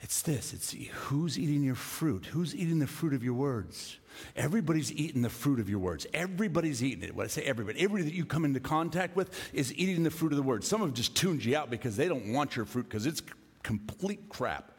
It's 0.01 0.23
this 0.23 0.53
it's 0.53 0.73
who's 0.73 1.39
eating 1.39 1.63
your 1.63 1.75
fruit? 1.75 2.27
Who's 2.27 2.55
eating 2.55 2.79
the 2.79 2.87
fruit 2.87 3.13
of 3.13 3.25
your 3.25 3.35
words? 3.35 3.99
Everybody's 4.37 4.93
eating 4.93 5.23
the 5.23 5.29
fruit 5.29 5.61
of 5.61 5.69
your 5.69 5.79
words. 5.79 6.07
Everybody's 6.15 6.83
eating 6.83 7.05
it. 7.05 7.15
When 7.15 7.25
I 7.25 7.29
say 7.29 7.43
everybody, 7.43 7.81
everybody 7.81 8.05
that 8.05 8.15
you 8.15 8.25
come 8.25 8.45
into 8.45 8.61
contact 8.61 9.17
with 9.17 9.31
is 9.53 9.75
eating 9.75 10.03
the 10.03 10.11
fruit 10.11 10.33
of 10.33 10.37
the 10.37 10.43
word. 10.43 10.65
Some 10.65 10.81
have 10.81 10.95
just 10.95 11.17
tuned 11.17 11.45
you 11.45 11.57
out 11.57 11.71
because 11.71 11.97
they 11.97 12.09
don't 12.09 12.33
want 12.33 12.57
your 12.57 12.65
fruit 12.65 12.89
because 12.89 13.07
it's 13.07 13.23
complete 13.63 14.29
crap. 14.29 14.73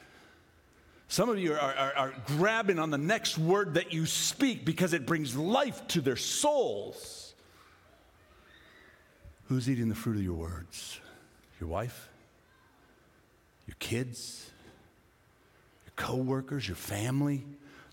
Some 1.08 1.30
of 1.30 1.40
you 1.40 1.54
are, 1.54 1.60
are, 1.60 1.94
are, 1.96 2.14
grabbing 2.28 2.78
on 2.78 2.92
the 2.92 2.98
next 2.98 3.38
word 3.38 3.74
that 3.74 3.92
you 3.92 4.06
speak 4.06 4.64
because 4.64 4.94
it 4.94 5.08
brings 5.08 5.36
life 5.36 5.88
to 5.88 6.02
their 6.02 6.16
souls. 6.16 7.34
Who's 9.46 9.68
eating 9.68 9.90
the 9.90 9.96
fruit 9.96 10.18
of 10.18 10.24
your 10.24 10.36
words? 10.36 11.00
Your 11.60 11.68
wife? 11.68 12.09
Your 13.70 13.76
kids, 13.78 14.50
your 15.86 15.94
coworkers, 15.96 16.68
your 16.68 16.76
family, 16.76 17.46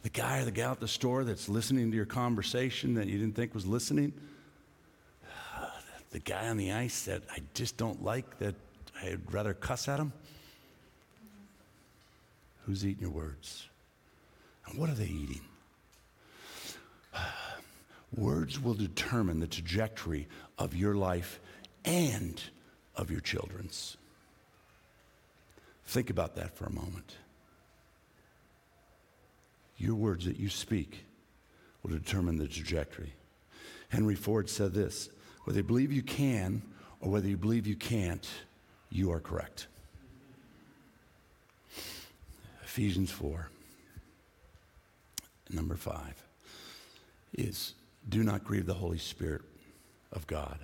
the 0.03 0.09
guy 0.09 0.39
or 0.39 0.47
the 0.47 0.51
gal 0.51 0.73
at 0.73 0.81
the 0.81 0.89
store 0.89 1.23
that's 1.23 1.51
listening 1.51 1.91
to 1.91 1.97
your 1.97 2.07
conversation 2.07 2.95
that 2.95 3.09
you 3.09 3.19
didn't 3.19 3.37
think 3.37 3.55
was 3.55 3.67
listening, 3.67 4.15
the 6.13 6.19
guy 6.19 6.49
on 6.49 6.57
the 6.57 6.73
ice 6.73 7.05
that 7.05 7.21
I 7.31 7.41
just 7.53 7.77
don't 7.77 8.03
like 8.03 8.39
that 8.39 8.55
I'd 9.03 9.21
rather 9.31 9.53
cuss 9.53 9.87
at 9.87 10.01
him. 10.01 10.15
Who's 12.65 12.83
eating 12.87 13.03
your 13.03 13.11
words? 13.11 13.69
And 14.65 14.79
what 14.79 14.89
are 14.89 14.95
they 14.95 15.05
eating? 15.05 15.43
Words 18.17 18.59
will 18.59 18.73
determine 18.73 19.41
the 19.41 19.47
trajectory 19.47 20.27
of 20.59 20.75
your 20.75 20.95
life 20.95 21.39
and 21.85 22.41
of 22.97 23.11
your 23.11 23.21
children's. 23.21 23.99
Think 25.87 26.11
about 26.11 26.35
that 26.37 26.57
for 26.57 26.67
a 26.67 26.73
moment. 26.73 27.17
Your 29.79 29.95
words 29.95 30.25
that 30.25 30.39
you 30.39 30.49
speak 30.49 31.05
will 31.83 31.91
determine 31.91 32.39
the 32.39 32.49
trajectory. 32.49 33.13
Henry 33.89 34.15
Ford 34.15 34.51
said 34.51 34.73
this 34.73 35.09
whether 35.45 35.59
you 35.59 35.65
believe 35.65 35.93
you 35.93 36.03
can 36.03 36.63
or 37.01 37.11
whether 37.11 37.29
you 37.29 37.37
believe 37.37 37.67
you 37.67 37.77
can't, 37.77 38.27
you 38.91 39.13
are 39.13 39.21
correct. 39.21 39.69
Ephesians 42.65 43.11
4, 43.11 43.49
number 45.51 45.77
5, 45.77 45.97
is 47.39 47.75
do 48.09 48.23
not 48.23 48.45
grieve 48.45 48.67
the 48.67 48.75
Holy 48.75 48.99
Spirit 48.99 49.43
of 50.13 50.27
God, 50.27 50.59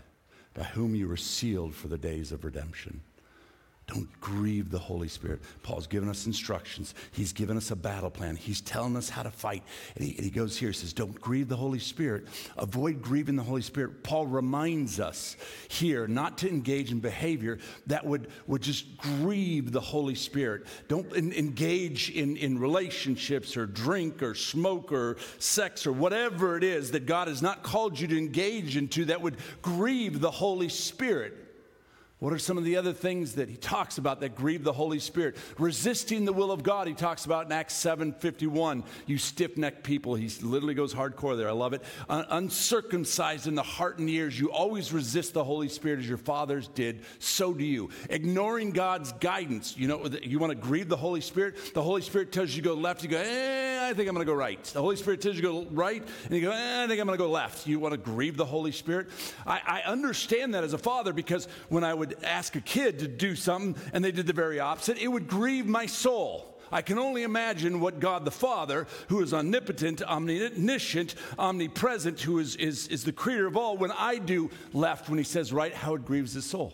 by 0.52 0.64
whom 0.64 0.94
you 0.94 1.08
were 1.08 1.16
sealed 1.16 1.74
for 1.74 1.88
the 1.88 1.96
days 1.96 2.32
of 2.32 2.44
redemption. 2.44 3.00
Don't 3.92 4.20
grieve 4.22 4.70
the 4.70 4.78
Holy 4.78 5.08
Spirit. 5.08 5.40
Paul's 5.62 5.86
given 5.86 6.08
us 6.08 6.24
instructions. 6.24 6.94
He's 7.10 7.34
given 7.34 7.58
us 7.58 7.70
a 7.70 7.76
battle 7.76 8.08
plan. 8.08 8.36
He's 8.36 8.62
telling 8.62 8.96
us 8.96 9.10
how 9.10 9.22
to 9.22 9.30
fight. 9.30 9.62
And 9.96 10.04
he, 10.06 10.16
and 10.16 10.24
he, 10.24 10.30
goes 10.30 10.56
here, 10.56 10.70
he 10.70 10.74
says, 10.74 10.94
Don't 10.94 11.20
grieve 11.20 11.48
the 11.48 11.56
Holy 11.56 11.78
Spirit. 11.78 12.26
Avoid 12.56 13.02
grieving 13.02 13.36
the 13.36 13.42
Holy 13.42 13.60
Spirit. 13.60 14.02
Paul 14.02 14.26
reminds 14.26 14.98
us 14.98 15.36
here 15.68 16.06
not 16.06 16.38
to 16.38 16.48
engage 16.48 16.90
in 16.90 17.00
behavior 17.00 17.58
that 17.86 18.06
would, 18.06 18.28
would 18.46 18.62
just 18.62 18.96
grieve 18.96 19.72
the 19.72 19.80
Holy 19.80 20.14
Spirit. 20.14 20.64
Don't 20.88 21.12
in, 21.12 21.34
engage 21.34 22.08
in, 22.08 22.38
in 22.38 22.58
relationships 22.58 23.58
or 23.58 23.66
drink 23.66 24.22
or 24.22 24.34
smoke 24.34 24.90
or 24.90 25.18
sex 25.38 25.86
or 25.86 25.92
whatever 25.92 26.56
it 26.56 26.64
is 26.64 26.92
that 26.92 27.04
God 27.04 27.28
has 27.28 27.42
not 27.42 27.62
called 27.62 28.00
you 28.00 28.06
to 28.06 28.16
engage 28.16 28.78
into 28.78 29.04
that 29.06 29.20
would 29.20 29.36
grieve 29.60 30.20
the 30.20 30.30
Holy 30.30 30.70
Spirit. 30.70 31.41
What 32.22 32.32
are 32.32 32.38
some 32.38 32.56
of 32.56 32.62
the 32.62 32.76
other 32.76 32.92
things 32.92 33.32
that 33.32 33.48
he 33.48 33.56
talks 33.56 33.98
about 33.98 34.20
that 34.20 34.36
grieve 34.36 34.62
the 34.62 34.72
Holy 34.72 35.00
Spirit? 35.00 35.36
Resisting 35.58 36.24
the 36.24 36.32
will 36.32 36.52
of 36.52 36.62
God, 36.62 36.86
he 36.86 36.94
talks 36.94 37.24
about 37.24 37.46
in 37.46 37.52
Acts 37.52 37.74
7 37.74 38.12
51. 38.12 38.84
You 39.06 39.18
stiff 39.18 39.56
necked 39.56 39.82
people. 39.82 40.14
He 40.14 40.28
literally 40.40 40.74
goes 40.74 40.94
hardcore 40.94 41.36
there. 41.36 41.48
I 41.48 41.52
love 41.52 41.72
it. 41.72 41.82
Un- 42.08 42.26
uncircumcised 42.30 43.48
in 43.48 43.56
the 43.56 43.64
heart 43.64 43.98
and 43.98 44.08
ears. 44.08 44.38
You 44.38 44.52
always 44.52 44.92
resist 44.92 45.34
the 45.34 45.42
Holy 45.42 45.68
Spirit 45.68 45.98
as 45.98 46.08
your 46.08 46.16
fathers 46.16 46.68
did. 46.68 47.00
So 47.18 47.52
do 47.52 47.64
you. 47.64 47.90
Ignoring 48.08 48.70
God's 48.70 49.10
guidance. 49.14 49.76
You 49.76 49.88
know, 49.88 50.08
you 50.22 50.38
want 50.38 50.52
to 50.52 50.56
grieve 50.56 50.88
the 50.88 50.96
Holy 50.96 51.22
Spirit? 51.22 51.74
The 51.74 51.82
Holy 51.82 52.02
Spirit 52.02 52.30
tells 52.30 52.54
you 52.54 52.62
to 52.62 52.68
go 52.68 52.74
left. 52.74 53.02
You 53.02 53.08
go, 53.08 53.18
eh, 53.18 53.88
I 53.88 53.94
think 53.94 54.08
I'm 54.08 54.14
going 54.14 54.24
to 54.24 54.32
go 54.32 54.38
right. 54.38 54.62
The 54.62 54.80
Holy 54.80 54.94
Spirit 54.94 55.22
tells 55.22 55.34
you 55.34 55.42
to 55.42 55.48
go 55.48 55.66
right. 55.72 56.06
And 56.26 56.36
you 56.36 56.42
go, 56.42 56.52
eh, 56.52 56.84
I 56.84 56.86
think 56.86 57.00
I'm 57.00 57.06
going 57.08 57.18
to 57.18 57.24
go 57.24 57.32
left. 57.32 57.66
You 57.66 57.80
want 57.80 57.94
to 57.94 57.98
grieve 57.98 58.36
the 58.36 58.44
Holy 58.44 58.70
Spirit? 58.70 59.08
I, 59.44 59.60
I 59.66 59.90
understand 59.90 60.54
that 60.54 60.62
as 60.62 60.72
a 60.72 60.78
father 60.78 61.12
because 61.12 61.48
when 61.68 61.82
I 61.82 61.92
would 61.92 62.11
ask 62.22 62.56
a 62.56 62.60
kid 62.60 62.98
to 63.00 63.08
do 63.08 63.34
something 63.36 63.80
and 63.92 64.04
they 64.04 64.12
did 64.12 64.26
the 64.26 64.32
very 64.32 64.60
opposite, 64.60 64.98
it 64.98 65.08
would 65.08 65.28
grieve 65.28 65.66
my 65.66 65.86
soul. 65.86 66.48
I 66.72 66.80
can 66.80 66.98
only 66.98 67.22
imagine 67.22 67.80
what 67.80 68.00
God 68.00 68.24
the 68.24 68.30
Father, 68.30 68.86
who 69.08 69.20
is 69.20 69.34
omnipotent, 69.34 70.02
omniscient, 70.02 71.14
omnipresent, 71.38 72.20
who 72.20 72.38
is, 72.38 72.56
is, 72.56 72.88
is 72.88 73.04
the 73.04 73.12
creator 73.12 73.46
of 73.46 73.58
all, 73.58 73.76
when 73.76 73.92
I 73.92 74.16
do 74.16 74.50
left, 74.72 75.10
when 75.10 75.18
he 75.18 75.24
says 75.24 75.52
right, 75.52 75.74
how 75.74 75.94
it 75.94 76.06
grieves 76.06 76.32
his 76.32 76.46
soul. 76.46 76.72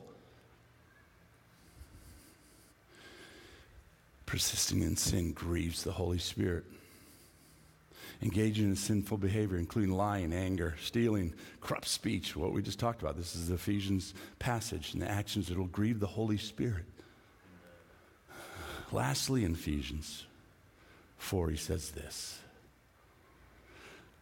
Persisting 4.24 4.82
in 4.82 4.97
sin 4.97 5.32
grieves 5.32 5.82
the 5.82 5.93
Holy 5.93 6.18
Spirit 6.18 6.64
engaging 8.23 8.66
in 8.66 8.77
sinful 8.77 9.19
behavior, 9.19 9.59
including 9.59 9.93
lying, 9.93 10.33
anger, 10.33 10.75
stealing, 10.83 11.33
corrupt 11.61 11.87
speech, 11.87 12.37
what 12.37 12.53
we 12.53 12.62
just 12.62 12.79
talked 12.79 13.01
about. 13.01 13.16
This 13.16 13.37
is 13.37 13.51
Ephesians 13.51 14.14
passage 14.39 14.93
and 14.93 15.03
the 15.03 15.11
actions 15.11 15.49
that 15.49 15.59
will 15.59 15.66
grieve 15.66 16.01
the 16.01 16.07
Holy 16.07 16.39
Spirit. 16.39 16.85
Lastly, 18.91 19.45
in 19.45 19.53
Ephesians 19.53 20.27
4, 21.19 21.51
he 21.51 21.57
says 21.57 21.91
this 21.91 22.41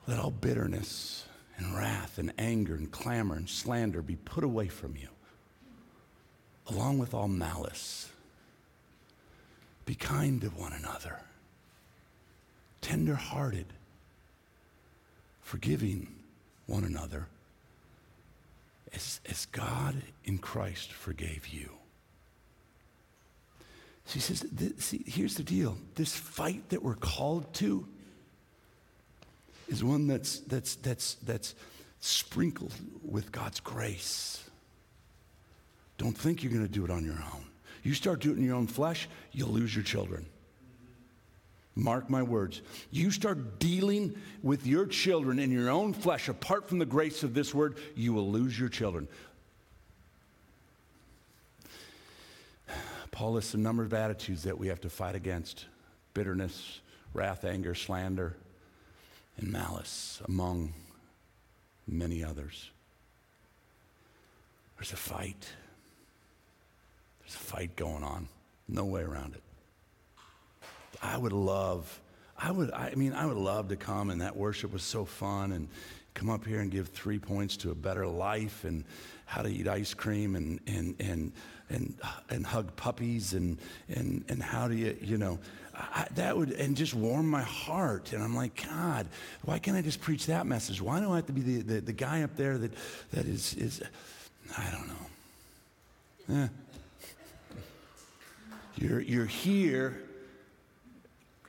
Let 0.07 0.19
all 0.19 0.31
bitterness 0.31 1.25
and 1.57 1.75
wrath 1.75 2.19
and 2.19 2.33
anger 2.37 2.75
and 2.75 2.91
clamor 2.91 3.37
and 3.37 3.49
slander 3.49 4.03
be 4.03 4.17
put 4.17 4.45
away 4.45 4.69
from 4.69 4.95
you, 4.97 5.09
along 6.67 6.99
with 6.99 7.15
all 7.15 7.29
malice. 7.29 8.11
Be 9.87 9.95
kind 9.95 10.41
to 10.41 10.49
one 10.49 10.73
another, 10.73 11.21
tender 12.83 13.15
hearted 13.15 13.73
forgiving 15.47 16.09
one 16.67 16.83
another 16.83 17.29
as, 18.93 19.21
as 19.31 19.47
God 19.47 19.95
in 20.25 20.39
Christ 20.39 20.93
forgave 20.93 21.47
you. 21.47 21.71
So 24.07 24.15
he 24.15 24.21
says, 24.21 24.45
see, 24.79 25.05
here's 25.07 25.37
the 25.37 25.45
deal. 25.45 25.79
This 25.95 26.17
fight 26.17 26.69
that 26.71 26.83
we're 26.83 26.97
called 26.97 27.55
to 27.55 27.87
is 29.69 29.85
one 29.85 30.09
that's, 30.09 30.41
that's, 30.41 30.75
that's, 30.75 31.15
that's 31.15 31.55
sprinkled 32.01 32.75
with 33.05 33.31
God's 33.31 33.61
grace. 33.61 34.43
Don't 35.97 36.19
think 36.19 36.43
you're 36.43 36.53
going 36.53 36.67
to 36.67 36.73
do 36.73 36.85
it 36.85 36.91
on 36.91 37.05
your 37.05 37.15
own. 37.15 37.45
You 37.85 37.95
start 37.95 38.19
doing 38.19 38.39
it 38.39 38.41
in 38.41 38.47
your 38.47 38.57
own 38.57 38.67
flesh, 38.67 39.09
you'll 39.31 39.51
lose 39.51 39.77
your 39.77 39.85
children. 39.85 40.27
Mark 41.79 42.09
my 42.09 42.23
words. 42.23 42.63
You 42.91 43.11
start 43.11 43.59
dealing 43.59 44.17
with 44.43 44.67
your 44.67 44.87
children 44.87 45.39
in 45.39 45.53
your 45.53 45.69
own 45.69 45.93
flesh, 45.93 46.29
apart 46.29 46.69
from 46.69 46.79
the 46.79 46.87
grace 46.87 47.23
of 47.23 47.35
this 47.35 47.55
word, 47.55 47.77
you 47.95 48.15
will 48.15 48.31
lose 48.31 48.59
your 48.59 48.71
children. 48.71 49.07
Paul 53.11 53.33
lists 53.33 53.53
a 53.55 53.59
number 53.59 53.83
of 53.83 53.93
attitudes 53.93 54.43
that 54.45 54.59
we 54.59 54.69
have 54.69 54.81
to 54.83 54.91
fight 54.91 55.15
against 55.15 55.67
bitterness, 56.15 56.81
wrath, 57.13 57.45
anger, 57.45 57.75
slander, 57.75 58.35
and 59.37 59.53
malice, 59.53 60.21
among 60.27 60.73
many 61.87 62.25
others. 62.25 62.71
There's 64.77 64.93
a 64.93 64.97
fight. 64.97 65.49
There's 67.21 67.35
a 67.35 67.39
fight 67.39 67.77
going 67.77 68.03
on. 68.03 68.29
No 68.67 68.85
way 68.87 69.03
around 69.03 69.35
it. 69.35 69.43
I 71.07 71.17
would 71.17 71.33
love, 71.33 72.01
I 72.37 72.51
would, 72.51 72.73
I 72.73 72.95
mean, 72.97 73.13
I 73.13 73.27
would 73.27 73.37
love 73.37 73.69
to 73.69 73.77
come 73.77 74.11
and 74.11 74.21
that 74.21 74.37
worship 74.37 74.73
was 74.73 74.83
so 74.83 75.05
fun 75.05 75.53
and 75.53 75.69
come 76.15 76.29
up 76.29 76.45
here 76.45 76.61
and 76.61 76.71
give 76.71 76.89
three 76.89 77.19
points 77.19 77.57
to 77.59 77.71
a 77.71 77.75
better 77.75 78.07
life 78.07 78.65
and 78.65 78.85
how 79.25 79.43
to 79.43 79.49
eat 79.49 79.69
ice 79.69 79.95
cream 79.95 80.35
and, 80.35 80.59
and, 80.67 80.97
and, 80.99 81.33
and, 81.71 81.95
and 82.29 82.45
hug 82.45 82.75
puppies 82.75 83.35
and, 83.35 83.59
and, 83.89 84.25
and 84.29 84.43
how 84.43 84.67
do 84.67 84.75
you, 84.75 84.97
you 85.01 85.17
know, 85.17 85.39
I, 85.75 86.07
that 86.17 86.37
would, 86.37 86.51
and 86.53 86.77
just 86.77 86.95
warm 86.95 87.29
my 87.29 87.43
heart. 87.43 88.13
And 88.13 88.23
I'm 88.23 88.35
like, 88.35 88.67
God, 88.69 89.07
why 89.45 89.59
can't 89.59 89.77
I 89.77 89.83
just 89.83 90.01
preach 90.01 90.27
that 90.27 90.47
message? 90.47 90.83
Why 90.83 91.01
do 91.01 91.13
I 91.13 91.17
have 91.17 91.27
to 91.27 91.33
be 91.33 91.43
the, 91.43 91.63
the, 91.63 91.81
the 91.83 91.93
guy 91.93 92.23
up 92.23 92.35
there 92.37 92.59
that, 92.59 92.73
that 93.13 93.27
is, 93.27 93.55
is, 93.55 93.83
I 94.59 94.71
don't 94.71 94.89
know. 94.89 96.43
Eh. 96.43 96.49
You're, 98.79 99.01
you're 99.01 99.27
here 99.27 100.06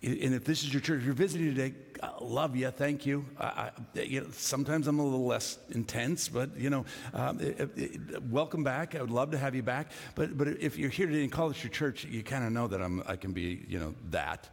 and 0.04 0.36
if 0.36 0.44
this 0.44 0.64
is 0.64 0.72
your 0.72 0.82
church, 0.82 1.00
if 1.00 1.06
you're 1.06 1.14
visiting 1.16 1.56
today, 1.56 1.74
I 2.04 2.12
love 2.22 2.56
you, 2.56 2.70
thank 2.70 3.06
you. 3.06 3.26
I, 3.40 3.72
I, 3.96 4.02
you 4.02 4.22
know, 4.22 4.28
sometimes 4.32 4.88
I'm 4.88 5.00
a 5.00 5.04
little 5.04 5.26
less 5.26 5.58
intense, 5.72 6.30
but 6.30 6.56
you 6.56 6.70
know, 6.70 6.86
um, 7.14 7.40
it, 7.40 7.70
it, 7.76 8.24
welcome 8.24 8.64
back. 8.64 8.94
I 8.94 9.02
would 9.02 9.10
love 9.10 9.32
to 9.32 9.38
have 9.38 9.56
you 9.56 9.64
back. 9.64 9.92
But 10.14 10.38
but 10.38 10.48
if 10.48 10.78
you're 10.78 10.92
here 10.92 11.08
today 11.08 11.24
and 11.24 11.32
call 11.32 11.48
this 11.48 11.64
your 11.64 11.72
church, 11.72 12.06
you 12.06 12.22
kind 12.22 12.46
of 12.46 12.52
know 12.52 12.68
that 12.68 12.82
I'm 12.82 13.04
I 13.08 13.16
can 13.16 13.32
be 13.32 13.66
you 13.68 13.80
know 13.80 13.96
that. 14.12 14.48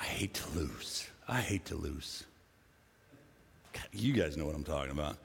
I 0.00 0.04
hate 0.04 0.32
to 0.34 0.50
lose. 0.58 1.06
I 1.28 1.42
hate 1.42 1.66
to 1.66 1.74
lose. 1.74 2.24
God, 3.74 3.84
you 3.92 4.14
guys 4.14 4.36
know 4.36 4.46
what 4.46 4.54
I'm 4.54 4.64
talking 4.64 4.92
about. 4.92 5.18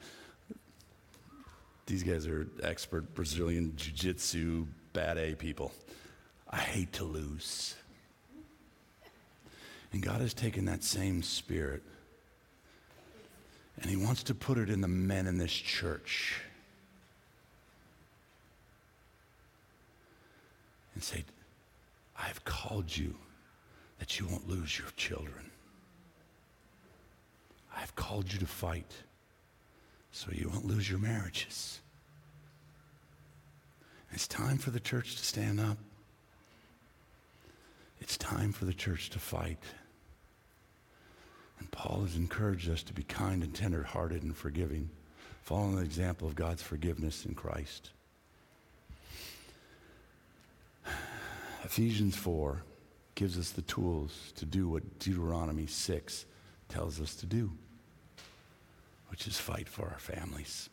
These 1.86 2.02
guys 2.02 2.26
are 2.26 2.48
expert 2.62 3.14
Brazilian 3.14 3.72
Jiu 3.76 3.92
Jitsu, 3.92 4.66
bad 4.92 5.18
A 5.18 5.34
people. 5.34 5.72
I 6.50 6.58
hate 6.58 6.92
to 6.94 7.04
lose. 7.04 7.76
And 9.92 10.02
God 10.02 10.20
has 10.20 10.34
taken 10.34 10.64
that 10.64 10.82
same 10.82 11.22
spirit 11.22 11.82
and 13.80 13.90
He 13.90 13.96
wants 13.96 14.22
to 14.24 14.34
put 14.34 14.58
it 14.58 14.68
in 14.68 14.80
the 14.80 14.88
men 14.88 15.26
in 15.26 15.38
this 15.38 15.52
church 15.52 16.40
and 20.94 21.02
say, 21.02 21.24
I've 22.18 22.44
called 22.44 22.94
you 22.96 23.14
that 23.98 24.18
you 24.18 24.26
won't 24.26 24.48
lose 24.48 24.78
your 24.78 24.88
children. 24.96 25.50
I've 27.76 27.94
called 27.94 28.32
you 28.32 28.38
to 28.38 28.46
fight 28.46 28.90
so 30.16 30.28
you 30.32 30.48
won't 30.48 30.64
lose 30.64 30.88
your 30.88 30.98
marriages. 30.98 31.78
It's 34.12 34.26
time 34.26 34.56
for 34.56 34.70
the 34.70 34.80
church 34.80 35.14
to 35.16 35.22
stand 35.22 35.60
up. 35.60 35.76
It's 38.00 38.16
time 38.16 38.52
for 38.52 38.64
the 38.64 38.72
church 38.72 39.10
to 39.10 39.18
fight. 39.18 39.62
And 41.58 41.70
Paul 41.70 42.00
has 42.00 42.16
encouraged 42.16 42.70
us 42.70 42.82
to 42.84 42.94
be 42.94 43.02
kind 43.02 43.42
and 43.42 43.54
tenderhearted 43.54 44.22
and 44.22 44.34
forgiving, 44.34 44.88
following 45.42 45.76
the 45.76 45.82
example 45.82 46.26
of 46.26 46.34
God's 46.34 46.62
forgiveness 46.62 47.26
in 47.26 47.34
Christ. 47.34 47.90
Ephesians 51.62 52.16
4 52.16 52.62
gives 53.16 53.38
us 53.38 53.50
the 53.50 53.60
tools 53.62 54.32
to 54.36 54.46
do 54.46 54.66
what 54.66 54.98
Deuteronomy 54.98 55.66
6 55.66 56.24
tells 56.70 57.02
us 57.02 57.14
to 57.16 57.26
do 57.26 57.52
which 59.08 59.26
is 59.26 59.38
fight 59.38 59.68
for 59.68 59.88
our 59.88 59.98
families. 59.98 60.68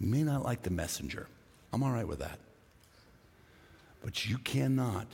You 0.00 0.06
may 0.06 0.22
not 0.22 0.42
like 0.44 0.62
the 0.62 0.70
messenger. 0.70 1.26
I'm 1.72 1.82
all 1.82 1.92
right 1.92 2.08
with 2.08 2.20
that. 2.20 2.38
But 4.02 4.28
you 4.28 4.38
cannot 4.38 5.06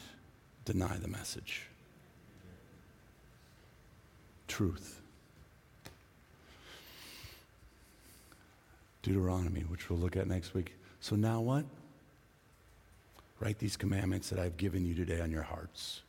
deny 0.64 0.97
the 0.97 1.09
message. 1.09 1.66
Truth. 4.47 5.01
Deuteronomy, 9.03 9.61
which 9.62 9.90
we'll 9.90 9.99
look 9.99 10.16
at 10.16 10.26
next 10.26 10.55
week. 10.55 10.74
So 11.01 11.16
now 11.16 11.40
what? 11.40 11.64
Write 13.38 13.59
these 13.59 13.76
commandments 13.76 14.30
that 14.30 14.38
I've 14.38 14.57
given 14.57 14.86
you 14.86 14.94
today 14.94 15.20
on 15.20 15.30
your 15.30 15.42
hearts. 15.42 16.03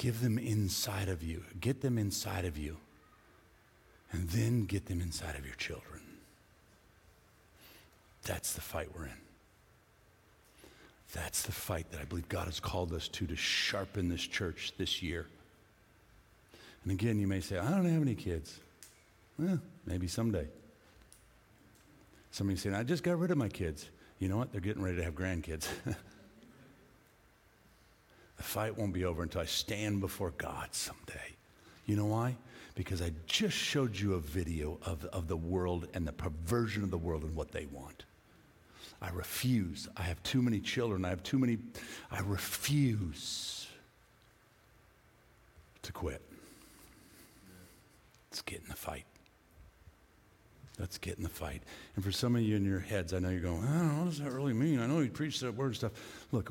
Give 0.00 0.22
them 0.22 0.38
inside 0.38 1.10
of 1.10 1.22
you. 1.22 1.44
Get 1.60 1.82
them 1.82 1.98
inside 1.98 2.46
of 2.46 2.56
you. 2.56 2.78
And 4.12 4.30
then 4.30 4.64
get 4.64 4.86
them 4.86 5.02
inside 5.02 5.36
of 5.36 5.44
your 5.44 5.56
children. 5.56 6.00
That's 8.24 8.54
the 8.54 8.62
fight 8.62 8.88
we're 8.96 9.04
in. 9.04 9.20
That's 11.12 11.42
the 11.42 11.52
fight 11.52 11.90
that 11.90 12.00
I 12.00 12.04
believe 12.04 12.30
God 12.30 12.46
has 12.46 12.60
called 12.60 12.94
us 12.94 13.08
to 13.08 13.26
to 13.26 13.36
sharpen 13.36 14.08
this 14.08 14.22
church 14.22 14.72
this 14.78 15.02
year. 15.02 15.26
And 16.82 16.92
again, 16.92 17.20
you 17.20 17.26
may 17.26 17.40
say, 17.40 17.58
I 17.58 17.70
don't 17.70 17.84
have 17.84 18.00
any 18.00 18.14
kids. 18.14 18.58
Well, 19.38 19.60
maybe 19.84 20.08
someday. 20.08 20.48
Somebody 22.30 22.58
saying, 22.58 22.74
I 22.74 22.84
just 22.84 23.02
got 23.02 23.18
rid 23.18 23.32
of 23.32 23.36
my 23.36 23.50
kids. 23.50 23.90
You 24.18 24.30
know 24.30 24.38
what? 24.38 24.50
They're 24.50 24.62
getting 24.62 24.82
ready 24.82 24.96
to 24.96 25.04
have 25.04 25.14
grandkids. 25.14 25.68
The 28.40 28.44
fight 28.44 28.78
won't 28.78 28.94
be 28.94 29.04
over 29.04 29.22
until 29.22 29.42
I 29.42 29.44
stand 29.44 30.00
before 30.00 30.30
God 30.38 30.68
someday. 30.72 31.36
You 31.84 31.94
know 31.94 32.06
why? 32.06 32.36
Because 32.74 33.02
I 33.02 33.12
just 33.26 33.54
showed 33.54 33.94
you 33.94 34.14
a 34.14 34.18
video 34.18 34.78
of, 34.86 35.04
of 35.12 35.28
the 35.28 35.36
world 35.36 35.88
and 35.92 36.08
the 36.08 36.12
perversion 36.12 36.82
of 36.82 36.90
the 36.90 36.96
world 36.96 37.22
and 37.22 37.36
what 37.36 37.52
they 37.52 37.66
want. 37.66 38.04
I 39.02 39.10
refuse. 39.10 39.88
I 39.94 40.04
have 40.04 40.22
too 40.22 40.40
many 40.40 40.58
children. 40.58 41.04
I 41.04 41.10
have 41.10 41.22
too 41.22 41.38
many. 41.38 41.58
I 42.10 42.20
refuse 42.20 43.66
to 45.82 45.92
quit. 45.92 46.22
Let's 48.30 48.40
get 48.40 48.62
in 48.62 48.68
the 48.70 48.74
fight. 48.74 49.04
Let's 50.78 50.96
get 50.96 51.18
in 51.18 51.24
the 51.24 51.28
fight. 51.28 51.62
And 51.94 52.02
for 52.02 52.10
some 52.10 52.36
of 52.36 52.40
you 52.40 52.56
in 52.56 52.64
your 52.64 52.80
heads, 52.80 53.12
I 53.12 53.18
know 53.18 53.28
you're 53.28 53.40
going, 53.40 53.62
oh, 53.62 53.98
what 53.98 54.04
does 54.06 54.18
that 54.20 54.32
really 54.32 54.54
mean? 54.54 54.80
I 54.80 54.86
know 54.86 55.00
you 55.00 55.10
preach 55.10 55.40
that 55.40 55.54
word 55.54 55.66
and 55.66 55.76
stuff. 55.76 55.92
Look, 56.32 56.50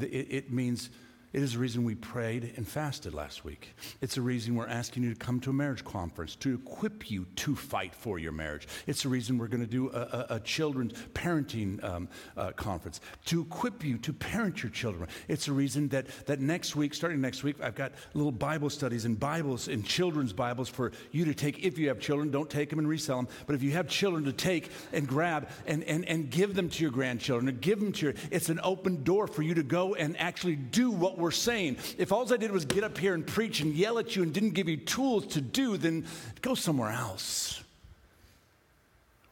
it, 0.00 0.26
it 0.30 0.50
means 0.50 0.88
it 1.32 1.42
is 1.42 1.52
the 1.52 1.58
reason 1.60 1.84
we 1.84 1.94
prayed 1.94 2.54
and 2.56 2.66
fasted 2.66 3.14
last 3.14 3.44
week. 3.44 3.74
It's 4.00 4.16
the 4.16 4.22
reason 4.22 4.56
we're 4.56 4.66
asking 4.66 5.04
you 5.04 5.14
to 5.14 5.18
come 5.18 5.38
to 5.40 5.50
a 5.50 5.52
marriage 5.52 5.84
conference 5.84 6.34
to 6.36 6.54
equip 6.54 7.08
you 7.08 7.26
to 7.36 7.54
fight 7.54 7.94
for 7.94 8.18
your 8.18 8.32
marriage. 8.32 8.66
It's 8.88 9.04
the 9.04 9.10
reason 9.10 9.38
we're 9.38 9.46
going 9.46 9.64
to 9.64 9.70
do 9.70 9.90
a, 9.90 10.00
a, 10.00 10.26
a 10.36 10.40
children's 10.40 10.94
parenting 11.14 11.82
um, 11.84 12.08
uh, 12.36 12.50
conference 12.52 13.00
to 13.26 13.42
equip 13.42 13.84
you 13.84 13.96
to 13.98 14.12
parent 14.12 14.62
your 14.64 14.70
children. 14.70 15.08
It's 15.28 15.46
the 15.46 15.52
reason 15.52 15.88
that, 15.90 16.08
that 16.26 16.40
next 16.40 16.74
week, 16.74 16.94
starting 16.94 17.20
next 17.20 17.44
week, 17.44 17.56
I've 17.62 17.76
got 17.76 17.92
little 18.14 18.32
Bible 18.32 18.68
studies 18.68 19.04
and 19.04 19.18
Bibles 19.18 19.68
and 19.68 19.84
children's 19.84 20.32
Bibles 20.32 20.68
for 20.68 20.90
you 21.12 21.24
to 21.26 21.34
take. 21.34 21.64
If 21.64 21.78
you 21.78 21.88
have 21.88 22.00
children, 22.00 22.32
don't 22.32 22.50
take 22.50 22.70
them 22.70 22.80
and 22.80 22.88
resell 22.88 23.18
them. 23.18 23.28
But 23.46 23.54
if 23.54 23.62
you 23.62 23.70
have 23.72 23.86
children 23.86 24.24
to 24.24 24.32
take 24.32 24.70
and 24.92 25.06
grab 25.06 25.48
and, 25.66 25.84
and, 25.84 26.04
and 26.06 26.28
give 26.28 26.54
them 26.54 26.68
to 26.70 26.82
your 26.82 26.90
grandchildren 26.90 27.48
or 27.48 27.52
give 27.52 27.78
them 27.78 27.92
to 27.92 28.06
your, 28.06 28.14
it's 28.32 28.48
an 28.48 28.58
open 28.64 29.04
door 29.04 29.28
for 29.28 29.42
you 29.42 29.54
to 29.54 29.62
go 29.62 29.94
and 29.94 30.18
actually 30.18 30.56
do 30.56 30.90
what 30.90 31.19
we're 31.20 31.30
saying. 31.30 31.76
If 31.98 32.12
all 32.12 32.30
I 32.32 32.36
did 32.36 32.50
was 32.50 32.64
get 32.64 32.84
up 32.84 32.98
here 32.98 33.14
and 33.14 33.26
preach 33.26 33.60
and 33.60 33.74
yell 33.74 33.98
at 33.98 34.16
you 34.16 34.22
and 34.22 34.32
didn't 34.32 34.50
give 34.50 34.68
you 34.68 34.76
tools 34.76 35.26
to 35.28 35.40
do, 35.40 35.76
then 35.76 36.06
go 36.40 36.54
somewhere 36.54 36.90
else. 36.90 37.62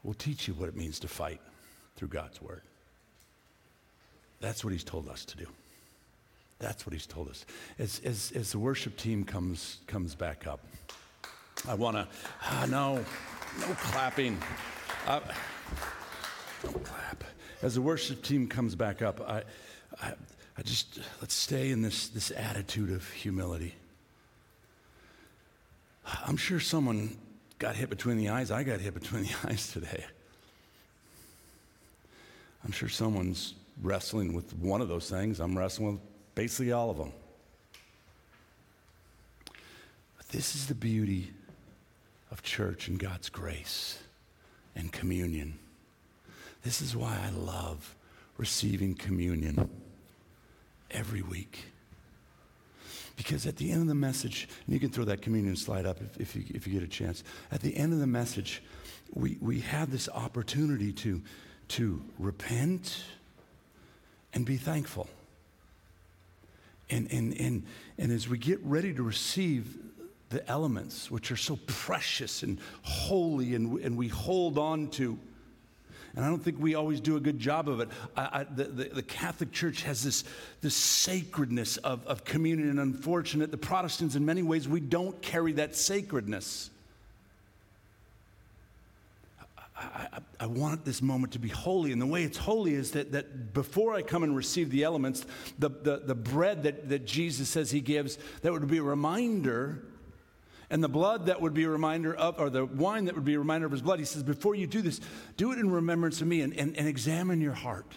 We'll 0.03 0.13
teach 0.13 0.47
you 0.47 0.53
what 0.53 0.69
it 0.69 0.75
means 0.75 0.99
to 0.99 1.07
fight 1.07 1.41
through 1.95 2.09
God's 2.09 2.41
word. 2.41 2.61
That's 4.39 4.63
what 4.63 4.71
he's 4.71 4.83
told 4.85 5.09
us 5.09 5.25
to 5.25 5.37
do. 5.37 5.45
That's 6.59 6.85
what 6.85 6.93
he's 6.93 7.05
told 7.05 7.29
us. 7.29 7.45
As, 7.77 8.01
as, 8.03 8.31
as 8.35 8.51
the 8.51 8.59
worship 8.59 8.97
team 8.97 9.23
comes, 9.23 9.79
comes 9.87 10.15
back 10.15 10.47
up, 10.47 10.59
I 11.67 11.73
want 11.73 11.97
to, 11.97 12.07
ah, 12.43 12.65
no, 12.69 13.03
No 13.57 13.67
clapping. 13.75 14.37
Uh, 15.07 15.19
don't 16.63 16.83
clap. 16.83 17.23
As 17.61 17.75
the 17.75 17.81
worship 17.81 18.21
team 18.21 18.47
comes 18.47 18.75
back 18.75 19.01
up, 19.01 19.21
I, 19.21 19.43
I, 20.01 20.13
I 20.59 20.61
just 20.61 20.99
let's 21.21 21.33
stay 21.33 21.71
in 21.71 21.81
this, 21.81 22.09
this 22.09 22.31
attitude 22.31 22.91
of 22.91 23.09
humility. 23.11 23.75
I'm 26.25 26.35
sure 26.35 26.59
someone 26.59 27.15
got 27.59 27.77
hit 27.77 27.89
between 27.89 28.17
the 28.17 28.27
eyes. 28.27 28.51
I 28.51 28.63
got 28.63 28.81
hit 28.81 28.93
between 28.93 29.23
the 29.23 29.35
eyes 29.47 29.71
today. 29.71 30.03
I'm 32.65 32.73
sure 32.73 32.89
someone's 32.89 33.53
wrestling 33.81 34.33
with 34.33 34.53
one 34.57 34.81
of 34.81 34.89
those 34.89 35.09
things. 35.09 35.39
I'm 35.39 35.57
wrestling 35.57 35.93
with 35.93 36.01
basically 36.35 36.73
all 36.73 36.89
of 36.89 36.97
them. 36.97 37.13
But 40.17 40.27
this 40.27 40.55
is 40.55 40.67
the 40.67 40.75
beauty 40.75 41.31
of 42.31 42.43
church 42.43 42.89
and 42.89 42.99
God's 42.99 43.29
grace 43.29 43.97
and 44.75 44.91
communion. 44.91 45.57
This 46.63 46.81
is 46.81 46.97
why 46.97 47.17
I 47.23 47.29
love 47.29 47.95
receiving 48.37 48.93
communion 48.93 49.69
every 50.91 51.21
week. 51.21 51.65
Because 53.15 53.45
at 53.45 53.57
the 53.57 53.71
end 53.71 53.81
of 53.81 53.87
the 53.87 53.95
message, 53.95 54.47
and 54.65 54.73
you 54.73 54.79
can 54.79 54.89
throw 54.89 55.03
that 55.05 55.21
communion 55.21 55.55
slide 55.55 55.85
up 55.85 55.99
if, 56.01 56.21
if, 56.21 56.35
you, 56.35 56.45
if 56.53 56.65
you 56.65 56.73
get 56.73 56.83
a 56.83 56.87
chance. 56.87 57.23
At 57.51 57.61
the 57.61 57.75
end 57.75 57.91
of 57.91 57.99
the 57.99 58.07
message, 58.07 58.63
we, 59.13 59.37
we 59.41 59.59
have 59.61 59.91
this 59.91 60.07
opportunity 60.07 60.93
to, 60.93 61.21
to 61.69 62.01
repent 62.17 63.03
and 64.33 64.45
be 64.45 64.57
thankful. 64.57 65.09
And, 66.89 67.11
and, 67.11 67.39
and, 67.39 67.63
and 67.97 68.11
as 68.11 68.27
we 68.27 68.37
get 68.37 68.59
ready 68.63 68.93
to 68.93 69.03
receive 69.03 69.77
the 70.29 70.47
elements, 70.49 71.11
which 71.11 71.31
are 71.31 71.37
so 71.37 71.57
precious 71.67 72.43
and 72.43 72.59
holy, 72.83 73.55
and, 73.55 73.79
and 73.79 73.97
we 73.97 74.07
hold 74.07 74.57
on 74.57 74.87
to, 74.91 75.17
and 76.15 76.25
I 76.25 76.27
don't 76.27 76.43
think 76.43 76.57
we 76.59 76.75
always 76.75 76.99
do 76.99 77.17
a 77.17 77.19
good 77.19 77.39
job 77.39 77.69
of 77.69 77.79
it. 77.79 77.89
I, 78.15 78.21
I, 78.21 78.43
the, 78.43 78.63
the, 78.65 78.83
the, 78.95 79.03
Catholic 79.03 79.51
Church 79.51 79.83
has 79.83 80.03
this, 80.03 80.23
this 80.61 80.75
sacredness 80.75 81.77
of, 81.77 82.05
of 82.07 82.25
communion, 82.25 82.69
and 82.69 82.79
unfortunate, 82.79 83.51
the 83.51 83.57
Protestants, 83.57 84.15
in 84.15 84.25
many 84.25 84.43
ways, 84.43 84.67
we 84.67 84.79
don't 84.79 85.21
carry 85.21 85.53
that 85.53 85.75
sacredness. 85.75 86.71
I, 89.77 90.19
I, 90.41 90.45
want 90.45 90.83
this 90.83 91.01
moment 91.01 91.33
to 91.33 91.39
be 91.39 91.47
holy. 91.47 91.93
And 91.93 92.01
the 92.01 92.05
way 92.05 92.23
it's 92.23 92.37
holy 92.37 92.73
is 92.73 92.91
that, 92.91 93.13
that 93.13 93.53
before 93.53 93.93
I 93.93 94.01
come 94.01 94.23
and 94.23 94.35
receive 94.35 94.71
the 94.71 94.83
elements, 94.83 95.25
the, 95.57 95.69
the, 95.69 96.01
the 96.05 96.15
bread 96.15 96.63
that, 96.63 96.89
that 96.89 97.05
Jesus 97.05 97.47
says 97.47 97.71
he 97.71 97.79
gives, 97.79 98.17
that 98.41 98.51
would 98.51 98.67
be 98.67 98.79
a 98.79 98.83
reminder 98.83 99.85
and 100.69 100.83
the 100.83 100.89
blood 100.89 101.25
that 101.25 101.41
would 101.41 101.53
be 101.53 101.63
a 101.63 101.69
reminder 101.69 102.13
of, 102.13 102.39
or 102.39 102.49
the 102.49 102.65
wine 102.65 103.05
that 103.05 103.15
would 103.15 103.25
be 103.25 103.33
a 103.33 103.39
reminder 103.39 103.65
of 103.65 103.71
his 103.71 103.81
blood, 103.81 103.99
he 103.99 104.05
says, 104.05 104.21
before 104.21 104.53
you 104.53 104.67
do 104.67 104.81
this, 104.81 105.01
do 105.35 105.51
it 105.51 105.57
in 105.57 105.71
remembrance 105.71 106.21
of 106.21 106.27
me 106.27 106.41
and, 106.41 106.53
and, 106.55 106.77
and 106.77 106.87
examine 106.87 107.41
your 107.41 107.53
heart. 107.53 107.91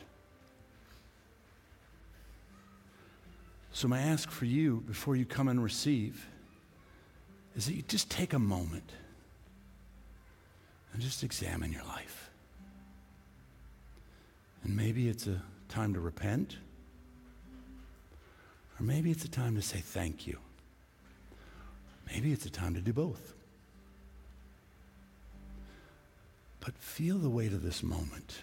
So, 3.74 3.88
my 3.88 4.00
ask 4.00 4.30
for 4.30 4.44
you 4.44 4.82
before 4.86 5.16
you 5.16 5.24
come 5.24 5.48
and 5.48 5.62
receive 5.62 6.26
is 7.56 7.66
that 7.66 7.74
you 7.74 7.82
just 7.82 8.10
take 8.10 8.32
a 8.32 8.38
moment 8.38 8.90
and 10.92 11.02
just 11.02 11.22
examine 11.22 11.72
your 11.72 11.84
life. 11.84 12.30
And 14.62 14.76
maybe 14.76 15.08
it's 15.08 15.26
a 15.26 15.42
time 15.68 15.94
to 15.94 16.00
repent, 16.00 16.58
or 18.78 18.84
maybe 18.84 19.10
it's 19.10 19.24
a 19.24 19.30
time 19.30 19.56
to 19.56 19.62
say 19.62 19.78
thank 19.78 20.26
you. 20.26 20.38
Maybe 22.12 22.30
it's 22.30 22.44
a 22.44 22.50
time 22.50 22.74
to 22.74 22.80
do 22.80 22.92
both. 22.92 23.32
But 26.60 26.76
feel 26.76 27.16
the 27.16 27.30
weight 27.30 27.54
of 27.54 27.62
this 27.62 27.82
moment. 27.82 28.42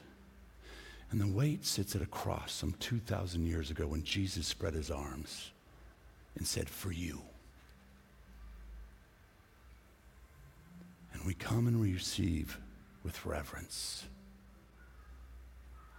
And 1.12 1.22
the 1.22 1.28
weight 1.28 1.66
sits 1.66 1.96
at 1.96 2.02
a 2.02 2.08
cross 2.08 2.52
some 2.52 2.74
2,000 2.80 3.46
years 3.46 3.70
ago 3.70 3.86
when 3.86 4.04
Jesus 4.04 4.48
spread 4.48 4.74
his 4.74 4.90
arms 4.90 5.52
and 6.36 6.48
said, 6.48 6.68
For 6.68 6.92
you. 6.92 7.22
And 11.14 11.24
we 11.26 11.36
come 11.36 11.68
and 11.68 11.80
we 11.80 11.94
receive 11.94 12.60
with 13.04 13.24
reverence. 13.24 14.04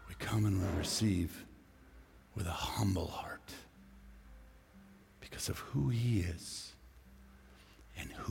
We 0.08 0.16
come 0.16 0.44
and 0.44 0.60
we 0.60 0.78
receive 0.78 1.44
with 2.34 2.46
a 2.46 2.50
humble 2.50 3.08
heart 3.08 3.52
because 5.20 5.48
of 5.48 5.58
who 5.58 5.88
he 5.88 6.20
is 6.20 6.69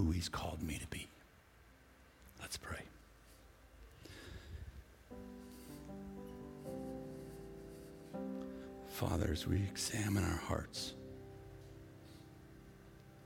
who 0.03 0.11
He's 0.11 0.29
called 0.29 0.63
me 0.63 0.77
to 0.79 0.87
be. 0.87 1.07
Let's 2.41 2.55
pray. 2.57 2.79
Father, 8.89 9.29
as 9.31 9.45
we 9.45 9.57
examine 9.57 10.23
our 10.23 10.39
hearts, 10.47 10.93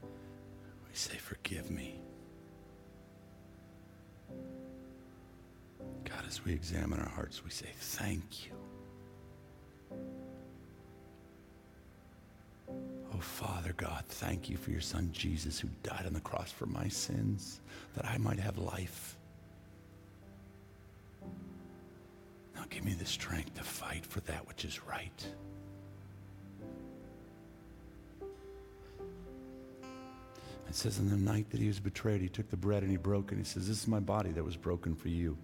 we 0.01 0.93
say, 0.93 1.17
Forgive 1.17 1.69
me. 1.69 1.99
God, 6.05 6.23
as 6.27 6.43
we 6.43 6.53
examine 6.53 6.99
our 6.99 7.09
hearts, 7.09 7.43
we 7.43 7.51
say, 7.51 7.69
Thank 7.77 8.45
you. 8.47 8.62
Oh, 13.13 13.19
Father 13.19 13.73
God, 13.77 14.03
thank 14.07 14.49
you 14.49 14.57
for 14.57 14.71
your 14.71 14.81
Son 14.81 15.09
Jesus 15.11 15.59
who 15.59 15.67
died 15.83 16.05
on 16.05 16.13
the 16.13 16.19
cross 16.19 16.51
for 16.51 16.65
my 16.65 16.87
sins, 16.87 17.59
that 17.95 18.05
I 18.05 18.17
might 18.17 18.39
have 18.39 18.57
life. 18.57 19.17
Now 22.55 22.63
give 22.69 22.83
me 22.83 22.93
the 22.93 23.05
strength 23.05 23.53
to 23.55 23.63
fight 23.63 24.05
for 24.05 24.19
that 24.21 24.47
which 24.47 24.65
is 24.65 24.83
right. 24.85 25.25
It 30.67 30.75
says 30.75 30.97
in 30.97 31.07
the 31.07 31.17
night 31.17 31.51
that 31.51 31.59
he 31.59 31.67
was 31.67 31.79
betrayed, 31.79 32.19
he 32.21 32.29
took 32.29 32.49
the 32.49 32.57
bread 32.57 32.81
and 32.81 32.89
he 32.89 32.97
broke 32.97 33.31
it. 33.31 33.37
He 33.37 33.43
says, 33.43 33.67
This 33.67 33.81
is 33.81 33.87
my 33.87 33.99
body 33.99 34.31
that 34.31 34.43
was 34.43 34.57
broken 34.57 34.95
for 34.95 35.09
you. 35.09 35.37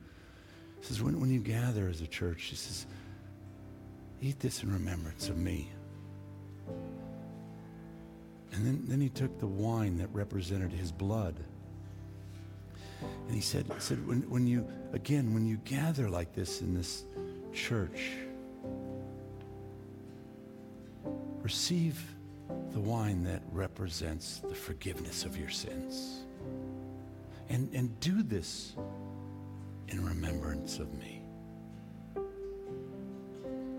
He 0.80 0.88
says, 0.88 1.04
When, 1.04 1.20
when 1.20 1.30
you 1.30 1.40
gather 1.40 1.88
as 1.88 2.02
a 2.02 2.08
church, 2.08 2.46
he 2.46 2.56
says, 2.56 2.88
Eat 4.24 4.40
this 4.40 4.64
in 4.64 4.74
remembrance 4.74 5.30
of 5.30 5.38
me. 5.38 5.70
And 8.52 8.66
then, 8.66 8.84
then 8.88 9.02
he 9.02 9.10
took 9.10 9.40
the 9.40 9.48
wine 9.48 9.98
that 9.98 10.10
represented 10.14 10.72
his 10.72 10.92
blood. 10.92 11.36
And 13.02 13.36
he 13.36 13.42
said, 13.42 13.66
said 13.80 14.06
when, 14.08 14.22
when 14.30 14.48
you, 14.48 14.68
again, 14.94 15.34
when 15.34 15.46
you 15.46 15.58
gather 15.66 16.10
like 16.10 16.34
this 16.34 16.62
in 16.62 16.74
this 16.74 17.04
church, 17.54 18.12
receive 21.42 22.02
the 22.72 22.80
wine 22.80 23.24
that 23.24 23.42
represents 23.52 24.42
the 24.48 24.56
forgiveness 24.56 25.24
of 25.26 25.38
your 25.38 25.50
sins. 25.50 26.22
And, 27.50 27.70
and 27.74 28.00
do 28.00 28.22
this 28.22 28.76
in 29.88 30.06
remembrance 30.06 30.80
of 30.80 30.94
me. 31.00 31.22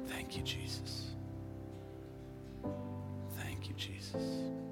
Thank 0.07 0.37
you, 0.37 0.43
Jesus. 0.43 1.10
Jesus. 3.81 4.70